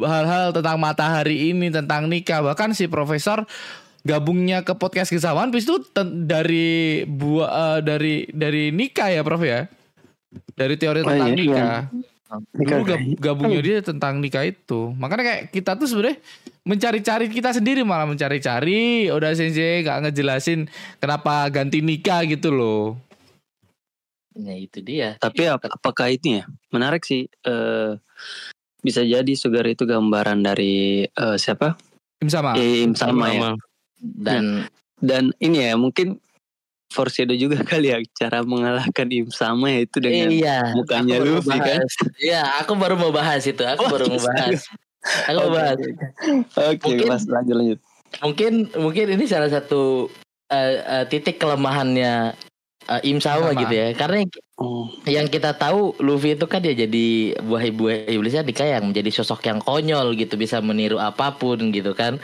hal-hal 0.08 0.56
tentang 0.56 0.80
matahari 0.80 1.52
ini 1.52 1.68
tentang 1.68 2.08
nikah. 2.08 2.40
Bahkan 2.40 2.72
si 2.72 2.88
profesor 2.88 3.44
gabungnya 4.08 4.64
ke 4.64 4.72
podcast 4.72 5.12
kesamaan 5.12 5.52
itu 5.52 5.84
dari 6.24 7.04
buah 7.04 7.48
eh, 7.52 7.78
dari 7.84 8.14
dari 8.32 8.72
nikah 8.72 9.12
ya 9.12 9.20
prof 9.20 9.44
ya 9.44 9.68
dari 10.54 10.74
teori 10.74 11.00
Oh, 11.02 11.08
tentang 11.08 11.30
iya, 11.32 11.36
nikah 11.38 11.78
Nikah, 12.54 12.82
Dulu 12.82 12.82
gab- 12.82 13.18
gabungnya 13.22 13.62
dia 13.62 13.78
tentang 13.78 14.18
nikah 14.18 14.42
itu 14.42 14.90
makanya 14.98 15.22
kayak 15.22 15.42
kita 15.54 15.78
tuh 15.78 15.86
sebenarnya 15.86 16.18
mencari-cari 16.64 17.30
kita 17.30 17.54
sendiri 17.54 17.86
malah 17.86 18.08
mencari-cari 18.08 19.06
udah 19.06 19.30
sensei 19.38 19.86
nggak 19.86 20.10
ngejelasin 20.10 20.66
kenapa 20.98 21.46
ganti 21.48 21.78
nikah 21.78 22.26
gitu 22.26 22.50
loh 22.50 22.98
Nah 24.34 24.58
itu 24.58 24.82
dia. 24.82 25.14
Tapi 25.22 25.46
ap- 25.46 25.62
apakah 25.62 26.10
ini 26.10 26.42
ya 26.42 26.44
menarik 26.74 27.06
sih? 27.06 27.30
eh 27.46 27.92
bisa 28.82 29.06
jadi 29.06 29.32
Sugar 29.38 29.62
itu 29.64 29.86
gambaran 29.86 30.42
dari 30.42 31.06
eh, 31.06 31.36
siapa? 31.38 31.78
Im 32.18 32.26
sama 32.26 32.58
Eh, 32.58 32.82
Im 32.82 32.98
sama 32.98 33.30
ya. 33.30 33.54
Dan 34.02 34.66
Dan 34.98 35.30
ini 35.38 35.70
ya 35.70 35.78
mungkin 35.78 36.18
foreshadow 36.94 37.34
juga 37.34 37.58
kali 37.66 37.90
ya 37.90 37.98
cara 38.14 38.40
mengalahkan 38.40 39.10
Im 39.10 39.26
sama 39.28 39.66
ya 39.68 39.82
itu 39.82 39.98
dengan 39.98 40.30
iya. 40.30 40.58
mukanya 40.72 41.18
Luffy 41.18 41.58
kan. 41.58 41.82
Iya, 42.16 42.42
aku 42.62 42.78
baru 42.78 42.94
mau 42.94 43.10
bahas 43.10 43.42
itu. 43.42 43.66
Aku 43.66 43.84
Oh, 43.84 43.90
baru 43.90 44.06
mau 44.14 44.22
bahas. 44.22 44.62
Aku 45.26 45.38
mau 45.42 45.52
bahas. 45.52 45.76
oke, 46.54 46.86
Mungkin- 46.86 47.08
Mas 47.10 47.26
lanjut 47.26 47.54
lanjut. 47.58 47.78
Mungkin 48.22 48.52
mungkin 48.78 49.06
ini 49.10 49.26
salah 49.26 49.50
satu 49.50 50.06
eh, 50.46 50.78
eh, 50.78 51.04
titik 51.10 51.42
kelemahannya 51.42 52.38
eh, 52.86 53.10
Im 53.10 53.18
Sama 53.18 53.52
Sama. 53.52 53.60
gitu 53.64 53.74
ya. 53.74 53.88
Karena 53.92 54.24
Oh, 54.54 54.86
yang 55.02 55.26
kita 55.26 55.50
tahu 55.58 55.98
Luffy 55.98 56.38
itu 56.38 56.46
kan 56.46 56.62
dia 56.62 56.70
jadi 56.78 57.34
buah 57.42 57.66
buah 57.74 58.06
iblisnya 58.06 58.46
Dika 58.46 58.62
yang 58.62 58.94
menjadi 58.94 59.10
sosok 59.10 59.42
yang 59.50 59.58
konyol 59.58 60.14
gitu 60.14 60.38
bisa 60.38 60.62
meniru 60.62 61.02
apa 61.02 61.34
pun 61.34 61.58
gitu 61.74 61.90
kan 61.90 62.22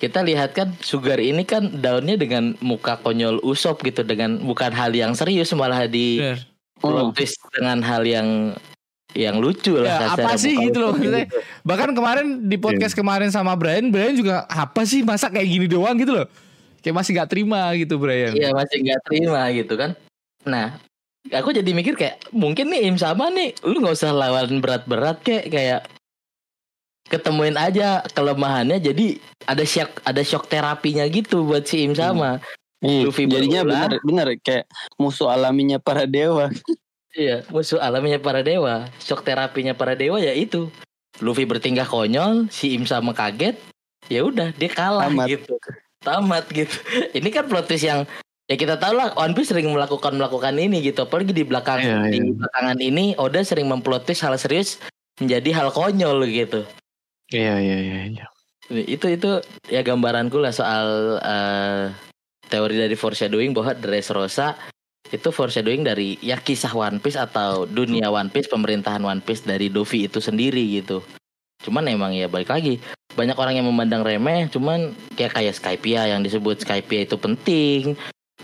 kita 0.00 0.24
lihat 0.24 0.56
kan 0.56 0.72
Sugar 0.80 1.20
ini 1.20 1.44
kan 1.44 1.68
daunnya 1.84 2.16
dengan 2.16 2.56
muka 2.64 2.96
konyol 3.04 3.44
Usop 3.44 3.84
gitu 3.84 4.00
dengan 4.08 4.40
bukan 4.40 4.72
hal 4.72 4.96
yang 4.96 5.12
serius 5.12 5.52
malah 5.52 5.84
di 5.84 6.16
Bener. 6.16 6.40
oh. 6.80 7.12
dengan 7.52 7.84
hal 7.84 8.08
yang 8.08 8.56
yang 9.12 9.36
lucu 9.36 9.76
lah 9.76 10.00
Ya, 10.00 10.16
apa 10.16 10.40
sih 10.40 10.56
gitu 10.56 10.80
loh, 10.80 10.96
gitu. 10.96 11.12
bahkan 11.60 11.92
kemarin 11.92 12.40
di 12.48 12.56
podcast 12.56 12.96
kemarin 12.96 13.28
sama 13.28 13.52
Brian 13.52 13.92
Brian 13.92 14.16
juga 14.16 14.48
apa 14.48 14.88
sih 14.88 15.04
masa 15.04 15.28
kayak 15.28 15.44
gini 15.44 15.66
doang 15.68 16.00
gitu 16.00 16.24
loh 16.24 16.26
kayak 16.82 16.96
masih 16.96 17.10
nggak 17.16 17.30
terima 17.30 17.60
gitu 17.78 17.94
Brian. 18.00 18.32
Iya 18.34 18.50
masih 18.52 18.76
nggak 18.82 19.00
terima 19.06 19.42
gitu 19.52 19.74
kan. 19.76 19.90
Nah 20.44 20.78
aku 21.32 21.50
jadi 21.50 21.70
mikir 21.74 21.98
kayak 21.98 22.22
mungkin 22.30 22.70
nih 22.70 22.86
Im 22.90 22.96
sama 22.98 23.30
nih 23.32 23.56
lu 23.66 23.82
nggak 23.82 23.96
usah 23.98 24.14
lawan 24.14 24.62
berat-berat 24.62 25.18
kayak 25.22 25.46
kayak 25.50 25.80
ketemuin 27.06 27.54
aja 27.54 28.02
kelemahannya 28.14 28.82
jadi 28.82 29.18
ada 29.46 29.62
shock 29.62 30.02
ada 30.02 30.22
shock 30.26 30.50
terapinya 30.50 31.06
gitu 31.06 31.46
buat 31.46 31.66
si 31.66 31.86
Im 31.86 31.94
sama. 31.94 32.42
Iya, 32.84 33.08
Luffy 33.08 33.24
jadinya 33.24 33.64
benar 33.64 33.90
benar 34.04 34.26
kayak 34.44 34.68
musuh 35.00 35.32
alaminya 35.32 35.80
para 35.80 36.04
dewa. 36.04 36.52
iya 37.16 37.42
musuh 37.48 37.80
alaminya 37.80 38.20
para 38.20 38.44
dewa. 38.44 38.86
Shock 39.00 39.24
terapinya 39.24 39.72
para 39.72 39.96
dewa 39.96 40.20
ya 40.20 40.36
itu. 40.36 40.68
Luffy 41.24 41.48
bertingkah 41.48 41.88
konyol 41.88 42.52
si 42.52 42.76
Im 42.76 42.84
sama 42.84 43.16
kaget 43.16 43.56
ya 44.06 44.22
udah 44.22 44.52
dia 44.54 44.70
kalah 44.70 45.08
Tamat. 45.08 45.26
gitu 45.32 45.56
tamat 46.06 46.46
gitu 46.54 46.76
ini 47.18 47.28
kan 47.34 47.50
plot 47.50 47.66
twist 47.66 47.82
yang 47.82 48.06
ya 48.46 48.54
kita 48.54 48.78
tahu 48.78 48.94
lah 48.94 49.10
One 49.18 49.34
Piece 49.34 49.50
sering 49.50 49.66
melakukan 49.74 50.14
melakukan 50.14 50.54
ini 50.54 50.78
gitu 50.86 51.02
apalagi 51.02 51.34
di 51.34 51.42
belakang 51.42 51.82
Iya, 51.82 52.14
di 52.14 52.18
iya. 52.22 52.30
belakangan 52.30 52.78
ini 52.78 53.04
Oda 53.18 53.42
sering 53.42 53.66
memplot 53.66 54.06
twist 54.06 54.22
hal 54.22 54.38
serius 54.38 54.78
menjadi 55.18 55.50
hal 55.50 55.68
konyol 55.74 56.22
gitu 56.30 56.62
Iya 57.34 57.58
iya 57.58 57.78
iya. 57.82 57.98
iya. 58.06 58.26
itu 58.70 59.06
itu 59.10 59.42
ya 59.66 59.82
gambaranku 59.82 60.38
lah 60.38 60.54
soal 60.54 61.18
eh, 61.18 61.90
teori 62.46 62.78
dari 62.78 62.94
foreshadowing 62.94 63.50
bahwa 63.50 63.74
Dressrosa 63.74 64.54
itu 65.10 65.30
foreshadowing 65.30 65.86
dari 65.86 66.18
ya 66.18 66.38
kisah 66.38 66.74
One 66.74 66.98
Piece 66.98 67.18
atau 67.18 67.66
dunia 67.66 68.10
One 68.10 68.30
Piece 68.30 68.50
pemerintahan 68.50 69.02
One 69.02 69.22
Piece 69.22 69.46
dari 69.46 69.70
Luffy 69.70 70.06
itu 70.06 70.18
sendiri 70.18 70.62
gitu 70.82 71.02
cuman 71.64 71.88
emang 71.88 72.12
ya 72.12 72.28
balik 72.28 72.52
lagi 72.52 72.78
banyak 73.16 73.34
orang 73.40 73.54
yang 73.56 73.66
memandang 73.66 74.04
remeh 74.04 74.46
cuman 74.52 74.92
kayak 75.16 75.32
kayak 75.32 75.56
Skypia 75.56 76.12
yang 76.12 76.20
disebut 76.20 76.62
Skypia 76.62 77.08
itu 77.08 77.16
penting. 77.16 77.96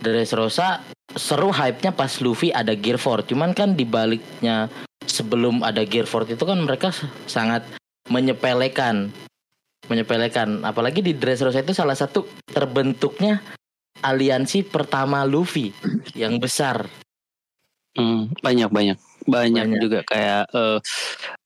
Dressrosa 0.02 0.82
seru 1.14 1.52
hype-nya 1.54 1.94
pas 1.94 2.10
Luffy 2.24 2.50
ada 2.50 2.74
Gear 2.74 2.98
4 2.98 3.28
cuman 3.28 3.54
kan 3.54 3.76
dibaliknya 3.76 4.66
sebelum 5.04 5.62
ada 5.62 5.84
Gear 5.84 6.08
4 6.08 6.34
itu 6.34 6.42
kan 6.42 6.58
mereka 6.58 6.90
sangat 7.28 7.62
menyepelekan. 8.08 9.12
Menyepelekan. 9.86 10.64
Apalagi 10.66 11.04
di 11.04 11.14
Dressrosa 11.14 11.62
itu 11.62 11.76
salah 11.76 11.94
satu 11.94 12.26
terbentuknya 12.50 13.44
aliansi 14.02 14.66
pertama 14.66 15.22
Luffy 15.22 15.70
yang 16.18 16.40
besar. 16.42 16.88
Hmm, 17.92 18.32
banyak 18.40 18.72
banyak 18.72 18.98
banyak 19.24 19.66
Banyak. 19.68 19.80
juga 19.80 19.98
kayak 20.02 20.44
eh, 20.50 20.78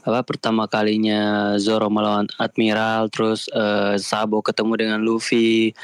apa 0.03 0.21
pertama 0.23 0.65
kalinya 0.65 1.55
Zoro 1.57 1.89
melawan 1.89 2.27
Admiral 2.37 3.09
terus 3.09 3.47
eh, 3.49 3.97
Sabo 3.97 4.41
ketemu 4.41 4.73
dengan 4.77 5.01
Luffy 5.01 5.77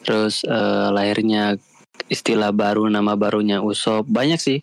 terus 0.00 0.42
eh, 0.42 0.88
lahirnya 0.90 1.56
istilah 2.08 2.50
baru 2.50 2.86
nama 2.86 3.14
barunya 3.14 3.60
Usopp 3.60 4.04
banyak 4.04 4.40
sih 4.40 4.58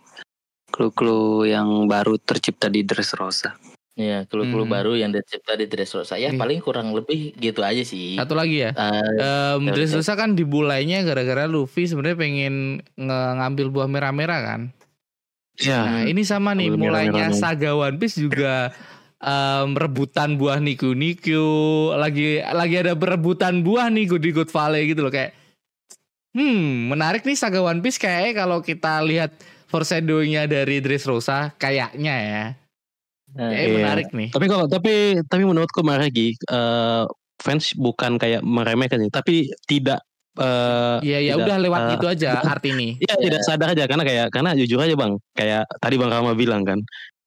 clue-clue 0.68 1.48
yang 1.48 1.86
baru 1.86 2.18
tercipta 2.18 2.68
di 2.68 2.84
Dressrosa 2.84 3.56
ya 3.98 4.30
clue-clue 4.30 4.62
Hmm. 4.62 4.76
baru 4.76 4.94
yang 4.94 5.10
dicipta 5.10 5.58
di 5.58 5.66
Dressrosa 5.66 6.16
ya 6.16 6.30
Iya. 6.30 6.38
paling 6.38 6.62
kurang 6.62 6.94
lebih 6.94 7.34
gitu 7.34 7.66
aja 7.66 7.82
sih 7.82 8.14
Satu 8.14 8.38
lagi 8.38 8.62
ya. 8.62 8.70
Eh, 8.70 9.02
Um, 9.18 9.66
Betul, 9.66 9.74
Dressrosa 9.74 10.14
kan 10.14 10.38
dimulainya 10.38 11.02
gara-gara 11.02 11.50
Luffy 11.50 11.90
sebenarnya 11.90 12.14
pengen 12.14 12.54
nge- 12.94 13.34
ngambil 13.36 13.68
buah 13.74 13.90
merah-merah 13.90 14.40
kan. 14.44 14.62
Iya. 15.58 15.80
Nah 15.82 16.02
ini 16.06 16.22
sama 16.22 16.54
nih 16.54 16.70
mulainya 16.70 17.34
merah-merahnya. 17.34 17.42
saga 17.42 17.72
One 17.74 17.98
Piece 17.98 18.18
juga 18.18 18.70
em, 19.18 19.74
rebutan 19.74 20.38
buah 20.38 20.62
Niku 20.62 20.94
Niku 20.94 21.42
lagi 21.98 22.42
lagi 22.46 22.76
ada 22.78 22.94
berebutan 22.94 23.66
buah 23.66 23.90
nih 23.90 24.06
di 24.22 24.30
Good 24.30 24.54
Valley 24.54 24.94
gitu 24.94 25.02
loh 25.02 25.10
kayak 25.10 25.34
hmm 26.38 26.94
menarik 26.94 27.26
nih 27.26 27.34
saga 27.34 27.60
One 27.60 27.82
Piece 27.82 27.98
kayak 27.98 28.38
kalau 28.38 28.62
kita 28.62 29.02
lihat 29.02 29.34
foreshadowingnya 29.68 30.46
dari 30.46 30.78
Dressrosa 30.80 31.54
kayaknya 31.58 32.16
ya 32.16 32.46
Nah, 33.28 33.52
kayak 33.52 33.68
Iya. 33.68 33.76
menarik 33.76 34.08
nih 34.16 34.30
Tapi 34.32 34.46
kalau 34.48 34.66
tapi 34.72 35.20
tapi 35.28 35.44
menurutku 35.44 35.84
Maragi 35.84 36.32
eh 36.48 37.04
fans 37.38 37.76
bukan 37.76 38.16
kayak 38.16 38.40
meremehkan 38.42 39.04
tapi 39.12 39.52
tidak 39.68 40.00
Iya 41.02 41.18
ya 41.22 41.34
tidak, 41.36 41.46
udah 41.50 41.58
lewat 41.62 41.82
eh, 41.82 41.90
gitu 41.98 42.06
aja 42.08 42.30
arti 42.46 42.70
nih 42.74 42.92
Iya. 43.02 43.14
tidak 43.18 43.42
sadar 43.46 43.68
aja 43.74 43.84
karena 43.90 44.04
kayak 44.06 44.28
karena 44.30 44.50
jujur 44.54 44.80
aja 44.82 44.94
bang. 44.94 45.14
Kayak 45.34 45.64
tadi 45.82 45.96
bang 45.98 46.10
Rama 46.14 46.32
bilang 46.38 46.62
kan 46.64 46.80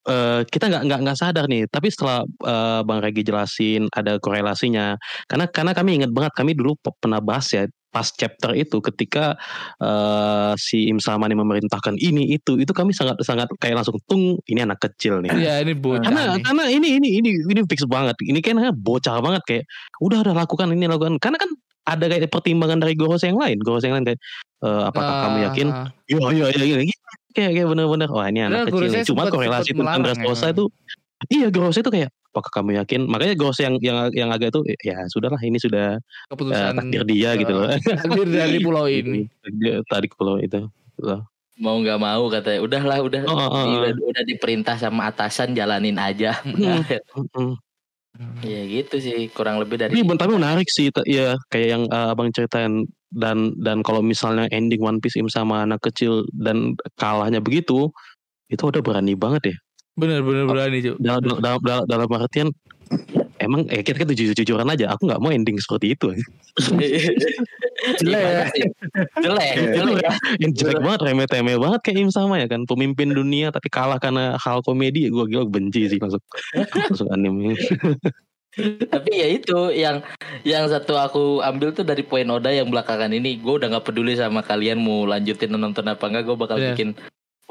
eh 0.07 0.41
kita 0.49 0.65
nggak 0.71 0.83
nggak 0.87 0.99
nggak 1.05 1.17
sadar 1.19 1.45
nih. 1.45 1.69
Tapi 1.69 1.87
setelah 1.93 2.25
eh, 2.25 2.81
bang 2.81 2.99
Regi 3.03 3.21
jelasin 3.21 3.85
ada 3.93 4.17
korelasinya 4.17 4.97
karena 5.29 5.45
karena 5.49 5.71
kami 5.77 6.01
ingat 6.01 6.11
banget 6.15 6.33
kami 6.33 6.51
dulu 6.57 6.73
pe- 6.81 6.95
pernah 6.97 7.21
bahas 7.21 7.45
ya 7.53 7.65
pas 7.91 8.07
chapter 8.07 8.55
itu 8.55 8.79
ketika 8.79 9.35
eh 9.83 10.53
si 10.55 10.87
Im 10.87 10.97
Samani 11.03 11.35
memerintahkan 11.35 11.99
ini 11.99 12.33
itu 12.33 12.55
itu 12.55 12.71
kami 12.71 12.95
sangat 12.95 13.19
sangat 13.21 13.51
kayak 13.59 13.83
langsung 13.83 13.99
tung 14.07 14.39
ini 14.47 14.63
anak 14.63 14.79
kecil 14.79 15.19
nih. 15.19 15.29
Iya 15.35 15.53
ini 15.67 15.75
bocah 15.75 16.07
karena 16.07 16.21
nih. 16.39 16.43
karena 16.47 16.63
ini 16.71 16.87
ini 16.97 17.09
ini 17.19 17.29
ini 17.51 17.61
fix 17.67 17.83
banget. 17.85 18.15
Ini 18.23 18.39
kan 18.39 18.57
bocah 18.79 19.19
banget 19.19 19.41
kayak 19.43 19.63
udah 19.99 20.23
udah 20.23 20.33
lakukan 20.33 20.71
ini 20.71 20.87
lakukan. 20.87 21.19
Karena 21.19 21.35
kan 21.37 21.51
ada 21.81 22.05
kayak 22.07 22.29
pertimbangan 22.31 22.79
dari 22.79 22.93
Goros 22.95 23.27
yang 23.27 23.35
lain. 23.35 23.59
Goros 23.59 23.83
yang 23.83 23.99
lain 23.99 24.05
kayak 24.07 24.19
eh, 24.63 24.83
apakah 24.87 25.13
kamu 25.27 25.37
yakin? 25.51 25.67
Ah, 25.75 25.87
Iya 26.07 26.25
iya 26.31 26.45
iya 26.55 26.65
iya. 26.65 26.77
Gitu. 26.87 27.20
Kayak 27.31 27.51
kayak 27.55 27.67
bener-bener 27.67 28.09
wah 28.11 28.27
ini 28.27 28.39
anak 28.45 28.69
guru 28.71 28.87
kecil. 28.91 29.15
Cuma 29.15 29.27
korelasi 29.31 29.71
tentang 29.75 30.03
Dressrosa 30.03 30.51
ya. 30.51 30.53
itu 30.55 30.65
iya 31.29 31.47
Gross 31.53 31.77
itu 31.77 31.89
kayak 31.91 32.09
apakah 32.31 32.51
kamu 32.61 32.79
yakin 32.81 33.05
makanya 33.05 33.35
Gross 33.37 33.59
yang 33.59 33.75
yang 33.83 34.09
yang 34.15 34.29
agak 34.31 34.55
itu 34.55 34.63
ya 34.81 35.03
sudahlah 35.11 35.37
ini 35.43 35.59
sudah 35.59 35.99
eh, 35.99 36.29
keputusan 36.31 36.79
takdir 36.79 37.03
dia 37.05 37.35
gitu 37.35 37.51
loh 37.51 37.67
takdir 38.01 38.27
dari 38.31 38.57
pulau 38.63 38.87
ini 39.03 39.27
tadi 39.85 40.07
pulau 40.09 40.39
itu 40.39 40.65
Loh. 41.01 41.27
mau 41.61 41.77
nggak 41.77 41.99
mau 41.99 42.23
katanya 42.31 42.59
udahlah 42.63 42.97
udah 43.03 43.21
Oh, 43.27 43.35
oh, 43.35 43.49
oh, 43.51 43.63
oh. 43.67 43.73
udah, 43.83 43.91
udah 43.93 44.23
diperintah 44.25 44.79
sama 44.79 45.11
atasan 45.11 45.53
jalanin 45.53 45.99
aja 45.99 46.39
Mm, 46.47 46.87
mm. 47.35 47.53
Ya 48.43 48.61
gitu 48.67 48.99
sih 48.99 49.31
kurang 49.31 49.57
lebih 49.63 49.79
dari 49.79 49.95
tapi 49.95 50.17
tapi 50.19 50.31
menarik 50.35 50.67
sih 50.67 50.91
t- 50.91 51.07
ya 51.07 51.39
kayak 51.49 51.67
yang 51.77 51.83
uh, 51.89 52.11
abang 52.11 52.31
ceritain. 52.31 52.87
Dan 53.11 53.59
dan 53.59 53.83
kalau 53.83 53.99
misalnya 53.99 54.47
ending 54.55 54.79
One 54.79 55.03
Piece 55.03 55.19
Im 55.19 55.27
sama 55.27 55.67
anak 55.67 55.83
kecil 55.83 56.23
dan 56.31 56.79
kalahnya 56.95 57.43
begitu 57.43 57.91
itu 58.47 58.63
udah 58.63 58.79
berani 58.79 59.19
banget 59.19 59.51
ya. 59.51 59.57
Bener 59.99 60.23
bener 60.23 60.47
berani 60.47 60.79
cuy 60.79 60.95
dalam 60.95 61.19
dalam 61.43 61.59
dalam, 61.59 61.83
dalam 61.91 62.07
artian 62.15 62.47
emang 63.41 63.67
eh 63.67 63.81
kita 63.81 63.97
kita 64.05 64.13
jujur 64.13 64.35
jujuran 64.37 64.67
aja 64.69 64.93
aku 64.93 65.09
nggak 65.09 65.21
mau 65.21 65.31
ending 65.33 65.57
seperti 65.57 65.97
itu 65.97 66.13
jelek. 68.01 68.51
Jelek 69.21 69.53
jelek. 69.73 70.01
ya. 70.05 70.11
yang 70.41 70.51
jelek 70.53 70.79
banget 70.81 70.99
remeh 71.07 71.27
temeh 71.27 71.57
banget 71.57 71.79
kayak 71.81 71.97
Im 72.07 72.11
sama 72.13 72.41
ya 72.41 72.47
kan. 72.47 72.63
Pemimpin 72.69 73.13
dunia 73.13 73.49
tapi 73.49 73.67
kalah 73.67 73.97
karena 73.97 74.37
hal 74.37 74.61
komedi. 74.61 75.09
Gue 75.09 75.25
gila 75.29 75.49
benci 75.49 75.89
sih 75.89 75.99
masuk. 75.99 76.21
Masuk 76.91 77.07
anime. 77.09 77.57
Tapi 78.91 79.11
ya 79.15 79.27
itu 79.31 79.71
yang 79.71 80.03
yang 80.43 80.67
satu 80.67 80.99
aku 80.99 81.39
ambil 81.39 81.71
tuh 81.71 81.87
dari 81.87 82.03
poin 82.03 82.27
Oda 82.27 82.51
yang 82.51 82.67
belakangan 82.67 83.15
ini. 83.15 83.39
Gue 83.39 83.57
udah 83.57 83.71
nggak 83.71 83.87
peduli 83.87 84.13
sama 84.19 84.43
kalian 84.43 84.83
mau 84.83 85.07
lanjutin 85.07 85.55
nonton 85.55 85.87
apa 85.87 86.03
enggak 86.11 86.27
gue 86.27 86.35
bakal 86.35 86.57
Bener. 86.59 86.75
bikin 86.75 86.89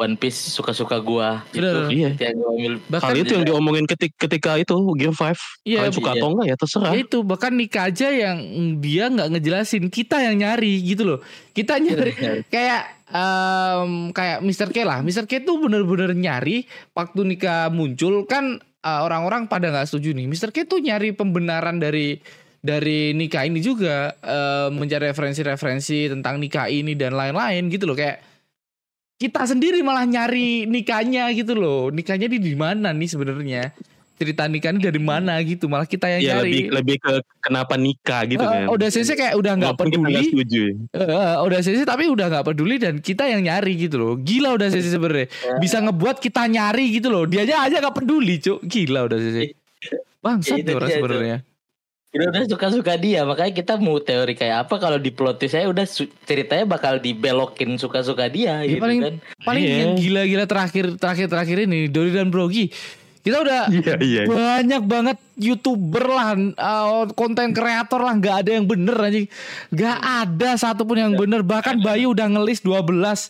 One 0.01 0.17
Piece 0.17 0.49
suka-suka 0.49 0.97
gua 1.05 1.45
Bener. 1.53 1.93
gitu. 1.93 2.17
Iya. 2.17 2.33
Ambil 2.33 2.73
bahkan 2.89 3.13
hal 3.13 3.21
itu 3.21 3.33
yang 3.37 3.45
diomongin 3.45 3.85
ketika, 3.85 4.17
ketika 4.25 4.57
itu 4.57 4.73
Gear 4.97 5.13
5 5.13 5.37
Iya, 5.69 5.85
kalian 5.85 5.93
suka 5.93 6.11
iya. 6.11 6.17
atau 6.17 6.29
enggak 6.33 6.47
ya 6.49 6.57
terserah 6.57 6.93
Ya 6.97 6.99
itu 7.05 7.19
bahkan 7.21 7.53
Nika 7.53 7.81
aja 7.93 8.09
yang 8.09 8.39
dia 8.81 9.13
nggak 9.13 9.29
ngejelasin 9.37 9.93
kita 9.93 10.25
yang 10.25 10.41
nyari 10.41 10.81
gitu 10.81 11.05
loh 11.05 11.21
kita 11.53 11.77
nyari 11.77 12.17
kayak 12.55 12.83
em, 13.13 14.17
kayak 14.17 14.39
Mr. 14.41 14.73
K 14.73 14.77
lah 14.89 15.05
Mr. 15.05 15.29
K 15.29 15.45
tuh 15.45 15.61
bener-bener 15.61 16.17
nyari 16.17 16.65
waktu 16.97 17.21
Nika 17.29 17.69
muncul 17.69 18.25
kan 18.25 18.57
eh, 18.61 19.01
orang-orang 19.05 19.53
pada 19.53 19.69
nggak 19.69 19.85
setuju 19.85 20.17
nih 20.17 20.25
Mr. 20.25 20.49
K 20.49 20.65
tuh 20.65 20.81
nyari 20.81 21.13
pembenaran 21.13 21.77
dari 21.77 22.17
dari 22.61 23.13
Nika 23.13 23.45
ini 23.45 23.61
juga 23.61 24.17
eh, 24.17 24.69
mencari 24.73 25.13
referensi-referensi 25.13 26.09
tentang 26.09 26.41
Nika 26.41 26.73
ini 26.73 26.97
dan 26.97 27.13
lain-lain 27.13 27.69
gitu 27.69 27.85
loh 27.85 27.97
kayak 27.97 28.30
kita 29.21 29.45
sendiri 29.45 29.85
malah 29.85 30.09
nyari 30.09 30.65
nikahnya 30.65 31.29
gitu 31.37 31.53
loh. 31.53 31.93
Nikahnya 31.93 32.25
di 32.27 32.41
di 32.41 32.57
mana 32.57 32.89
nih 32.91 33.05
sebenarnya? 33.05 33.77
Cerita 34.17 34.45
nikahnya 34.45 34.81
dari 34.81 35.01
mana 35.01 35.37
gitu? 35.41 35.69
Malah 35.69 35.85
kita 35.85 36.09
yang 36.09 36.21
ya 36.21 36.33
nyari. 36.41 36.49
lebih 36.49 36.65
lebih 36.73 36.97
ke 37.01 37.13
kenapa 37.41 37.77
nikah 37.77 38.25
gitu 38.25 38.41
Eh, 38.41 38.49
kan. 38.49 38.67
udah 38.69 38.89
sensei 38.89 39.17
kayak 39.17 39.37
udah 39.37 39.53
nggak 39.57 39.73
Walaupun 39.77 39.89
kita 39.89 39.97
nggak 40.01 40.13
peduli 40.13 40.29
setuju. 40.33 40.65
Eh, 40.93 41.35
udah 41.41 41.59
sensei 41.61 41.85
tapi 41.85 42.05
udah 42.09 42.27
nggak 42.29 42.47
peduli 42.49 42.77
dan 42.77 42.95
kita 43.01 43.25
yang 43.29 43.45
nyari 43.45 43.73
gitu 43.77 43.97
loh. 43.97 44.13
Gila 44.17 44.57
udah 44.57 44.69
sensei 44.73 44.93
sebenarnya. 44.93 45.29
Bisa 45.57 45.77
ngebuat 45.81 46.17
kita 46.17 46.43
nyari 46.49 46.85
gitu 46.97 47.09
loh. 47.13 47.25
Dia 47.25 47.45
aja 47.45 47.65
aja 47.65 47.77
nggak 47.81 47.97
peduli 47.97 48.41
cuk. 48.41 48.65
Gila 48.65 49.05
udah 49.05 49.19
sensei 49.21 49.53
bangsat 50.21 50.61
Itu 50.61 50.69
nih 50.69 50.77
orang 50.77 50.89
dia, 50.93 50.97
sebenarnya 51.01 51.37
Udah, 52.11 52.27
udah 52.27 52.43
suka-suka 52.43 52.99
dia 52.99 53.23
makanya 53.23 53.55
kita 53.55 53.79
mau 53.79 54.03
teori 54.03 54.35
kayak 54.35 54.67
apa 54.67 54.83
kalau 54.83 54.99
di 54.99 55.15
plot 55.15 55.39
saya 55.47 55.71
udah 55.71 55.87
ceritanya 56.27 56.67
bakal 56.67 56.99
dibelokin 56.99 57.79
suka-suka 57.79 58.27
dia 58.27 58.61
Ya, 58.61 58.67
gitu 58.67 58.83
paling- 58.83 59.03
kan. 59.03 59.15
paling 59.47 59.63
Iya. 59.63 59.77
yang 59.79 59.91
gila-gila 59.95 60.45
terakhir 60.45 60.99
terakhir 60.99 61.31
terakhir 61.31 61.71
ini 61.71 61.87
Dori 61.87 62.11
dan 62.11 62.35
Brogi 62.35 62.67
kita 63.21 63.37
udah 63.37 63.69
iya 63.71 63.95
iya. 64.01 64.23
banyak 64.25 64.83
banget 64.83 65.19
youtuber 65.37 66.03
lah 66.03 66.35
eh, 66.35 67.05
konten 67.13 67.53
kreator 67.53 68.01
lah 68.01 68.17
nggak 68.17 68.37
ada 68.43 68.51
yang 68.57 68.65
bener 68.65 68.97
anjing. 68.97 69.29
Nggak 69.69 69.99
ada 70.01 70.51
satupun 70.57 70.97
yang 70.97 71.13
bener. 71.13 71.45
Bahkan 71.45 71.85
Bayu 71.85 72.17
udah 72.17 72.27
ngelis 72.27 72.65
12 72.65 73.29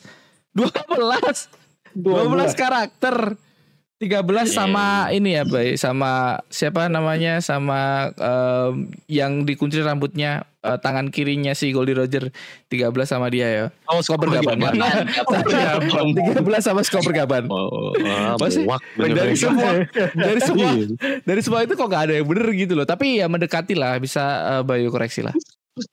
12 0.55 1.51
12 1.99 2.55
karakter 2.55 3.35
13 4.01 4.25
sama 4.49 4.85
ini 5.13 5.37
ya 5.37 5.45
Bay 5.45 5.77
sama 5.77 6.41
siapa 6.49 6.89
namanya 6.89 7.37
sama 7.39 8.09
em, 8.17 8.89
yang 9.07 9.45
dikunci 9.45 9.77
rambutnya 9.79 10.49
eh, 10.61 10.79
tangan 10.81 11.13
kirinya 11.13 11.53
si 11.53 11.69
Goldie 11.69 11.93
Roger 11.93 12.33
13 12.73 12.89
sama 13.05 13.29
dia 13.29 13.47
ya 13.47 13.65
oh 13.93 14.01
Skoper 14.01 14.33
Gaban 14.33 14.57
Gaban. 14.57 14.81
13 16.17 16.41
sama 16.65 16.81
Skoper 16.81 17.13
Gaban 17.13 17.45
Oh, 17.47 17.93
ah, 18.01 18.41
Masih? 18.41 18.65
muak 18.65 18.81
dari 18.97 19.13
bener-bener. 19.13 19.37
semua 19.37 19.71
dari 20.17 20.41
semua 20.41 20.71
Iya. 20.73 20.87
dari 21.21 21.41
semua 21.45 21.61
itu 21.61 21.75
kok 21.77 21.85
gak 21.87 22.03
ada 22.09 22.15
yang 22.17 22.25
bener 22.25 22.49
gitu 22.57 22.73
loh 22.73 22.89
tapi 22.89 23.21
ya 23.21 23.29
mendekati 23.29 23.77
lah 23.77 24.01
bisa 24.01 24.25
eh, 24.49 24.63
Bayu 24.65 24.89
koreksi 24.89 25.21
lah 25.21 25.37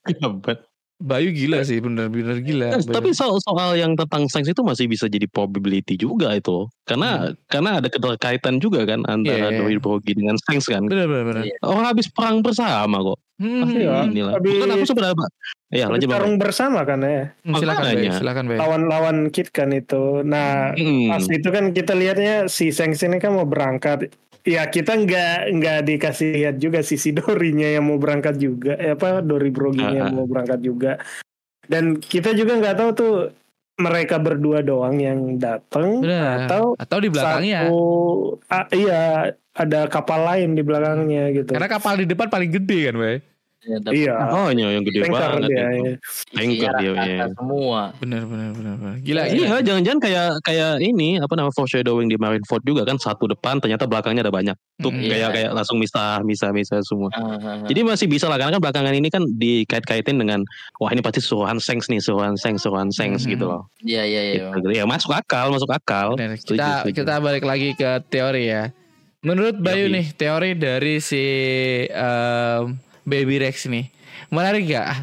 Gabat. 0.08 0.66
Bayu 0.98 1.30
gila 1.30 1.62
sih 1.62 1.78
bener-bener 1.78 2.41
gila. 2.41 2.74
Eh, 2.74 2.82
tapi 2.84 3.14
soal 3.14 3.38
soal 3.39 3.74
yang 3.74 3.93
tentang 3.93 4.26
science 4.26 4.50
itu 4.50 4.62
masih 4.62 4.86
bisa 4.86 5.06
jadi 5.06 5.26
probability 5.26 5.93
juga 5.93 6.34
itu. 6.34 6.66
Karena 6.84 7.30
karena 7.45 7.78
ada 7.78 7.86
keterkaitan 7.86 8.58
juga 8.58 8.82
kan 8.82 9.06
antara 9.06 9.48
Iya, 9.48 9.54
iya. 9.54 9.60
Dori 9.62 9.78
Brogi 9.78 10.14
dengan 10.14 10.34
science 10.39 10.66
kan. 10.66 10.82
bener 10.84 11.06
bener 11.06 11.24
bener. 11.24 11.43
Iya. 11.45 11.58
Orang 11.62 11.86
habis 11.86 12.10
perang 12.10 12.41
bersama 12.41 12.98
kok. 13.04 13.22
Hmm, 13.38 13.62
Pasti 13.62 13.78
ya. 13.80 13.93
hmm, 13.95 14.10
Inilah. 14.10 14.34
Habis- 14.34 14.50
Bukan 14.52 14.70
aku 14.72 14.86
sebenarnya 14.88 15.16
Pak. 15.16 15.30
Ya 15.68 15.86
lanjut 15.86 16.08
Bang. 16.08 16.16
Tarung 16.18 16.36
bersama 16.39 16.80
kan 16.82 17.00
ya. 17.00 17.24
hmm, 17.38 17.54
silakan 17.54 17.84
Bayu, 17.84 18.10
silakan 18.12 18.43
Bayu. 18.48 18.58
Lawan-lawan 18.58 19.18
Kit 19.30 19.48
kan 19.52 19.70
itu. 19.70 20.04
Nah, 20.24 20.74
Hmm. 20.74 21.14
pas 21.14 21.24
itu 21.24 21.48
kan 21.48 21.70
kita 21.70 21.93
lihatnya 21.93 22.48
si 22.48 22.74
Sengs 22.74 22.98
ini 23.00 23.20
kan 23.20 23.32
mau 23.32 23.45
berangkat. 23.45 24.10
Ya 24.48 24.64
kita 24.72 24.95
nggak 24.95 25.60
nggak 25.60 25.80
dikasih 25.84 26.28
lihat 26.32 26.56
juga 26.56 26.80
sisi 26.80 27.12
Dorinya 27.12 27.68
yang 27.68 27.84
mau 27.84 28.00
berangkat 28.00 28.39
juga. 28.39 28.80
Eh, 28.80 28.95
apa 28.95 29.20
Dori 29.20 29.52
Broginya 29.52 29.91
yang 29.91 30.08
Ah, 30.08 30.14
ah. 30.14 30.18
mau 30.24 30.28
berangkat 30.28 30.60
juga. 30.64 30.91
Dan 31.68 32.00
kita 32.00 32.32
juga 32.32 32.56
nggak 32.56 32.78
tahu 32.80 32.89
tuh 32.95 33.14
mereka 33.78 34.18
berdua 34.18 34.64
doang 34.64 34.98
yang 34.98 35.36
datang 35.36 36.00
atau 36.48 36.80
Atau 36.80 36.98
di 37.04 37.12
belakangnya. 37.12 37.68
satu 37.68 37.78
ah, 38.48 38.66
iya 38.72 39.36
ada 39.52 39.86
kapal 39.91 40.24
lain 40.24 40.56
di 40.56 40.64
belakangnya 40.64 41.30
gitu. 41.36 41.52
Karena 41.52 41.68
kapal 41.68 42.00
di 42.00 42.08
depan 42.08 42.32
paling 42.32 42.50
gede 42.56 42.80
kan, 42.88 42.95
Bay. 42.95 43.16
Ya, 43.68 43.78
tapi 43.78 43.95
iya, 43.99 44.15
Oh 44.32 44.47
yang 44.47 44.80
gede 44.82 45.03
tanker 45.03 45.20
banget. 45.36 45.41
dia. 45.43 45.59
itu. 45.59 45.59
ya. 45.59 45.93
Tanker 46.32 46.47
isinya 46.47 46.72
dia. 46.74 46.91
iya. 47.03 47.26
semua. 47.30 47.82
Bener 47.97 48.24
bener 48.24 48.49
bener. 48.53 48.74
bener. 48.78 48.95
Gila, 49.01 49.22
Iya, 49.22 49.34
gila. 49.36 49.57
jangan-jangan 49.61 49.99
kayak 49.99 50.28
kayak 50.41 50.72
ini 50.80 51.09
apa 51.18 51.34
nama 51.34 51.51
foreshadowing 51.51 52.07
di 52.07 52.15
Marineford 52.15 52.63
juga 52.63 52.82
kan 52.82 52.95
satu 52.95 53.28
depan 53.28 53.59
ternyata 53.59 53.84
belakangnya 53.84 54.24
ada 54.24 54.32
banyak. 54.32 54.55
Tuh 54.78 54.88
Mm, 54.88 55.03
kayak 55.03 55.20
iya. 55.20 55.28
kayak 55.30 55.51
langsung 55.51 55.78
misah 55.78 56.24
misah 56.24 56.49
misah 56.49 56.80
semua. 56.82 57.11
Ah, 57.11 57.20
ah, 57.20 57.36
ah. 57.36 57.68
Jadi 57.68 57.80
masih 57.84 58.07
bisa 58.07 58.26
lah 58.26 58.38
karena 58.38 58.55
kan 58.55 58.61
belakangan 58.61 58.93
ini 58.93 59.07
kan 59.07 59.24
dikait-kaitin 59.28 60.15
dengan 60.15 60.39
wah 60.78 60.89
ini 60.89 61.03
pasti 61.03 61.20
suruhan 61.20 61.59
Sengs 61.59 61.86
nih, 61.86 61.99
suruhan 61.99 62.34
Sengs, 62.34 62.61
suruhan 62.61 62.88
Sengs 62.88 63.28
Mhm. 63.28 63.30
gitu 63.30 63.45
loh. 63.45 63.68
Iya 63.80 64.01
iya 64.01 64.22
iya. 64.32 64.43
Gitu. 64.53 64.72
Ya 64.72 64.84
masuk 64.84 65.11
akal, 65.11 65.51
masuk 65.51 65.68
akal. 65.68 66.15
Setuju, 66.15 66.55
Kita 66.55 66.70
setuju. 66.82 66.95
kita 67.03 67.13
balik 67.20 67.43
lagi 67.43 67.74
ke 67.74 67.99
teori 68.07 68.47
ya. 68.47 68.72
Menurut 69.20 69.57
Bayu 69.57 69.89
Yoi. 69.89 69.95
nih, 69.97 70.05
teori 70.13 70.53
dari 70.53 71.01
si 71.01 71.26
em, 71.89 72.78
Baby 73.08 73.39
Rex 73.39 73.72
nih. 73.72 73.88
Menarik 74.28 74.68
gak? 74.68 74.99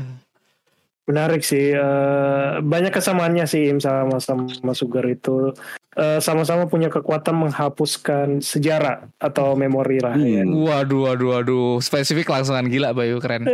Menarik 1.04 1.40
sih. 1.40 1.72
eh, 1.72 2.50
banyak 2.60 2.92
kesamaannya 2.92 3.44
sih 3.44 3.72
Im 3.72 3.80
sama 3.80 4.20
sama 4.20 4.72
Sugar 4.72 5.04
itu. 5.08 5.52
Eh, 5.96 6.20
sama-sama 6.20 6.68
punya 6.68 6.92
kekuatan 6.92 7.32
menghapuskan 7.38 8.44
sejarah 8.44 9.08
atau 9.16 9.56
memori 9.56 10.00
lah 10.04 10.16
ya. 10.16 10.44
Hmm. 10.44 10.64
Waduh, 10.64 11.12
waduh, 11.12 11.28
waduh. 11.38 11.70
Spesifik 11.80 12.28
langsungan 12.28 12.68
gila 12.68 12.92
Bayu, 12.92 13.20
keren. 13.20 13.48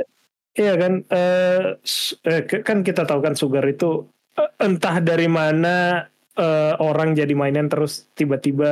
Iya 0.51 0.75
kan, 0.75 1.07
eh, 1.07 1.79
eh, 2.27 2.43
ke- 2.43 2.67
kan 2.67 2.83
kita 2.83 3.07
tahu 3.07 3.23
kan 3.23 3.39
Sugar 3.39 3.63
itu 3.67 4.11
eh, 4.35 4.51
entah 4.63 4.99
dari 4.99 5.31
mana 5.31 6.07
eh, 6.35 6.75
orang 6.79 7.13
jadi 7.15 7.35
mainan 7.35 7.67
terus 7.67 8.09
tiba-tiba 8.15 8.71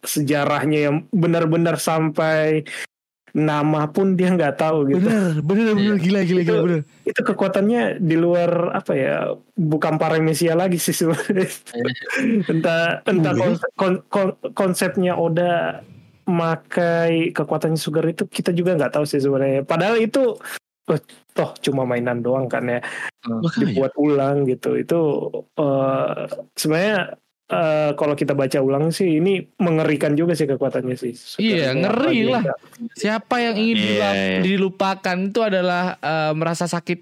sejarahnya 0.00 0.78
yang 0.90 0.96
benar-benar 1.10 1.76
sampai 1.76 2.62
nama 3.32 3.86
pun 3.86 4.14
dia 4.14 4.30
nggak 4.30 4.56
tahu 4.56 4.90
gitu. 4.90 5.02
Bener, 5.02 5.38
bener, 5.40 5.66
bener, 5.74 5.96
gila, 5.98 6.20
gila, 6.22 6.40
gila, 6.40 6.40
Itu- 6.42 6.64
bener. 6.64 6.80
Itu 7.06 7.20
kekuatannya 7.24 7.82
di 7.98 8.16
luar 8.16 8.50
apa 8.72 8.92
ya, 8.92 9.16
bukan 9.54 9.94
paramesia 9.96 10.54
lagi 10.54 10.76
sih 10.76 10.92
sebenarnya. 10.92 11.46
entah 12.46 13.00
entah 13.04 13.32
Iya. 13.32 13.40
konsep, 13.40 13.68
kon- 13.74 14.02
kon- 14.06 14.38
konsepnya 14.52 15.14
Oda 15.14 15.82
makai 16.26 17.30
kekuatannya 17.30 17.74
Sugar 17.74 18.06
itu 18.06 18.24
kita 18.24 18.50
juga 18.50 18.78
nggak 18.78 18.94
tahu 18.94 19.04
sih 19.04 19.18
sebenarnya. 19.18 19.66
Padahal 19.66 19.98
itu 19.98 20.38
eh, 20.86 20.98
toh 21.30 21.54
cuma 21.62 21.86
mainan 21.86 22.18
doang 22.18 22.50
kan 22.50 22.66
ya 22.66 22.82
Makanya. 23.22 23.62
dibuat 23.62 23.92
ulang 23.94 24.42
gitu 24.42 24.74
itu 24.74 24.98
eh, 25.54 26.26
sebenarnya 26.54 27.14
eh, 27.50 27.90
kalau 27.92 28.14
kita 28.14 28.32
baca 28.32 28.58
ulang 28.58 28.88
sih 28.88 29.18
ini 29.18 29.42
mengerikan 29.56 30.14
juga 30.14 30.32
sih 30.32 30.46
kekuatannya 30.46 30.94
sih 30.94 31.12
Iya, 31.36 31.74
ngeri 31.74 32.18
apa 32.22 32.30
lah. 32.30 32.42
dia- 32.44 32.58
Siapa 32.92 33.34
yang 33.38 33.56
ingin 33.56 33.76
Iya, 33.76 33.84
dilap- 33.84 34.16
iya. 34.16 34.38
dilupakan 34.40 35.16
itu 35.20 35.40
adalah 35.40 35.82
eh, 35.96 36.32
merasa 36.32 36.64
sakit, 36.64 37.00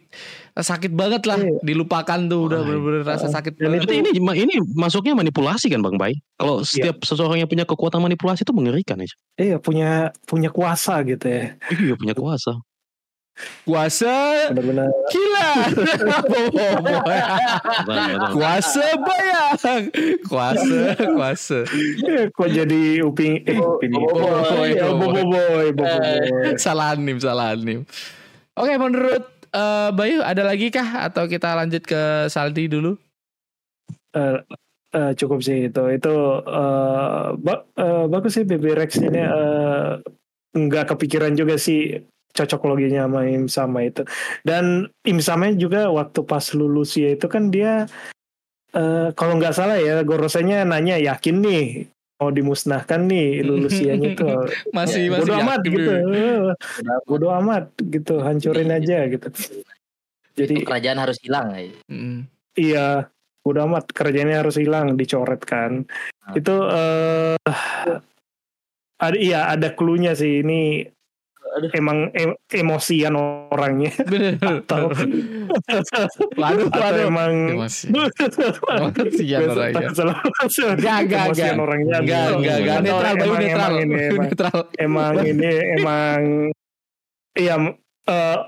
sakit 0.55 0.91
banget 0.91 1.23
lah. 1.25 1.39
Iya. 1.39 1.61
Dilupakan 1.61 2.19
tuh 2.27 2.41
udah 2.45 2.59
Wah, 2.59 2.67
bener-bener 2.67 3.03
rasa 3.05 3.29
sakit 3.29 3.53
Dan 3.55 3.71
banget. 3.71 3.81
Berarti 3.85 3.97
ini 4.01 4.11
ini 4.39 4.55
masuknya 4.73 5.15
manipulasi 5.15 5.69
kan 5.69 5.81
Bang 5.81 5.95
Bay? 5.95 6.17
Kalau 6.35 6.63
setiap 6.63 7.03
seseorang 7.03 7.39
yang 7.39 7.47
punya 7.47 7.63
kekuatan 7.63 8.01
manipulasi 8.01 8.43
itu 8.43 8.53
mengerikan 8.53 8.99
ya. 8.99 9.09
iya 9.37 9.57
punya 9.57 9.91
punya 10.25 10.49
kuasa 10.49 10.99
gitu 11.03 11.23
ya 11.25 11.55
Iya 11.71 11.95
punya 11.95 12.15
kuasa. 12.15 12.59
Kuasa 13.63 14.51
benar-benar 14.51 14.91
gila. 15.09 15.51
Kuasa 18.35 18.85
bayang. 18.99 19.83
Kuasa, 20.25 20.79
kuasa. 21.09 21.59
Eh, 22.03 22.25
kok 22.31 22.49
jadi 22.49 23.03
uping 23.03 23.43
eh 23.45 23.59
uping 23.59 23.91
Boboiboy. 23.93 24.71
boboiboy 24.91 25.67
boboiboy 25.73 26.55
Salah 26.57 26.95
nim, 26.95 27.17
salah 27.19 27.55
nim. 27.55 27.83
Oke, 28.55 28.73
menurut 28.75 29.23
eh, 29.49 29.89
Bayu 29.93 30.19
ada 30.21 30.43
lagi 30.43 30.69
kah 30.69 31.07
atau 31.07 31.25
kita 31.25 31.55
lanjut 31.55 31.83
ke 31.83 32.27
Saldi 32.27 32.67
dulu? 32.67 32.97
Eh, 34.13 34.37
eh, 34.93 35.11
cukup 35.15 35.39
sih 35.41 35.69
itu 35.69 35.83
itu 35.89 36.15
eh, 36.43 37.27
ba- 37.37 37.65
eh, 37.77 38.05
bagus 38.09 38.35
sih 38.35 38.43
BB 38.43 38.65
Rex 38.75 38.99
ini 38.99 39.21
eh, 39.21 39.91
nggak 40.49 40.91
kepikiran 40.91 41.33
juga 41.33 41.55
sih 41.55 41.97
cocok 42.37 42.63
loginya 42.69 43.09
sama 43.09 43.21
Im 43.27 43.45
sama 43.49 43.79
itu 43.87 44.03
dan 44.45 44.89
Im 45.05 45.19
sama 45.19 45.51
juga 45.57 45.89
waktu 45.89 46.21
pas 46.25 46.45
lulus 46.53 46.95
ya 46.95 47.17
itu 47.17 47.27
kan 47.27 47.49
dia 47.49 47.89
eh, 48.77 49.09
kalau 49.17 49.41
nggak 49.41 49.55
salah 49.57 49.81
ya 49.81 50.01
Gorosenya 50.05 50.65
nanya 50.69 51.01
yakin 51.01 51.41
nih 51.41 51.67
mau 52.19 52.35
dimusnahkan 52.35 53.07
nih 53.07 53.47
lulusianya 53.47 54.09
itu 54.19 54.27
Masih 54.75 55.07
masih 55.09 55.23
bodoh 55.23 55.37
amat 55.39 55.61
yakin 55.63 55.73
gitu. 55.75 55.91
Eh, 55.95 56.39
bodoh 57.07 57.33
amat 57.39 57.65
gitu 57.79 58.15
hancurin 58.21 58.75
aja 58.75 59.07
gitu 59.07 59.31
jadi 60.39 60.55
Itu 60.63 60.67
kerajaan 60.67 60.99
harus 61.03 61.19
hilang 61.19 61.51
ya. 61.59 61.75
Mm. 61.91 62.19
Iya, 62.55 62.87
udah 63.43 63.63
amat 63.67 63.91
kerjanya 63.91 64.43
harus 64.43 64.55
hilang, 64.59 64.95
dicoret 64.95 65.43
kan. 65.43 65.83
Ah. 66.23 66.35
Itu 66.39 66.55
eh 66.71 67.37
ada 68.99 69.19
iya 69.19 69.51
ada 69.51 69.75
klunya 69.75 70.15
sih 70.15 70.43
ini 70.43 70.87
emang 71.73 71.99
em- 72.13 72.39
emosian 72.49 73.15
orangnya 73.51 73.91
Bener. 74.03 74.37
atau 74.63 74.89
Waduh, 76.35 76.67
atau 76.69 76.81
waduh. 76.81 77.09
emang. 77.09 77.33
Emosian 77.57 77.93
orangnya. 79.49 79.83
Enggak, 80.79 81.23
emosian 81.27 81.47
enggak. 81.49 81.59
orangnya 81.59 81.97
Enggak, 81.99 82.25
enggak, 82.31 82.57
enggak. 82.57 82.77
Atau 82.79 82.85
Netral, 82.85 83.15
Bayu 83.15 83.29
emang- 83.29 83.41
netral. 83.41 83.73
emang 83.73 83.75
ini 83.79 83.99
emang, 83.99 84.23
Netral. 84.23 84.59
emang 84.79 85.13
ini 85.25 85.51
emang 85.75 86.21
iya 87.35 87.55
eh, 88.09 88.39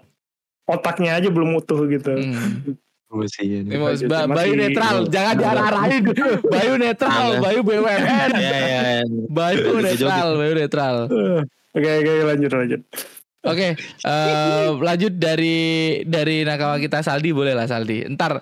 otaknya 0.66 1.10
aja 1.16 1.28
belum 1.28 1.50
utuh 1.56 1.80
gitu 1.86 2.12
Hmm. 2.14 2.78
Emosian. 3.10 3.66
Emos- 3.66 3.98
Masih- 3.98 4.06
Ba- 4.06 4.22
Bayu 4.24 4.54
masih- 4.54 4.60
netral, 4.62 4.96
jangan 5.10 5.34
diarah-arahin. 5.34 6.02
Bayu 6.46 6.74
netral, 6.78 7.10
Jangan. 7.10 7.42
Bayu 7.42 7.60
BUMN. 7.60 8.30
Ya 8.30 8.38
ya. 8.38 8.54
ya. 8.62 9.02
Bayu 9.26 9.66
netral, 9.78 10.28
Bayu 10.38 10.54
netral. 10.54 10.96
Oke 11.70 11.90
oke 12.02 12.12
lanjut 12.26 12.50
lanjut. 12.50 12.82
Oke, 13.40 13.72
eh, 13.78 14.68
lanjut 14.68 15.16
dari 15.16 15.58
dari 16.04 16.44
nakama 16.44 16.76
kita 16.76 17.00
Saldi 17.00 17.32
boleh 17.32 17.56
lah 17.56 17.64
Saldi. 17.64 18.04
Ntar 18.04 18.36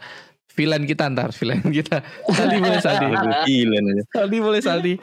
villain 0.59 0.83
kita 0.83 1.07
ntar 1.14 1.31
villain 1.31 1.62
kita. 1.70 2.03
Saldi 2.35 2.59
boleh 2.59 2.81
Saldi. 2.83 3.07
Gila 3.47 3.79
aja. 3.79 4.03
Saldi 4.11 4.39
boleh 4.43 4.61
Saldi. 4.61 4.95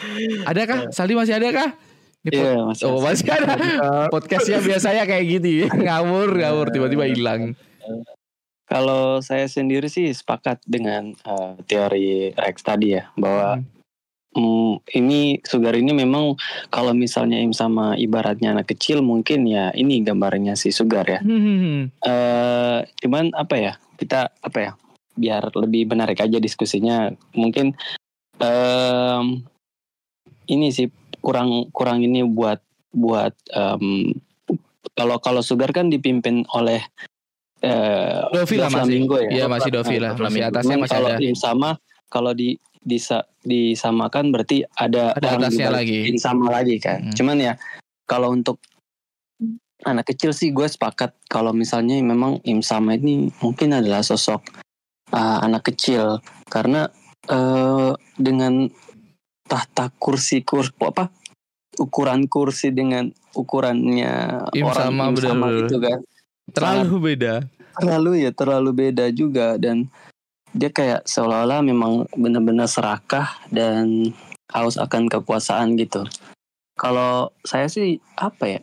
Adakah? 0.44 0.92
Saldi 0.92 1.14
masih 1.16 1.40
ada 1.40 1.48
kah? 1.56 1.70
Iya, 2.28 2.60
masih 2.68 2.84
Oh 2.92 3.00
masih 3.00 3.30
ada. 3.32 3.56
Podcastnya 4.14 4.60
biasanya 4.60 5.08
kayak 5.08 5.26
gitu 5.40 5.48
ya. 5.64 5.68
Ngawur 5.72 6.44
ngawur 6.44 6.68
tiba-tiba 6.76 7.08
hilang. 7.08 7.56
Kalau 8.68 9.24
saya 9.24 9.48
sendiri 9.48 9.88
sih 9.88 10.12
sepakat 10.12 10.60
dengan 10.68 11.16
eh, 11.16 11.54
teori 11.70 12.36
Rex 12.36 12.66
tadi 12.68 13.00
ya 13.00 13.08
bahwa 13.16 13.64
mm, 14.36 14.84
ini 15.00 15.40
Sugar 15.42 15.74
ini 15.74 15.96
memang 15.96 16.36
kalau 16.70 16.92
misalnya 16.92 17.40
Im 17.40 17.56
sama 17.56 17.96
ibaratnya 17.96 18.52
anak 18.52 18.76
kecil 18.76 19.02
mungkin 19.02 19.48
ya 19.48 19.72
ini 19.74 20.04
gambarnya 20.04 20.60
si 20.60 20.70
Sugar 20.76 21.08
ya. 21.08 21.20
Hmm. 21.24 21.90
eh 22.04 22.80
cuman 23.02 23.32
apa 23.34 23.56
ya 23.56 23.74
kita 23.96 24.30
apa 24.44 24.60
ya 24.60 24.72
biar 25.16 25.48
lebih 25.56 25.88
menarik 25.88 26.20
aja 26.20 26.38
diskusinya 26.44 27.08
mungkin 27.32 27.72
em, 28.44 29.48
ini 30.52 30.68
sih 30.76 30.92
kurang 31.24 31.72
kurang 31.72 32.04
ini 32.04 32.22
buat 32.28 32.60
buat 32.92 33.32
em, 33.56 34.12
kalau 34.96 35.18
kalau 35.24 35.42
Sugar 35.42 35.72
kan 35.72 35.88
dipimpin 35.88 36.44
oleh 36.52 36.84
eh 37.64 38.22
Dovi 38.30 38.56
lah 38.60 38.70
masih. 38.70 38.80
Flamingo 38.84 39.18
ya. 39.18 39.30
Iya 39.32 39.46
masih 39.48 39.70
Dovi 39.72 39.98
lah. 39.98 40.14
Masih 40.14 40.42
atasnya 40.44 40.76
masih 40.78 40.96
kalau 40.96 41.10
ada. 41.10 41.24
Im 41.24 41.36
sama 41.36 41.70
kalau 42.12 42.32
di 42.36 42.60
disa, 42.86 43.26
disamakan 43.42 44.30
berarti 44.30 44.62
ada 44.78 45.18
Ada 45.18 45.42
orang 45.42 45.82
lagi. 45.82 46.14
Sama 46.22 46.54
lagi 46.54 46.78
kan. 46.78 47.10
Hmm. 47.10 47.16
Cuman 47.18 47.38
ya 47.42 47.54
kalau 48.06 48.30
untuk 48.32 48.62
anak 49.84 50.14
kecil 50.14 50.32
sih 50.32 50.54
gue 50.54 50.66
sepakat 50.66 51.14
kalau 51.28 51.52
misalnya 51.52 51.98
memang 52.00 52.40
Im 52.46 52.62
Sama 52.62 52.96
ini 52.96 53.30
mungkin 53.44 53.76
adalah 53.76 54.02
sosok 54.02 54.42
uh, 55.12 55.38
anak 55.46 55.68
kecil 55.74 56.22
karena 56.50 56.90
uh, 57.30 57.94
dengan 58.18 58.66
tahta 59.46 59.94
kursi 60.02 60.42
kursi 60.42 60.74
apa 60.82 61.12
ukuran 61.78 62.26
kursi 62.26 62.72
dengan 62.74 63.12
ukurannya 63.36 64.48
Im 64.58 64.66
orang 64.66 64.90
Sama, 64.90 65.04
Im 65.12 65.16
Sama 65.20 65.46
bener-bener. 65.52 65.68
itu 65.70 65.78
kan 65.82 66.00
Terlalu 66.46 66.96
beda. 67.02 67.36
terlalu 67.76 68.12
ya 68.24 68.32
terlalu 68.32 68.72
beda 68.72 69.06
juga 69.12 69.60
dan 69.60 69.92
dia 70.56 70.72
kayak 70.72 71.04
seolah-olah 71.04 71.60
memang 71.60 72.08
benar-benar 72.16 72.72
serakah 72.72 73.28
dan 73.52 74.16
haus 74.56 74.80
akan 74.80 75.12
kekuasaan 75.12 75.76
gitu. 75.76 76.08
Kalau 76.80 77.36
saya 77.44 77.68
sih 77.68 78.00
apa 78.16 78.60
ya? 78.60 78.62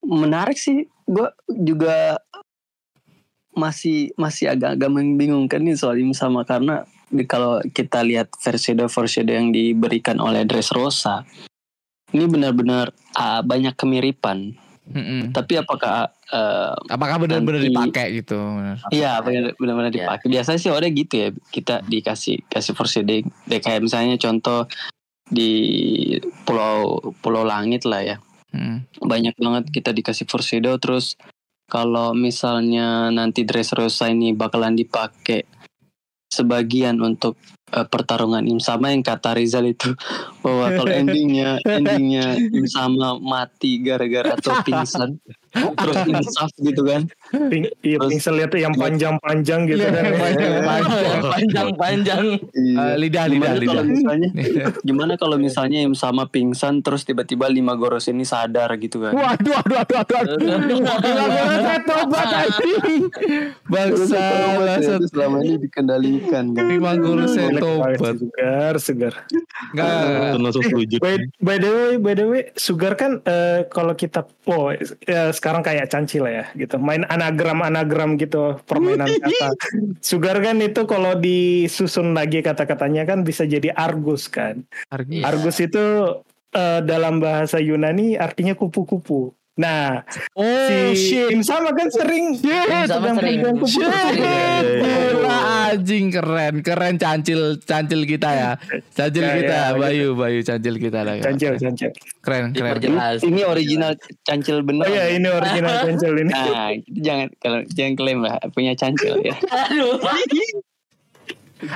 Menarik 0.00 0.56
sih. 0.56 0.88
Gue 1.04 1.28
juga 1.46 2.16
masih 3.56 4.12
masih 4.20 4.52
agak-agak 4.52 4.90
membingungkan 4.92 5.64
nih 5.64 5.76
soal 5.76 5.96
ini 5.96 6.12
sama 6.12 6.44
karena 6.44 6.84
kalau 7.24 7.64
kita 7.72 8.04
lihat 8.04 8.28
foreshadow 8.36 8.84
foreshadow 8.84 9.32
yang 9.32 9.48
diberikan 9.48 10.20
oleh 10.20 10.44
Dressrosa 10.44 11.24
ini 12.12 12.28
benar-benar 12.28 12.92
ah, 13.16 13.40
banyak 13.40 13.72
kemiripan 13.72 14.52
Mm-mm. 14.86 15.34
tapi 15.34 15.58
apakah 15.58 16.06
eh, 16.30 16.74
Apakah 16.86 17.18
benar-benar 17.18 17.58
Nanti- 17.58 17.70
dipakai 17.74 18.06
gitu? 18.22 18.38
Benar. 18.38 18.76
Iya 18.90 19.18
benar- 19.18 19.54
benar-benar 19.58 19.90
Iya. 19.90 19.96
dipakai. 20.06 20.26
Biasanya 20.30 20.60
sih 20.62 20.70
orang 20.70 20.94
gitu 20.94 21.14
ya 21.18 21.28
kita 21.50 21.74
dikasih 21.82 22.46
kasih. 22.46 22.74
Deh, 23.02 23.22
kayak 23.58 23.82
misalnya 23.82 24.14
contoh 24.16 24.70
di 25.26 25.50
pulau 26.46 27.02
pulau 27.18 27.42
langit 27.42 27.82
lah 27.82 27.98
ya. 28.00 28.16
Mm. 28.54 28.86
Banyak 29.02 29.34
banget 29.36 29.64
kita 29.74 29.90
dikasih 29.90 30.24
foreshadow 30.24 30.78
terus 30.78 31.18
kalau 31.66 32.14
misalnya 32.14 33.10
nanti 33.10 33.42
Dressrosa 33.42 34.06
ini 34.06 34.30
bakalan 34.30 34.78
dipakai 34.78 35.42
sebagian 36.30 37.02
untuk 37.02 37.34
eh, 37.72 37.86
pertarungan 37.86 38.44
Im 38.46 38.60
sama 38.62 38.92
yang 38.94 39.02
kata 39.02 39.34
Rizal 39.38 39.66
itu. 39.70 39.94
Bahwa 40.44 40.70
kalau 40.74 40.92
endingnya 40.92 41.58
endingnya 41.64 42.38
Im 42.38 42.66
sama 42.70 43.18
mati 43.18 43.82
gara-gara 43.82 44.34
atau 44.38 44.60
pingsan 44.62 45.18
terus 45.56 45.96
insaf 46.12 46.50
gitu 46.56 46.82
kan 46.82 47.08
Ping, 47.32 47.64
iya 47.80 47.96
Terus- 47.96 48.10
pingsan 48.10 48.32
lihat 48.36 48.50
tuh 48.50 48.60
yang 48.60 48.72
panjang-panjang 48.72 49.60
gitu 49.66 49.82
kan. 49.82 50.04
Panjang-panjang. 51.26 52.24
Eh, 52.54 52.94
lidah, 52.96 53.26
lidah, 53.26 53.52
gimana 53.52 53.56
lidah. 53.56 53.68
kalau 53.68 53.84
misalnya 53.84 54.28
gimana 54.82 55.12
kalau 55.16 55.36
misalnya 55.36 55.78
yang 55.82 55.94
sama 55.94 56.26
pingsan 56.26 56.80
terus 56.80 57.02
tiba-tiba 57.02 57.46
lima 57.46 57.74
goros 57.74 58.06
ini 58.06 58.22
sadar 58.22 58.70
gitu 58.78 59.00
kan 59.00 59.12
Waduh, 59.12 59.52
waduh, 59.52 59.76
waduh, 59.80 59.96
waduh, 59.96 60.36
waduh. 60.38 60.78
Gila, 60.96 61.24
saya 61.58 61.80
tobat 61.82 62.28
anjing. 62.42 63.02
Bangsa, 63.66 64.22
bangsa. 64.56 64.92
selama 65.06 65.36
ini 65.42 65.56
dikendalikan 65.58 66.44
kan 66.52 66.64
Lima 66.66 66.90
saya 67.26 67.48
Boleh 67.50 67.60
tobat. 67.62 67.90
kepala 67.96 68.14
Segar, 68.16 68.74
segar. 68.78 69.14
Enggak. 69.72 69.90
Itu 70.30 70.38
langsung 70.40 70.62
setuju. 70.64 70.96
By, 71.38 71.56
the 71.58 71.70
way, 71.70 71.92
by 71.96 72.14
the 72.14 72.26
way, 72.26 72.42
Sugar 72.54 72.94
kan 72.94 73.20
eh, 73.22 73.66
kalau 73.68 73.94
kita, 73.94 74.24
oh 74.46 74.72
ya, 75.02 75.30
sekarang 75.46 75.62
kayak 75.62 75.86
Canci 75.86 76.18
lah 76.18 76.42
ya, 76.42 76.44
gitu. 76.58 76.74
Main 76.82 77.06
anagram-anagram 77.06 78.18
gitu, 78.18 78.58
permainan 78.66 79.06
kata. 79.06 79.54
Sugar 80.02 80.42
kan 80.42 80.58
itu 80.58 80.82
kalau 80.90 81.14
disusun 81.14 82.18
lagi 82.18 82.42
kata-katanya 82.42 83.06
kan 83.06 83.22
bisa 83.22 83.46
jadi 83.46 83.70
Argus 83.70 84.26
kan. 84.26 84.66
Harga. 84.90 85.22
Argus 85.22 85.62
itu 85.62 86.18
eh, 86.50 86.80
dalam 86.82 87.22
bahasa 87.22 87.62
Yunani 87.62 88.18
artinya 88.18 88.58
kupu-kupu. 88.58 89.30
Nah, 89.56 90.04
Oh, 90.36 90.44
si 90.92 91.16
shit. 91.16 91.32
Im 91.32 91.40
sama 91.40 91.72
kan 91.72 91.88
sering 91.88 92.36
Im 92.36 92.84
sama 92.84 93.16
sering. 93.16 93.40
Shit, 93.64 93.88
gila 94.84 95.36
anjing 95.66 96.12
keren, 96.12 96.60
keren 96.60 97.00
cancil, 97.00 97.56
cancil 97.58 98.04
kita 98.04 98.28
ya, 98.28 98.50
cancil 98.92 99.24
Ya, 99.24 99.32
kita, 99.34 99.56
ya, 99.72 99.74
Bayu, 99.74 100.12
Bayu 100.12 100.44
cancil 100.44 100.76
kita 100.76 101.00
lah. 101.02 101.16
Cancel, 101.18 101.56
cancel. 101.56 101.88
Keren, 102.20 102.52
keren. 102.52 102.76
Diperjelas. 102.76 103.24
ini 103.24 103.42
original 103.42 103.96
cancil 104.22 104.60
Oh 104.60 104.64
bener 104.66 104.92
ya, 104.92 105.04
ini 105.08 105.24
original 105.24 105.74
cancel 105.88 106.12
ini. 106.14 106.28
nah 106.28 106.68
itu 106.68 106.90
jangan 107.00 107.28
kalau 107.40 107.58
jangan 107.66 107.92
klaim 107.96 108.18
lah 108.20 108.36
punya 108.52 108.76
cancil 108.76 109.16
ya 109.18 109.32
Aduh. 109.40 109.96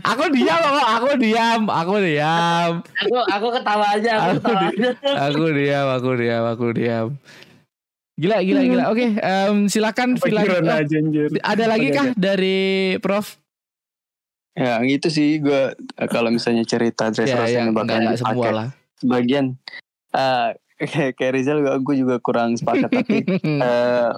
Aku 0.04 0.28
diam, 0.28 0.60
aku, 0.60 0.80
aku 0.84 1.10
diam, 1.16 1.60
aku 1.64 1.94
diam, 1.98 2.84
Aku 3.00 3.16
aku 3.24 3.46
ketawa 3.50 3.96
aja, 3.96 4.10
aku 4.14 4.20
Aku 4.20 4.36
ketawa 4.36 4.60
di- 4.60 4.76
aja. 4.76 4.90
aku 5.24 5.44
diam, 5.50 5.86
aku 5.88 6.10
diam, 6.14 6.44
aku 6.44 6.66
diam. 6.76 7.06
Gila, 8.20 8.36
gila, 8.44 8.60
gila. 8.62 8.84
Oke, 8.92 9.16
em, 9.16 9.64
silakan 9.64 10.20
Villa. 10.20 10.44
Pikiran 10.44 10.64
oh, 10.66 10.76
aja 10.76 10.96
anjir. 11.00 11.28
ada 11.40 11.64
lagi 11.64 11.88
kah 11.88 12.12
dari 12.12 12.58
Prof? 13.00 13.40
ya 14.50 14.82
gitu 14.82 15.08
sih 15.08 15.38
gue 15.38 15.72
kalau 16.10 16.28
misalnya 16.28 16.66
cerita 16.66 17.08
dress 17.08 17.30
Ya, 17.30 17.38
Rose 17.38 17.54
yang 17.54 17.70
ini 17.70 17.72
enggak, 17.72 17.86
bakalan 17.86 18.02
enggak 18.02 18.18
semua 18.18 18.48
lah. 18.50 18.68
sebagian 18.98 19.46
eh 20.10 20.48
kayak 20.80 21.12
kayak 21.16 21.32
Rizal 21.32 21.58
gue 21.80 21.96
juga 21.96 22.16
kurang 22.18 22.58
sepakat 22.58 22.90
tapi 22.90 23.24
eh, 23.64 24.10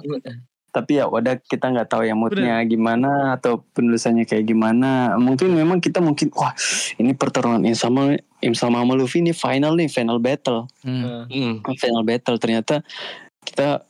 tapi 0.73 0.91
ya 0.97 1.05
udah 1.05 1.37
kita 1.37 1.69
nggak 1.69 1.85
tahu 1.85 2.01
ya 2.03 2.17
moodnya 2.17 2.65
gimana 2.65 3.37
atau 3.37 3.61
penulisannya 3.77 4.25
kayak 4.25 4.49
gimana 4.49 5.13
mungkin 5.21 5.53
memang 5.53 5.77
kita 5.77 6.01
mungkin 6.01 6.33
wah 6.33 6.51
ini 6.97 7.13
pertarungan 7.13 7.61
Im 7.61 7.77
sama 7.77 8.17
Im 8.41 8.57
sama 8.57 8.81
sama 8.81 8.97
Luffy 8.97 9.21
ini 9.21 9.37
final 9.37 9.77
nih 9.77 9.87
final 9.87 10.17
battle 10.17 10.65
Hmm. 10.81 11.29
Hmm. 11.29 11.61
final 11.77 12.01
battle 12.01 12.41
ternyata 12.41 12.81
kita 13.45 13.85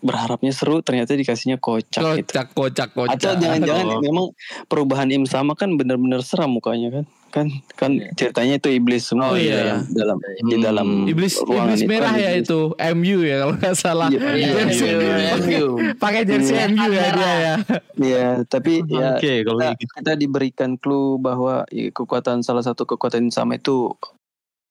berharapnya 0.00 0.50
seru 0.50 0.80
ternyata 0.80 1.12
dikasihnya 1.12 1.56
kocak 1.56 2.00
gitu 2.16 2.24
Kocak, 2.26 2.46
kocak, 2.50 2.88
kocak. 2.90 3.14
atau 3.14 3.32
jangan-jangan 3.36 3.86
Oh. 3.86 4.00
memang 4.06 4.26
perubahan 4.66 5.08
Im 5.08 5.24
sama 5.24 5.52
kan 5.52 5.72
benar-benar 5.72 6.20
seram 6.20 6.50
mukanya 6.50 6.90
kan 6.90 7.04
kan 7.30 7.46
kan 7.78 7.90
ceritanya 8.12 8.58
itu 8.58 8.68
iblis 8.72 9.06
Oh, 9.06 9.08
semua 9.14 9.38
gitu 9.38 9.54
iya. 9.54 9.78
ya 9.78 9.86
dalam 9.88 10.18
di 10.18 10.50
Hmm. 10.50 10.60
dalam 10.60 10.86
Iblis, 11.06 11.34
iblis 11.38 11.78
itu 11.78 11.86
merah 11.86 12.10
kan 12.10 12.18
ya 12.18 12.30
iblis. 12.32 12.42
itu 12.42 12.58
MU 12.90 13.18
ya 13.22 13.36
kalau 13.38 13.54
nggak 13.54 13.76
salah. 13.76 14.08
Iya, 14.08 14.18
Iya, 14.18 14.50
iya, 14.66 14.96
iya. 15.38 15.62
Pakai 16.02 16.22
jersey 16.24 16.54
Iya. 16.54 16.66
MU 16.66 16.88
ya 16.90 17.06
dia 17.08 17.32
ya. 17.38 17.54
Iya, 17.94 18.26
tapi 18.44 18.82
ya 18.82 19.14
Oke, 19.14 19.32
kalau 19.44 19.60
kita, 19.60 19.72
gitu. 19.76 19.92
kita 19.94 20.12
diberikan 20.16 20.70
clue 20.74 21.16
bahwa 21.16 21.62
ya, 21.68 21.86
kekuatan 21.88 22.42
salah 22.42 22.66
satu 22.66 22.82
kekuatan 22.84 23.30
sama 23.30 23.54
itu 23.54 23.94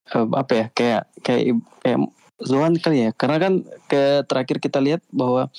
eh, 0.10 0.28
apa 0.28 0.52
ya 0.52 0.66
kayak 0.70 1.02
kayak 1.22 1.44
kayak 1.80 2.00
Zoan 2.44 2.80
kali 2.80 3.08
ya. 3.08 3.12
Karena 3.12 3.38
kan 3.40 3.54
ke 3.88 4.24
terakhir 4.26 4.58
kita 4.64 4.80
lihat 4.80 5.04
bahwa 5.12 5.52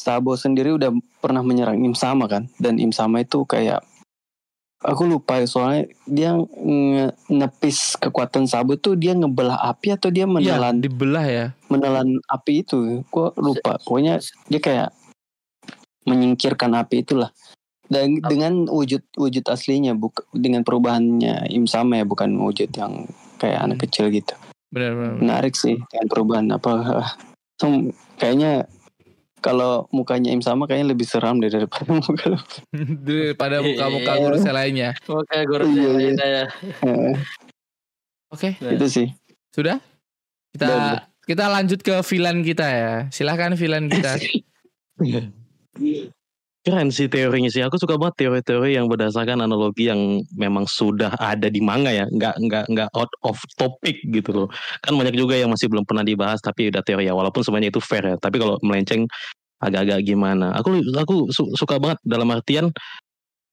Sabo 0.00 0.32
sendiri 0.32 0.72
udah 0.72 0.96
pernah 1.20 1.44
menyerang 1.44 1.76
Im 1.84 1.92
sama 1.92 2.24
kan? 2.24 2.48
Dan 2.56 2.80
Im 2.80 2.88
sama 2.88 3.20
itu 3.20 3.44
kayak 3.44 3.84
aku 4.80 5.04
lupa 5.04 5.36
ya, 5.36 5.44
soalnya 5.44 5.92
dia 6.08 6.32
nge- 6.40 7.12
nepis 7.28 8.00
kekuatan 8.00 8.48
Sabo 8.48 8.80
tuh 8.80 8.96
dia 8.96 9.12
ngebelah 9.12 9.60
api 9.60 9.92
atau 9.92 10.08
dia 10.08 10.24
Iya, 10.24 10.56
menelan 10.56 10.80
dibelah 10.80 11.26
ya. 11.28 11.46
menelan 11.68 12.16
api 12.32 12.64
itu. 12.64 13.04
Gua 13.12 13.30
lupa. 13.36 13.76
Pokoknya 13.84 14.24
dia 14.48 14.60
kayak 14.60 14.88
menyingkirkan 16.08 16.72
api 16.72 17.04
itulah. 17.04 17.28
Dan 17.90 18.22
dengan 18.22 18.70
wujud 18.70 19.02
wujud 19.18 19.44
aslinya 19.50 19.98
bukan 19.98 20.22
dengan 20.30 20.62
perubahannya 20.62 21.50
Im 21.50 21.66
sama 21.66 21.98
ya 21.98 22.06
bukan 22.06 22.38
wujud 22.38 22.70
yang 22.70 23.10
kayak 23.42 23.66
anak 23.66 23.82
kecil 23.82 24.08
gitu 24.14 24.30
Benar, 24.70 24.90
benar. 24.94 25.10
benar. 25.12 25.20
menarik 25.20 25.54
sih 25.54 25.74
dengan 25.76 26.06
perubahan 26.06 26.46
apa 26.48 26.70
Sem- 27.58 27.90
kayaknya 28.16 28.64
kalau 29.40 29.88
mukanya 29.88 30.30
Im 30.30 30.40
sama 30.40 30.68
kayaknya 30.68 30.92
lebih 30.92 31.08
seram 31.08 31.40
deh 31.40 31.48
daripada 31.48 31.88
muka 31.96 32.24
lu. 32.28 32.38
Daripada 33.02 33.64
muka-muka 33.64 34.12
Iya. 34.12 34.20
guru 34.20 34.36
lainnya. 34.52 34.90
Oke, 35.08 35.36
guru 35.48 35.64
Iya, 35.64 35.74
iya. 35.74 35.88
lain 35.90 36.14
saya. 36.14 36.44
Eh, 36.84 37.14
Oke, 38.30 38.48
itu 38.60 38.86
sih 38.86 39.08
sudah? 39.50 39.80
Kita 40.54 40.66
udah. 40.68 41.00
kita 41.24 41.44
lanjut 41.48 41.80
ke 41.80 41.94
villain 42.04 42.44
kita 42.44 42.66
ya. 42.68 42.92
Silahkan 43.10 43.56
villain 43.56 43.88
kita. 43.88 44.14
Keren 46.70 46.94
sih 46.94 47.10
teorinya 47.10 47.50
sih. 47.50 47.66
Aku 47.66 47.82
suka 47.82 47.98
banget 47.98 48.22
teori-teori 48.22 48.78
yang 48.78 48.86
berdasarkan 48.86 49.42
analogi 49.42 49.90
yang 49.90 50.22
memang 50.38 50.70
sudah 50.70 51.10
ada 51.18 51.50
di 51.50 51.58
manga 51.58 51.90
ya, 51.90 52.06
nggak 52.06 52.38
nggak 52.46 52.64
nggak 52.70 52.88
out 52.94 53.10
of 53.26 53.34
topic 53.58 53.98
gitu 54.06 54.30
loh. 54.30 54.48
Kan 54.78 54.94
banyak 54.94 55.18
juga 55.18 55.34
yang 55.34 55.50
masih 55.50 55.66
belum 55.66 55.82
pernah 55.82 56.06
dibahas 56.06 56.38
tapi 56.38 56.70
udah 56.70 56.78
teori 56.86 57.10
ya. 57.10 57.14
Walaupun 57.18 57.42
semuanya 57.42 57.74
itu 57.74 57.82
fair 57.82 58.06
ya. 58.06 58.14
Tapi 58.22 58.38
kalau 58.38 58.54
melenceng 58.62 59.10
agak-agak 59.58 60.06
gimana. 60.06 60.54
Aku 60.54 60.78
aku 60.94 61.26
su- 61.34 61.50
suka 61.58 61.82
banget 61.82 61.98
dalam 62.06 62.30
artian 62.30 62.70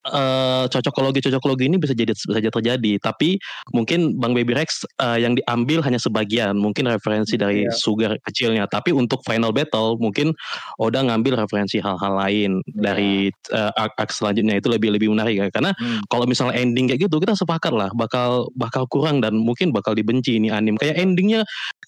eh 0.09 0.65
cocokologi 0.71 1.19
cocokologi 1.23 1.67
ini 1.67 1.77
bisa 1.77 1.93
jadi 1.93 2.11
bisa 2.15 2.39
jadi 2.39 2.53
terjadi. 2.53 2.91
Tapi 3.01 3.37
mungkin 3.75 4.15
Bang 4.17 4.31
Baby 4.33 4.55
Rex 4.55 4.83
eh, 4.99 5.19
yang 5.23 5.35
diambil 5.35 5.83
hanya 5.83 5.99
sebagian 5.99 6.55
mungkin 6.57 6.87
referensi 6.87 7.35
dari 7.35 7.67
Iya. 7.67 7.73
Sugar 7.73 8.11
kecilnya. 8.23 8.69
Tapi 8.69 8.93
untuk 8.93 9.23
final 9.25 9.51
battle 9.51 9.97
mungkin 9.99 10.31
Oda 10.77 11.01
ngambil 11.03 11.43
referensi 11.43 11.81
hal-hal 11.81 12.13
lain 12.15 12.61
dari 12.69 13.27
eh, 13.31 13.71
arc-arc 13.79 14.11
selanjutnya. 14.13 14.59
Itu 14.59 14.69
lebih 14.71 14.93
lebih 14.95 15.11
menarik 15.11 15.35
ya. 15.37 15.47
Karena 15.51 15.71
Hmm. 15.77 16.01
kalau 16.07 16.25
misalnya 16.25 16.57
ending 16.57 16.87
kayak 16.89 17.07
gitu 17.09 17.19
kita 17.21 17.35
sepakat 17.35 17.73
lah 17.75 17.89
bakal 17.93 18.49
bakal 18.55 18.87
kurang 18.89 19.19
dan 19.21 19.35
mungkin 19.37 19.69
bakal 19.75 19.93
dibenci 19.93 20.37
ini 20.39 20.49
anim. 20.49 20.79
Kayak 20.79 20.97
endingnya 21.01 21.41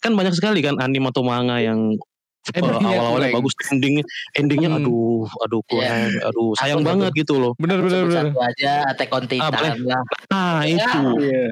kan 0.04 0.14
banyak 0.16 0.34
sekali 0.36 0.60
kan 0.64 0.76
anim 0.80 1.04
atau 1.08 1.24
manga 1.24 1.60
yang 1.62 1.96
Awal-awalnya 2.50 3.36
bagus 3.36 3.54
endingnya 3.68 4.04
endingnya 4.34 4.70
Hmm. 4.70 4.80
aduh 4.80 5.24
aduh 5.40 5.62
kurang 5.66 6.10
aduh 6.20 6.50
sayang 6.56 6.82
Aku 6.82 6.90
banget 6.90 7.12
gitu 7.16 7.34
loh 7.36 7.52
Bener 7.56 7.78
bener 7.80 8.02
bener. 8.04 8.26
satu 8.26 8.40
aja 8.42 8.72
Attack 8.88 9.10
on 9.12 9.26
Titan 9.26 9.52
boleh. 9.52 9.72
lah. 9.86 10.04
nah 10.28 10.60
itu 10.64 11.02
Iya. 11.20 11.46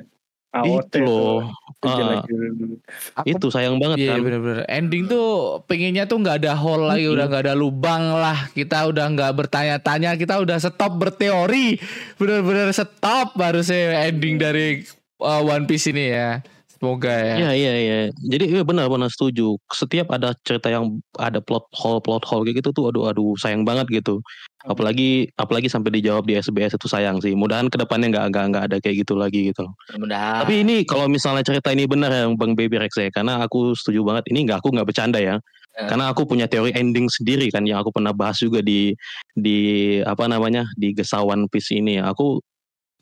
AOT 0.49 0.89
itu 0.89 0.99
loh 1.03 1.39
Itu 1.77 1.85
Ah, 1.85 2.25
dulu. 2.25 2.81
itu 3.23 3.47
sayang 3.47 3.77
banget 3.77 4.01
Iya 4.01 4.11
kan 4.11 4.25
bener 4.25 4.39
bener. 4.39 4.57
Ending 4.65 5.05
tuh 5.05 5.27
pengennya 5.63 6.03
tuh 6.03 6.17
nggak 6.17 6.41
ada 6.41 6.57
hole 6.57 6.89
lagi, 6.89 7.05
Mm-mm. 7.05 7.13
udah 7.13 7.25
nggak 7.27 7.43
ada 7.45 7.53
lubang 7.53 8.03
lah. 8.11 8.49
Kita 8.49 8.89
udah 8.89 9.05
nggak 9.07 9.31
bertanya-tanya, 9.35 10.15
kita 10.15 10.41
udah 10.41 10.57
stop 10.57 10.97
berteori. 10.97 11.77
Bener-bener 12.15 12.71
stop 12.71 13.37
harusnya 13.37 14.09
ending 14.09 14.35
dari 14.35 14.81
uh, 15.19 15.41
One 15.43 15.63
Piece 15.63 15.85
ini 15.87 16.09
ya. 16.09 16.41
Semoga 16.77 17.09
ya. 17.09 17.35
Iya 17.41 17.51
iya 17.57 17.73
iya. 17.81 17.97
Jadi 18.13 18.45
iya 18.53 18.61
benar-benar 18.61 19.09
setuju. 19.09 19.57
Setiap 19.73 20.13
ada 20.13 20.37
cerita 20.45 20.69
yang 20.69 21.01
ada 21.17 21.41
plot 21.41 21.65
hole 21.73 21.97
plot 21.97 22.21
hole 22.29 22.45
kayak 22.45 22.61
gitu 22.61 22.69
tuh 22.69 22.93
aduh 22.93 23.09
aduh 23.09 23.33
sayang 23.41 23.65
banget 23.65 23.89
gitu. 23.89 24.21
Apalagi 24.67 25.33
apalagi 25.41 25.69
sampai 25.73 25.97
dijawab 25.97 26.29
di 26.29 26.37
SBS 26.37 26.77
itu 26.77 26.85
sayang 26.85 27.17
sih. 27.17 27.33
Mudahan 27.33 27.73
ke 27.73 27.81
depannya 27.81 28.13
nggak 28.13 28.25
nggak 28.29 28.45
nggak 28.53 28.63
ada 28.69 28.77
kayak 28.77 29.01
gitu 29.01 29.17
lagi 29.17 29.49
gitu. 29.49 29.65
Mudah-mudahan. 29.97 30.45
Tapi 30.45 30.53
ini 30.61 30.75
kalau 30.85 31.09
misalnya 31.09 31.41
cerita 31.41 31.73
ini 31.73 31.89
benar 31.89 32.13
yang 32.13 32.37
Bang 32.37 32.53
Baby 32.53 32.77
Rex 32.77 32.93
ya, 32.99 33.09
karena 33.09 33.41
aku 33.41 33.73
setuju 33.73 34.05
banget. 34.05 34.29
Ini 34.29 34.45
nggak 34.45 34.61
aku 34.61 34.69
nggak 34.77 34.87
bercanda 34.87 35.17
ya. 35.17 35.41
Eh. 35.77 35.87
Karena 35.89 36.13
aku 36.13 36.29
punya 36.29 36.45
teori 36.45 36.73
ending 36.77 37.09
sendiri 37.09 37.49
kan 37.49 37.65
yang 37.65 37.81
aku 37.81 37.89
pernah 37.89 38.13
bahas 38.13 38.37
juga 38.37 38.61
di 38.61 38.93
di 39.33 39.59
apa 40.05 40.29
namanya 40.29 40.65
di 40.77 40.93
Gesawan 40.93 41.49
Piece 41.49 41.73
ini. 41.73 41.97
Aku 41.97 42.41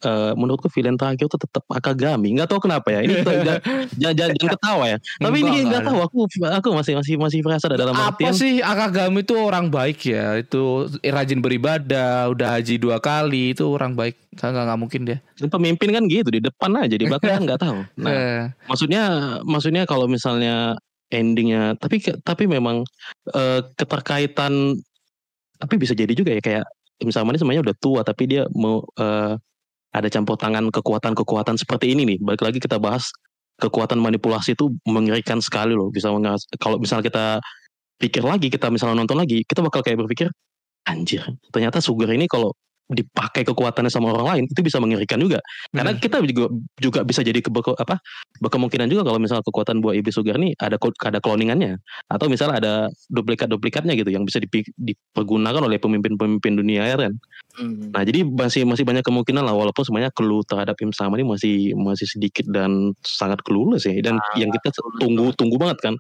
eh, 0.04 0.32
menurutku 0.36 0.68
villain 0.68 1.00
terakhir 1.00 1.32
itu 1.32 1.38
tetap 1.40 1.64
Akagami. 1.72 2.36
Nggak 2.36 2.50
tahu 2.52 2.60
kenapa 2.68 2.92
ya. 2.92 3.00
Ini 3.06 3.14
jangan, 4.02 4.36
jangan, 4.36 4.52
ketawa 4.58 4.84
ya. 4.92 4.98
Tapi 5.00 5.38
ini 5.40 5.50
nggak 5.70 5.84
tahu. 5.88 5.98
Aku 6.04 6.18
aku 6.28 6.68
masih 6.76 6.94
masih 7.00 7.16
masih 7.16 7.40
merasa 7.46 7.66
dalam 7.72 7.96
Apa 7.96 8.16
artian 8.16 8.34
sih 8.36 8.60
Akagami 8.60 9.24
itu 9.24 9.36
orang 9.40 9.72
baik 9.72 10.00
ya? 10.04 10.40
Itu 10.40 10.92
rajin 11.00 11.40
beribadah, 11.40 12.34
udah 12.34 12.60
haji 12.60 12.76
dua 12.82 13.00
kali, 13.00 13.56
itu 13.56 13.64
orang 13.64 13.96
baik. 13.96 14.20
Nggak 14.36 14.52
nggak 14.52 14.80
mungkin 14.80 15.02
dia. 15.08 15.18
pemimpin 15.36 15.90
kan 15.92 16.04
gitu 16.08 16.30
di 16.32 16.42
depan 16.44 16.72
aja 16.80 16.96
di 16.96 17.06
belakang 17.08 17.40
kan 17.40 17.44
nggak 17.46 17.62
tahu. 17.62 17.80
Nah 18.06 18.12
Eh, 18.16 18.42
maksudnya 18.72 19.04
maksudnya 19.44 19.84
kalau 19.84 20.08
misalnya 20.08 20.80
endingnya 21.14 21.78
tapi 21.78 22.02
tapi 22.02 22.44
memang 22.50 22.82
eh, 23.32 23.62
keterkaitan 23.78 24.76
tapi 25.56 25.76
bisa 25.80 25.94
jadi 25.96 26.12
juga 26.12 26.36
ya 26.36 26.42
kayak 26.42 26.66
misalnya 27.04 27.36
ini 27.36 27.40
semuanya 27.40 27.64
udah 27.64 27.76
tua 27.78 28.02
tapi 28.02 28.24
dia 28.28 28.48
mau 28.56 28.84
eh, 29.00 29.36
ada 29.96 30.12
campur 30.12 30.36
tangan 30.36 30.68
kekuatan-kekuatan 30.68 31.56
seperti 31.56 31.96
ini 31.96 32.04
nih. 32.04 32.18
Balik 32.20 32.44
lagi 32.44 32.60
kita 32.60 32.76
bahas 32.76 33.08
kekuatan 33.64 34.04
manipulasi 34.04 34.52
itu 34.52 34.76
mengerikan 34.84 35.40
sekali 35.40 35.72
loh. 35.72 35.88
Bisa 35.88 36.12
kalau 36.60 36.76
misalnya 36.76 37.08
kita 37.08 37.26
pikir 38.00 38.24
lagi 38.28 38.52
kita 38.52 38.68
misalnya 38.68 39.04
nonton 39.04 39.16
lagi 39.16 39.44
kita 39.48 39.64
bakal 39.64 39.80
kayak 39.80 40.04
berpikir 40.04 40.28
anjir 40.88 41.24
ternyata 41.50 41.80
Sugar 41.80 42.12
ini 42.12 42.28
kalau 42.28 42.52
dipakai 42.86 43.42
kekuatannya 43.42 43.90
sama 43.90 44.14
orang 44.14 44.28
lain 44.30 44.44
itu 44.46 44.62
bisa 44.62 44.78
mengerikan 44.78 45.18
juga 45.18 45.42
karena 45.74 45.98
bener. 45.98 46.04
kita 46.06 46.18
juga 46.22 46.46
juga 46.78 47.00
bisa 47.02 47.26
jadi 47.26 47.42
kebe- 47.42 47.74
apa 47.82 47.98
berkemungkinan 48.46 48.86
juga 48.94 49.02
kalau 49.10 49.18
misalnya 49.18 49.42
kekuatan 49.42 49.82
buah 49.82 49.98
iblis 49.98 50.14
sugar 50.14 50.38
ini 50.38 50.54
ada 50.62 50.78
ada 50.78 51.18
cloningannya 51.18 51.82
atau 52.14 52.30
misalnya 52.30 52.56
ada 52.62 52.74
duplikat-duplikatnya 53.10 53.98
gitu 53.98 54.14
yang 54.14 54.22
bisa 54.22 54.38
dipergunakan 54.78 55.66
oleh 55.66 55.82
pemimpin-pemimpin 55.82 56.54
dunia 56.62 56.86
ya 56.86 56.98
kan. 57.00 57.14
Hmm. 57.56 57.90
Nah, 57.90 58.04
jadi 58.04 58.28
masih 58.28 58.68
masih 58.68 58.84
banyak 58.84 59.02
kemungkinan 59.02 59.42
lah 59.48 59.56
walaupun 59.56 59.82
sebenarnya 59.88 60.12
clue 60.12 60.44
terhadap 60.44 60.76
Im 60.84 60.92
Sama 60.92 61.16
ini 61.18 61.26
masih 61.26 61.56
masih 61.74 62.06
sedikit 62.06 62.46
dan 62.52 62.92
sangat 63.02 63.42
clueless 63.48 63.88
ya 63.88 63.96
dan 64.04 64.20
yang 64.36 64.52
kita 64.52 64.76
tunggu 65.02 65.32
tunggu 65.34 65.56
banget 65.58 65.80
kan. 65.82 65.96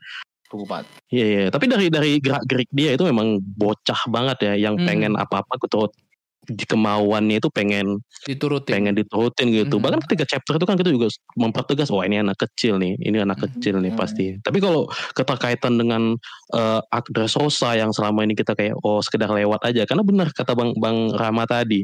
Tunggu 0.45 0.69
banget. 0.69 0.86
Iya 1.09 1.25
iya, 1.25 1.43
tapi 1.49 1.65
dari 1.65 1.89
dari 1.89 2.21
gerak-gerik 2.21 2.69
dia 2.69 2.93
itu 2.93 3.01
memang 3.07 3.41
bocah 3.41 3.97
banget 4.13 4.38
ya 4.45 4.53
yang 4.69 4.77
Hmm. 4.77 4.86
pengen 4.86 5.13
apa-apa 5.17 5.57
gitu 5.65 5.89
di 5.89 6.05
kemauannya 6.46 7.41
itu 7.41 7.50
pengen 7.50 8.00
diturutin. 8.26 8.74
pengen 8.74 8.93
diturutin 8.96 9.50
gitu. 9.52 9.78
Mhm. 9.78 9.84
Bahkan 9.84 10.00
ketika 10.10 10.24
chapter 10.38 10.58
itu 10.58 10.66
kan 10.66 10.76
kita 10.78 10.89
juga 10.93 11.08
mempertegas, 11.38 11.89
wah 11.89 12.06
ini 12.06 12.22
anak 12.22 12.38
kecil 12.39 12.78
nih, 12.78 12.96
ini 13.02 13.18
anak 13.22 13.41
Mhm. 13.41 13.46
kecil 13.50 13.76
nih 13.82 13.91
Mhm. 13.93 14.00
pasti. 14.00 14.26
Tapi 14.41 14.58
kalau 14.62 14.86
keterkaitan 15.18 15.78
dengan 15.78 16.18
uh, 16.54 16.82
Dressrosa 17.12 17.74
yang 17.78 17.91
selama 17.91 18.24
ini 18.26 18.34
kita 18.38 18.54
kayak 18.54 18.78
oh 18.82 19.02
sekedar 19.02 19.30
lewat 19.30 19.62
aja, 19.66 19.84
karena 19.86 20.02
benar 20.06 20.30
kata 20.32 20.54
bang 20.54 20.72
bang 20.78 20.98
Rama 21.14 21.43
tadi, 21.46 21.84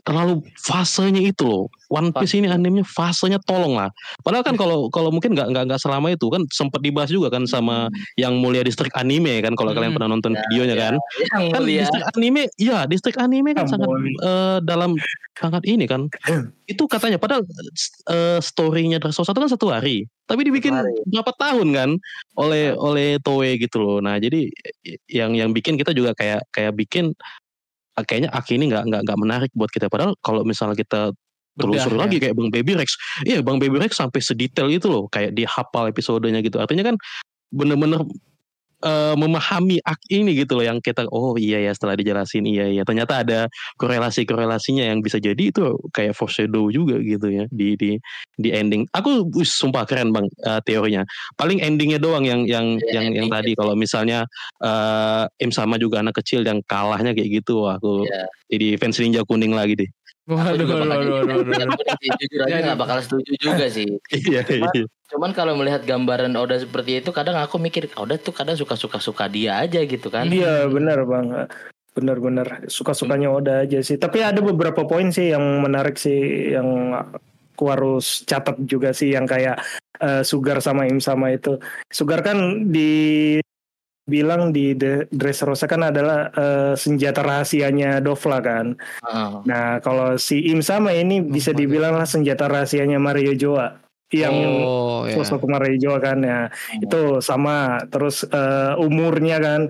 terlalu 0.00 0.40
fasenya 0.56 1.20
itu 1.20 1.42
loh. 1.42 1.64
One 1.86 2.10
Piece 2.10 2.32
ini 2.32 2.46
animenya 2.46 2.86
fasenya 2.86 3.42
tolong 3.42 3.74
lah. 3.74 3.90
Padahal 4.20 4.42
kan 4.42 4.54
kalau 4.54 4.86
kalau 4.88 5.10
mungkin 5.10 5.34
nggak 5.34 5.50
nggak 5.50 5.64
nggak 5.66 5.80
selama 5.80 6.08
itu 6.08 6.26
kan 6.26 6.46
sempat 6.48 6.78
dibahas 6.78 7.10
juga 7.10 7.28
kan 7.28 7.44
sama 7.44 7.90
yang 8.14 8.38
mulia 8.38 8.62
distrik 8.62 8.94
anime 8.94 9.40
kan 9.40 9.52
kalau 9.52 9.70
kalian 9.70 9.90
Hmm. 9.90 9.98
pernah 9.98 10.10
nonton 10.12 10.32
Ya, 10.32 10.40
videonya 10.46 10.74
ya. 10.74 10.80
kan 10.80 10.94
Yang 11.34 11.44
kan 11.50 11.60
mulia. 11.60 11.80
distrik 11.82 12.04
anime 12.08 12.42
ya 12.56 12.78
distrik 12.86 13.16
anime 13.16 13.50
kan 13.52 13.66
sangat 13.66 13.88
eh, 14.22 14.58
dalam 14.62 14.94
sangat 15.34 15.62
ini 15.64 15.84
kan 15.84 16.06
itu 16.70 16.82
katanya 16.86 17.18
padahal 17.18 17.42
eh, 18.06 18.38
storynya 18.38 18.96
Dressrosa 18.96 19.30
itu 19.30 19.40
kan 19.40 19.50
satu 19.50 19.66
hari 19.68 20.06
tapi 20.24 20.46
dibikin 20.46 20.70
Satu 20.70 20.86
hari. 20.86 20.94
berapa 21.10 21.32
tahun 21.34 21.68
kan 21.74 21.90
oleh 22.36 22.70
oleh 22.72 23.18
Toei 23.18 23.58
gitu 23.58 23.82
loh 23.82 23.98
nah 23.98 24.14
jadi 24.14 24.46
yang 25.06 25.34
yang 25.34 25.50
bikin 25.50 25.74
kita 25.74 25.90
juga 25.90 26.14
kayak 26.14 26.46
kayak 26.50 26.70
bikin 26.72 27.18
kayaknya 28.06 28.30
Aki 28.32 28.56
ini 28.60 28.70
nggak 28.70 28.84
nggak 28.88 29.00
nggak 29.06 29.18
menarik 29.18 29.50
buat 29.56 29.70
kita. 29.72 29.88
Padahal 29.88 30.16
kalau 30.20 30.42
misalnya 30.46 30.76
kita 30.76 31.12
telusuri 31.58 31.98
Bedah, 31.98 32.02
lagi 32.06 32.16
ya. 32.16 32.20
kayak 32.28 32.34
Bang 32.38 32.50
Baby 32.52 32.72
Rex. 32.78 32.90
Iya 33.26 33.38
Bang 33.42 33.58
Baby 33.58 33.76
Rex 33.82 33.98
sampai 33.98 34.20
sedetail 34.22 34.68
itu 34.70 34.86
loh 34.86 35.10
kayak 35.10 35.34
dia 35.36 35.48
hafal 35.50 35.90
episodenya 35.90 36.40
gitu. 36.40 36.56
Artinya 36.62 36.94
kan 36.94 36.96
bener-bener 37.50 38.06
eh, 38.84 39.14
memahami 39.16 39.80
ak 39.84 40.00
ini 40.12 40.34
gitu 40.36 40.56
loh 40.60 40.64
yang 40.66 40.78
kita 40.80 41.04
oh 41.12 41.36
iya 41.36 41.60
ya 41.60 41.72
setelah 41.72 41.94
dijelasin 41.96 42.44
iya 42.44 42.66
iya. 42.68 42.82
Ternyata 42.84 43.22
ada 43.24 43.40
korelasi 43.80 44.24
korelasinya 44.24 44.84
yang 44.84 45.00
bisa 45.04 45.16
jadi 45.20 45.38
itu 45.40 45.76
kayak 45.94 46.12
foreshadow 46.16 46.68
juga 46.72 46.98
gitu 47.00 47.28
ya 47.30 47.44
di 47.52 47.76
di 47.76 47.90
di 48.40 48.48
ending. 48.52 48.88
Aku 48.96 49.28
wis, 49.36 49.52
sumpah 49.52 49.84
keren 49.84 50.12
bang 50.12 50.26
eh, 50.46 50.60
teorinya. 50.64 51.04
Paling 51.36 51.60
endingnya 51.60 52.00
doang 52.00 52.24
yang 52.24 52.44
yang 52.48 52.66
Iya, 52.80 53.00
yang 53.00 53.06
yang 53.16 53.28
tadi. 53.28 53.52
Kalau 53.56 53.74
misalnya 53.76 54.24
eh 54.64 55.24
Im 55.40 55.50
sama 55.52 55.76
juga 55.80 56.00
anak 56.04 56.20
kecil 56.22 56.44
yang 56.44 56.60
kalahnya 56.68 57.12
kayak 57.16 57.42
gitu 57.42 57.64
wah, 57.66 57.76
aku 57.76 58.04
Iya. 58.06 58.24
jadi 58.50 58.66
fans 58.80 58.96
ninja 59.00 59.20
kuning 59.26 59.52
lagi 59.54 59.74
deh 59.76 59.90
Waduh, 60.28 60.56
juga 60.58 60.74
waduh, 60.76 60.84
bakal 60.84 60.98
waduh, 61.00 61.14
waduh, 61.16 61.32
waduh. 61.48 61.76
jadi- 61.80 62.18
jujur 62.20 62.40
aja 62.44 62.50
Ya, 62.50 62.58
nggak 62.62 62.78
bakal 62.78 62.98
setuju 63.00 63.32
juga 63.40 63.66
sih. 63.68 63.88
iya 64.30 64.40
Cuma- 64.44 64.72
iya 64.74 64.84
Cuman 65.10 65.30
kalau 65.34 65.58
melihat 65.58 65.82
gambaran 65.82 66.38
Oda 66.38 66.54
seperti 66.54 67.02
itu, 67.02 67.10
kadang 67.10 67.34
aku 67.34 67.58
mikir 67.58 67.90
Oda 67.98 68.14
tuh 68.14 68.30
kadang 68.30 68.54
suka-suka 68.54 69.02
suka 69.02 69.26
dia 69.26 69.58
aja 69.58 69.82
gitu 69.82 70.06
kan. 70.06 70.30
Iya 70.30 70.70
benar 70.70 71.02
bang, 71.02 71.50
benar-benar 71.98 72.70
suka-sukanya 72.70 73.26
Oda 73.26 73.66
aja 73.66 73.82
sih. 73.82 73.98
Tapi 73.98 74.22
ada 74.22 74.38
beberapa 74.38 74.86
poin 74.86 75.10
sih 75.10 75.34
yang 75.34 75.42
menarik 75.66 75.98
sih 75.98 76.54
yang 76.54 76.94
aku 77.58 77.64
harus 77.66 78.22
catat 78.22 78.54
juga 78.62 78.94
sih 78.94 79.10
yang 79.10 79.26
kayak 79.26 79.58
eh, 79.98 80.22
Sugar 80.22 80.62
sama 80.62 80.86
Im 80.86 81.02
sama 81.02 81.34
itu. 81.34 81.58
Sugar 81.90 82.22
kan 82.22 82.70
di 82.70 83.36
bilang 84.10 84.50
di 84.50 84.74
The 84.74 85.06
Dressrosa 85.14 85.70
kan 85.70 85.86
adalah 85.86 86.34
eh, 86.34 86.74
senjata 86.74 87.22
rahasianya 87.22 88.02
Dofla 88.02 88.42
kan. 88.42 88.74
Heeh. 89.06 89.30
Nah 89.46 89.78
kalau 89.78 90.18
si 90.18 90.50
Im 90.50 90.58
sama 90.60 90.90
ini 90.90 91.22
bisa 91.22 91.54
Mario. 91.54 91.60
dibilang 91.62 91.94
lah 91.94 92.08
senjata 92.10 92.50
rahasianya 92.50 92.98
Mario 92.98 93.38
Joa 93.38 93.78
yang 94.10 94.34
oh, 94.66 95.06
ya. 95.06 95.14
sosok 95.22 95.46
Mario 95.46 95.78
Joa 95.78 96.02
kan 96.02 96.18
ya 96.26 96.50
itu 96.82 97.22
sama 97.22 97.78
terus 97.94 98.26
eh, 98.26 98.74
umurnya 98.74 99.38
kan 99.38 99.60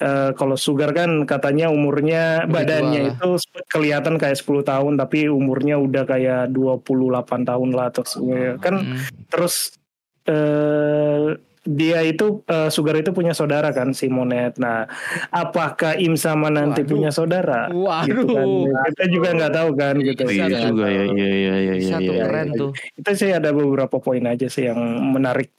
eh, 0.00 0.30
kalau 0.32 0.56
Sugar 0.56 0.96
kan 0.96 1.28
katanya 1.28 1.68
umurnya 1.68 2.48
Lebih 2.48 2.52
badannya 2.56 3.00
itu 3.12 3.36
kelihatan 3.68 4.16
kayak 4.16 4.40
10 4.40 4.64
tahun 4.64 4.92
tapi 4.96 5.28
umurnya 5.28 5.76
udah 5.76 6.08
kayak 6.08 6.56
28 6.56 7.44
tahun 7.44 7.70
lah 7.76 7.92
terus 7.92 8.16
kan 8.64 8.74
Hmm. 8.80 8.96
terus 9.28 9.76
eh 10.24 11.36
dia 11.66 12.00
itu 12.00 12.40
eh, 12.44 12.70
Sugar 12.70 12.94
itu 12.94 13.10
punya 13.10 13.30
saudara 13.30 13.70
kan 13.70 13.90
si 13.90 14.06
Monet. 14.06 14.56
Nah, 14.56 14.86
apakah 15.28 15.94
Im 15.96 16.14
sama 16.14 16.46
nanti 16.46 16.82
Waduh. 16.82 16.90
punya 16.90 17.10
saudara? 17.10 17.66
Gitu 17.68 18.22
kan. 18.24 18.46
Waduh. 18.46 18.86
Kita 18.94 19.04
juga 19.10 19.28
nggak 19.34 19.52
tahu 19.52 19.70
kan 19.74 19.94
gitu. 19.98 20.22
Oh, 20.22 20.30
iya 20.30 20.46
juga 20.64 20.86
ya 20.86 21.04
iya 21.04 21.28
iya 21.28 21.54
iya 21.56 21.74
iya 21.76 21.92
Satu 21.92 22.12
keren 22.12 22.48
tuh. 22.54 22.70
Itu 22.94 23.10
sih 23.12 23.30
ada 23.30 23.50
beberapa 23.50 23.96
poin 23.98 24.22
aja 24.22 24.46
sih 24.46 24.66
yang 24.66 24.78
menarik 25.10 25.50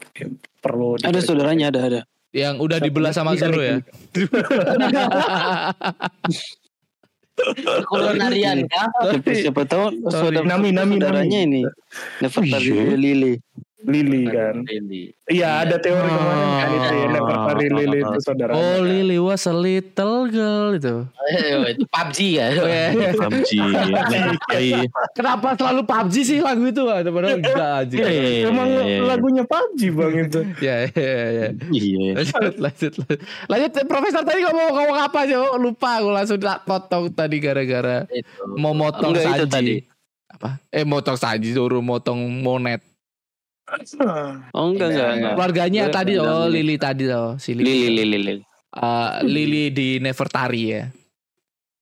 perlu 0.58 0.96
Ada 0.98 1.12
dikaji. 1.14 1.24
saudaranya 1.24 1.68
ada 1.70 1.82
ada. 1.84 2.02
Yang 2.32 2.56
udah 2.60 2.78
dibelah 2.80 3.12
sama 3.12 3.36
Zoro 3.36 3.60
ya. 3.60 3.80
Kolonarian 7.86 8.66
kah? 8.66 8.90
Siapa, 9.14 9.32
siapa 9.32 9.62
tahu 9.64 9.84
saudara 10.10 10.42
Nami, 10.44 10.74
Nami, 10.74 10.98
saudaranya 10.98 11.40
Nami. 11.40 11.48
ini 11.48 11.62
Nefertari 12.18 12.66
Iya. 12.66 13.32
Lili. 13.86 14.26
Kan. 14.26 14.66
Lily. 14.66 15.14
Iya 15.30 15.62
ada 15.62 15.78
teori 15.78 16.10
kemarin 16.10 16.50
kan 16.50 16.70
itu 16.74 16.94
ya 16.98 17.06
Oh. 17.08 17.12
Nefertari 17.14 17.68
Lily 17.70 18.00
itu 18.02 18.18
saudara. 18.26 18.52
Oh 18.58 18.82
Lily 18.82 19.18
was 19.22 19.46
a 19.46 19.54
little 19.54 20.26
girl 20.34 20.74
itu. 20.74 21.06
Eh, 21.30 21.78
itu 21.78 21.86
PUBG 21.86 22.18
ya. 22.42 22.46
Oh, 22.58 22.66
iya. 22.74 22.90
PUBG. 23.14 23.52
Iya. 24.58 24.82
Kenapa 25.14 25.54
selalu 25.54 25.82
PUBG 25.86 26.16
sih 26.26 26.38
lagu 26.42 26.66
itu? 26.66 26.84
Ada 26.90 27.10
padahal 27.14 27.38
enggak 27.38 27.72
aja. 27.86 27.96
Iya, 28.02 28.10
iya, 28.10 28.26
iya, 28.26 28.46
Emang 28.50 28.68
iya, 28.72 28.82
iya. 28.82 29.00
lagunya 29.06 29.44
PUBG 29.46 29.80
bang 29.94 30.14
itu. 30.26 30.40
Ya, 30.58 30.76
ya, 30.90 31.26
ya. 31.30 31.48
Iya. 31.70 32.08
Lanjut, 32.18 32.56
lanjut, 32.58 32.94
lanjut. 32.98 33.20
Lanjut, 33.46 33.72
Profesor 33.86 34.22
tadi 34.26 34.40
ngomong 34.42 34.68
ngomong 34.74 34.98
apa 35.06 35.18
aja? 35.30 35.36
Oh, 35.38 35.60
lupa 35.62 36.02
aku 36.02 36.10
langsung 36.10 36.40
tak 36.42 36.66
potong 36.66 37.14
tadi 37.14 37.38
gara-gara 37.38 38.10
mau 38.58 38.74
motong 38.74 39.14
saji. 39.14 39.86
Apa? 40.34 40.58
Eh, 40.74 40.82
motong 40.82 41.14
saji 41.14 41.54
suruh 41.54 41.86
motong 41.86 42.18
monet. 42.42 42.82
Oh 44.56 44.72
enggak 44.72 44.88
enggak 44.96 45.10
enggak. 45.12 45.34
Keluarganya 45.36 45.82
Enggak, 45.88 45.98
tadi 46.00 46.14
enggak, 46.16 46.32
oh 46.32 46.38
enggak. 46.48 46.54
Lily 46.56 46.76
tadi 46.80 47.04
oh 47.12 47.32
si 47.36 47.52
Lily. 47.52 47.68
Lili 47.68 47.88
Lili 47.92 48.18
Lili. 48.24 48.44
Eh, 48.78 49.12
Lily 49.28 49.64
di 49.76 49.88
Nefertari 50.00 50.64
ya. 50.72 50.84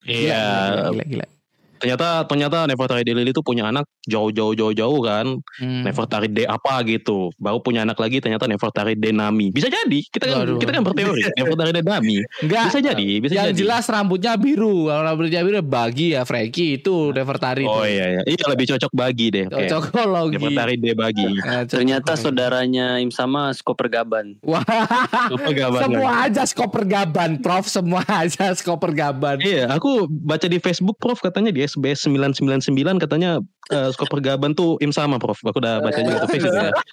Iya. 0.06 0.42
Gila, 0.42 0.90
gila, 0.94 1.04
gila. 1.06 1.28
Ternyata 1.76 2.24
ternyata 2.26 2.66
Nefertari 2.66 3.04
Lily 3.04 3.30
itu 3.30 3.40
punya 3.40 3.68
anak 3.68 3.84
jauh-jauh 4.06 4.56
jauh-jauh 4.56 5.00
kan. 5.02 5.26
Hmm. 5.60 5.84
Nefertari 5.84 6.28
D 6.28 6.44
apa 6.44 6.80
gitu. 6.84 7.30
Baru 7.36 7.60
punya 7.60 7.84
anak 7.84 7.98
lagi 7.98 8.18
ternyata 8.18 8.46
Nefertari 8.46 8.94
D 8.94 9.12
Nami. 9.12 9.52
Bisa 9.52 9.68
jadi. 9.68 10.00
Kita 10.06 10.26
kan 10.26 10.38
Waduh. 10.46 10.58
kita 10.58 10.72
kan 10.72 10.82
berteori 10.82 11.22
Nefertari 11.38 11.72
D 11.72 11.80
Nami. 11.82 12.18
Enggak. 12.42 12.64
Bisa 12.72 12.80
jadi, 12.82 13.08
bisa 13.20 13.34
yang 13.34 13.50
jadi. 13.52 13.60
jelas 13.60 13.84
rambutnya 13.86 14.34
biru. 14.36 14.88
Kalau 14.88 15.04
rambutnya 15.04 15.42
biru 15.42 15.60
bagi 15.62 16.16
ya 16.16 16.24
Frankie 16.24 16.80
itu 16.80 17.12
Nefertari. 17.12 17.66
Oh 17.66 17.82
tuh. 17.82 17.86
iya 17.86 18.06
iya. 18.10 18.22
Iya 18.24 18.46
lebih 18.48 18.66
cocok 18.72 18.92
bagi 18.94 19.28
deh. 19.30 19.46
Oke. 19.48 19.68
Cocokologi. 19.68 20.36
Nefertari 20.38 20.76
D 20.78 20.86
bagi. 20.94 21.28
Eh, 21.28 21.64
Ternyata 21.66 22.16
saudaranya 22.16 22.98
Imsama 22.98 23.52
Skoper 23.52 23.92
Gaban. 23.92 24.38
Wah, 24.42 24.64
Apa 24.64 25.50
gaban 25.52 25.82
semua 25.82 26.12
lagi? 26.14 26.24
aja 26.32 26.44
skoper 26.46 26.84
gaban, 26.86 27.32
Prof. 27.42 27.66
Semua 27.66 28.02
aja 28.06 28.54
skoper 28.54 28.92
gaban. 28.92 29.38
Iya, 29.42 29.68
aku 29.70 30.06
baca 30.08 30.46
di 30.46 30.58
Facebook 30.58 30.96
Prof 30.98 31.20
katanya 31.20 31.50
di 31.50 31.65
SBS 31.66 32.06
999 32.08 33.02
katanya 33.02 33.42
uh, 33.76 33.90
Skoper 33.92 34.22
Gaban 34.22 34.54
tuh 34.54 34.78
im 34.80 34.94
sama 34.94 35.18
Prof. 35.18 35.42
Aku 35.42 35.58
udah 35.58 35.82
baca 35.82 36.00
juga 36.00 36.24
tuh 36.24 36.30
Facebook 36.30 36.54
ya. 36.54 36.74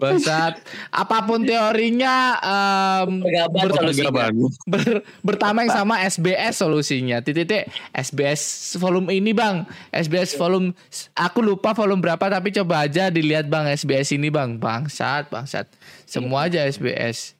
Bangsat. 0.00 0.64
Apa 0.88 1.28
pun 1.28 1.44
teorinya 1.44 2.40
em, 2.40 3.20
Pergaban 3.20 3.68
ber- 3.68 4.32
ber- 4.64 5.04
bertameng 5.20 5.68
sama 5.68 6.00
SBS 6.08 6.64
solusinya. 6.64 7.20
Titik 7.20 7.68
SBS 7.92 8.74
volume 8.80 9.12
ini 9.12 9.36
bang, 9.36 9.68
SBS 9.92 10.40
volume 10.40 10.72
aku 11.12 11.44
lupa 11.44 11.76
volume 11.76 12.00
berapa 12.00 12.32
tapi 12.32 12.48
coba 12.48 12.88
aja 12.88 13.12
dilihat 13.12 13.52
bang 13.52 13.68
SBS 13.76 14.16
ini 14.16 14.32
bang, 14.32 14.56
bangsat 14.56 15.28
bangsat. 15.28 15.68
Semua 16.08 16.48
aja 16.48 16.64
SBS. 16.64 17.36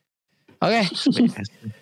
Oke. 0.61 0.85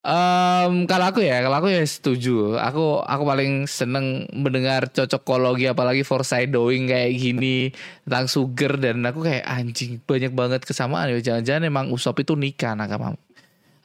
Em, 0.00 0.88
kalau 0.88 1.12
aku 1.12 1.20
ya, 1.20 1.44
kalau 1.44 1.60
aku 1.60 1.68
ya 1.68 1.84
setuju. 1.84 2.56
Aku 2.56 3.04
aku 3.04 3.22
paling 3.28 3.68
seneng 3.68 4.24
mendengar 4.32 4.88
cocokologi 4.88 5.68
apalagi 5.68 6.08
foreshadowing 6.08 6.88
kayak 6.88 7.20
gini 7.20 7.68
tentang 8.08 8.24
sugar 8.24 8.80
dan 8.80 9.04
aku 9.04 9.28
kayak 9.28 9.44
anjing 9.44 10.00
banyak 10.08 10.32
banget 10.32 10.64
kesamaan 10.64 11.12
ya. 11.12 11.20
Jangan-jangan 11.20 11.68
emang 11.68 11.86
Usop 11.92 12.16
itu 12.24 12.32
nikah 12.32 12.72
nakama. 12.72 13.12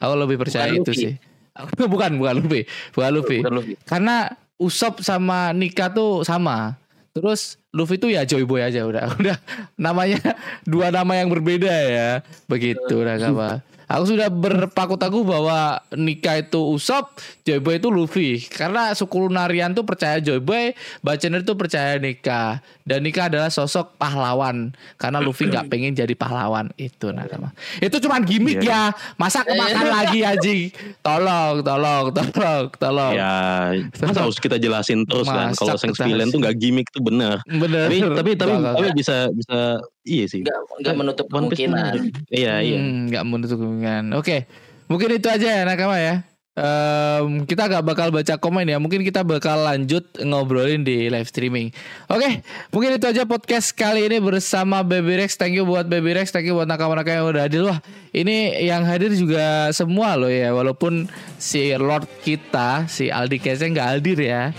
Aku 0.00 0.12
lebih 0.16 0.40
percaya 0.40 0.72
Bukan 0.72 0.80
itu 0.80 0.92
Luffy. 0.96 1.04
sih. 1.04 1.14
Aku 1.52 1.84
bukan 1.92 2.16
bukan 2.16 2.34
Luffy, 2.40 2.62
bukan 2.96 3.10
Luffy. 3.12 3.38
Bukan 3.44 3.52
Luffy. 3.60 3.74
Karena 3.84 4.32
Usop 4.56 5.04
sama 5.04 5.52
Nika 5.52 5.92
tuh 5.92 6.24
sama. 6.24 6.80
Terus 7.12 7.60
Luffy 7.76 8.00
tuh 8.00 8.08
ya 8.08 8.24
Joy 8.24 8.48
Boy 8.48 8.64
aja 8.64 8.88
udah. 8.88 9.12
Udah 9.20 9.36
namanya 9.76 10.32
dua 10.64 10.88
nama 10.88 11.12
yang 11.20 11.28
berbeda 11.28 11.68
ya. 11.68 12.24
Begitu 12.48 13.04
nakama. 13.04 13.60
Aku 13.86 14.04
sudah 14.10 14.26
berpaku 14.26 14.98
teguh 14.98 15.22
bahwa 15.22 15.78
Nika 15.94 16.42
itu 16.42 16.58
Usop, 16.58 17.22
Joy 17.46 17.62
Boy 17.62 17.78
itu 17.78 17.86
Luffy. 17.86 18.42
Karena 18.42 18.90
suku 18.98 19.30
Lunarian 19.30 19.78
tuh 19.78 19.86
percaya 19.86 20.18
Joy 20.18 20.42
Boy, 20.42 20.74
Bacener 21.06 21.46
tuh 21.46 21.54
percaya 21.54 21.94
Nika. 21.94 22.58
Dan 22.82 23.06
Nika 23.06 23.30
adalah 23.30 23.46
sosok 23.46 23.94
pahlawan. 23.94 24.74
Karena 24.98 25.22
Luffy 25.22 25.46
nggak 25.46 25.70
pengen 25.70 25.94
jadi 25.94 26.10
pahlawan 26.18 26.74
itu 26.74 27.14
nakama. 27.14 27.54
Itu 27.78 28.02
cuman 28.02 28.26
gimmick 28.26 28.58
ya. 28.58 28.90
Masa 29.14 29.46
kemakan 29.46 29.86
lagi 29.86 30.26
anjing. 30.26 30.74
Tolong, 31.06 31.62
tolong, 31.62 32.10
tolong, 32.10 32.64
tolong. 32.74 33.14
Ya, 33.14 33.70
masa 34.02 34.26
harus 34.26 34.42
kita 34.42 34.58
jelasin 34.58 35.06
terus 35.06 35.30
kan 35.30 35.54
Masa 35.54 35.62
kalau 35.62 35.78
Sengs 35.78 35.94
kita 35.94 36.10
Villain 36.10 36.28
tuh 36.34 36.42
nggak 36.42 36.56
gimmick 36.58 36.90
tuh 36.90 37.02
bener. 37.06 37.38
Bener. 37.46 37.86
Tapi 37.86 37.98
tapi 38.02 38.30
tapi, 38.34 38.52
tapi 38.58 38.88
bisa 38.98 39.30
bisa 39.30 39.78
iya 40.06 40.24
sih. 40.30 40.40
Enggak 40.46 40.58
enggak 40.78 40.96
menutup 40.96 41.26
One 41.34 41.50
Piece 41.50 41.66
tuh 41.66 41.74
kemungkinan. 41.74 41.92
Iya 42.30 42.54
iya. 42.62 42.78
Hmm, 42.78 42.98
nggak 43.10 43.24
menutup 43.26 43.58
kemungkinan. 43.58 44.04
Oke, 44.14 44.46
mungkin 44.86 45.08
itu 45.18 45.28
aja 45.28 45.48
ya 45.60 45.62
nakama 45.66 45.98
ya. 45.98 46.24
Em, 46.56 47.44
kita 47.44 47.68
gak 47.68 47.84
bakal 47.84 48.08
baca 48.08 48.40
komen 48.40 48.64
ya. 48.64 48.80
Mungkin 48.80 49.04
kita 49.04 49.20
bakal 49.20 49.60
lanjut 49.60 50.08
ngobrolin 50.24 50.88
di 50.88 51.12
live 51.12 51.28
streaming. 51.28 51.68
Oke, 52.08 52.40
mungkin 52.72 52.96
itu 52.96 53.04
aja 53.04 53.28
podcast 53.28 53.76
kali 53.76 54.08
ini 54.08 54.24
bersama 54.24 54.80
Baby 54.80 55.20
Rex. 55.20 55.36
Thank 55.36 55.52
you 55.52 55.68
buat 55.68 55.84
Baby 55.84 56.16
Rex, 56.16 56.32
thank 56.32 56.48
you 56.48 56.56
buat 56.56 56.64
nakama-nakama 56.64 57.12
yang 57.12 57.28
udah 57.28 57.44
hadir. 57.44 57.60
Wah, 57.68 57.84
ini 58.16 58.56
yang 58.64 58.88
hadir 58.88 59.12
juga 59.12 59.68
semua 59.76 60.16
loh 60.16 60.32
ya. 60.32 60.56
Walaupun 60.56 61.12
si 61.36 61.76
Lord 61.76 62.08
kita, 62.24 62.88
si 62.88 63.12
Aldi 63.12 63.36
Kese 63.36 63.68
nggak 63.68 64.00
hadir 64.00 64.16
ya. 64.16 64.56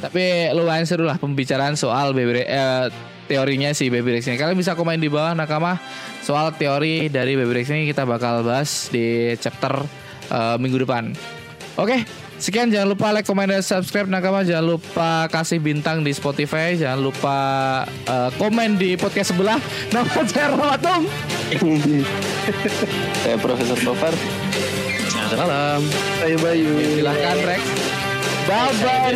Tapi 0.00 0.56
lumayan 0.56 0.88
seru 0.88 1.04
lah 1.04 1.20
pembicaraan 1.20 1.76
soal 1.76 2.16
Baby 2.16 2.40
Rex, 2.40 2.48
eh, 2.48 2.88
teorinya 3.30 3.70
si 3.70 3.86
Baby 3.86 4.18
Rex 4.18 4.26
ini. 4.26 4.34
Kalian 4.34 4.58
bisa 4.58 4.74
komen 4.74 4.98
di 4.98 5.06
bawah 5.06 5.38
nakama 5.38 5.78
soal 6.26 6.50
teori 6.58 7.06
dari 7.06 7.38
Baby 7.38 7.62
Rex 7.62 7.70
ini 7.70 7.86
kita 7.86 8.02
bakal 8.02 8.42
bahas 8.42 8.90
di 8.90 9.38
chapter 9.38 9.86
eh, 10.34 10.56
minggu 10.58 10.82
depan. 10.82 11.14
Oke, 11.78 12.02
sekian 12.42 12.74
jangan 12.74 12.90
lupa 12.90 13.14
like, 13.14 13.22
comment, 13.22 13.46
dan 13.46 13.62
subscribe 13.62 14.10
nakama. 14.10 14.42
Jangan 14.42 14.66
lupa 14.66 15.30
kasih 15.30 15.62
bintang 15.62 16.02
di 16.02 16.10
Spotify. 16.10 16.74
Jangan 16.74 16.98
lupa 16.98 17.38
eh, 17.86 18.30
komen 18.34 18.74
di 18.74 18.98
podcast 18.98 19.30
sebelah. 19.30 19.62
Nama 19.94 20.20
saya 20.26 20.50
Romatung. 20.50 21.06
Saya 23.22 23.36
Profesor 23.38 23.78
Gofar. 23.78 24.14
Salam. 25.30 25.82
Ayo 26.26 26.36
Bayu. 26.42 26.98
Silahkan 26.98 27.38
Rex. 27.46 27.99
Bye 28.48 28.72
bye. 28.74 29.14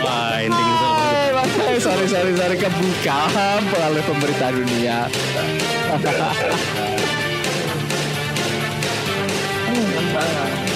Wah, 0.00 0.38
ending 0.38 0.74
makanya 1.30 1.80
sorry 1.80 2.06
sorry 2.06 2.32
sorry 2.36 2.56
kebuka 2.58 3.18
oleh 3.72 4.02
pemerintah 4.04 4.50
dunia. 4.52 5.08
Banget. 10.10 10.69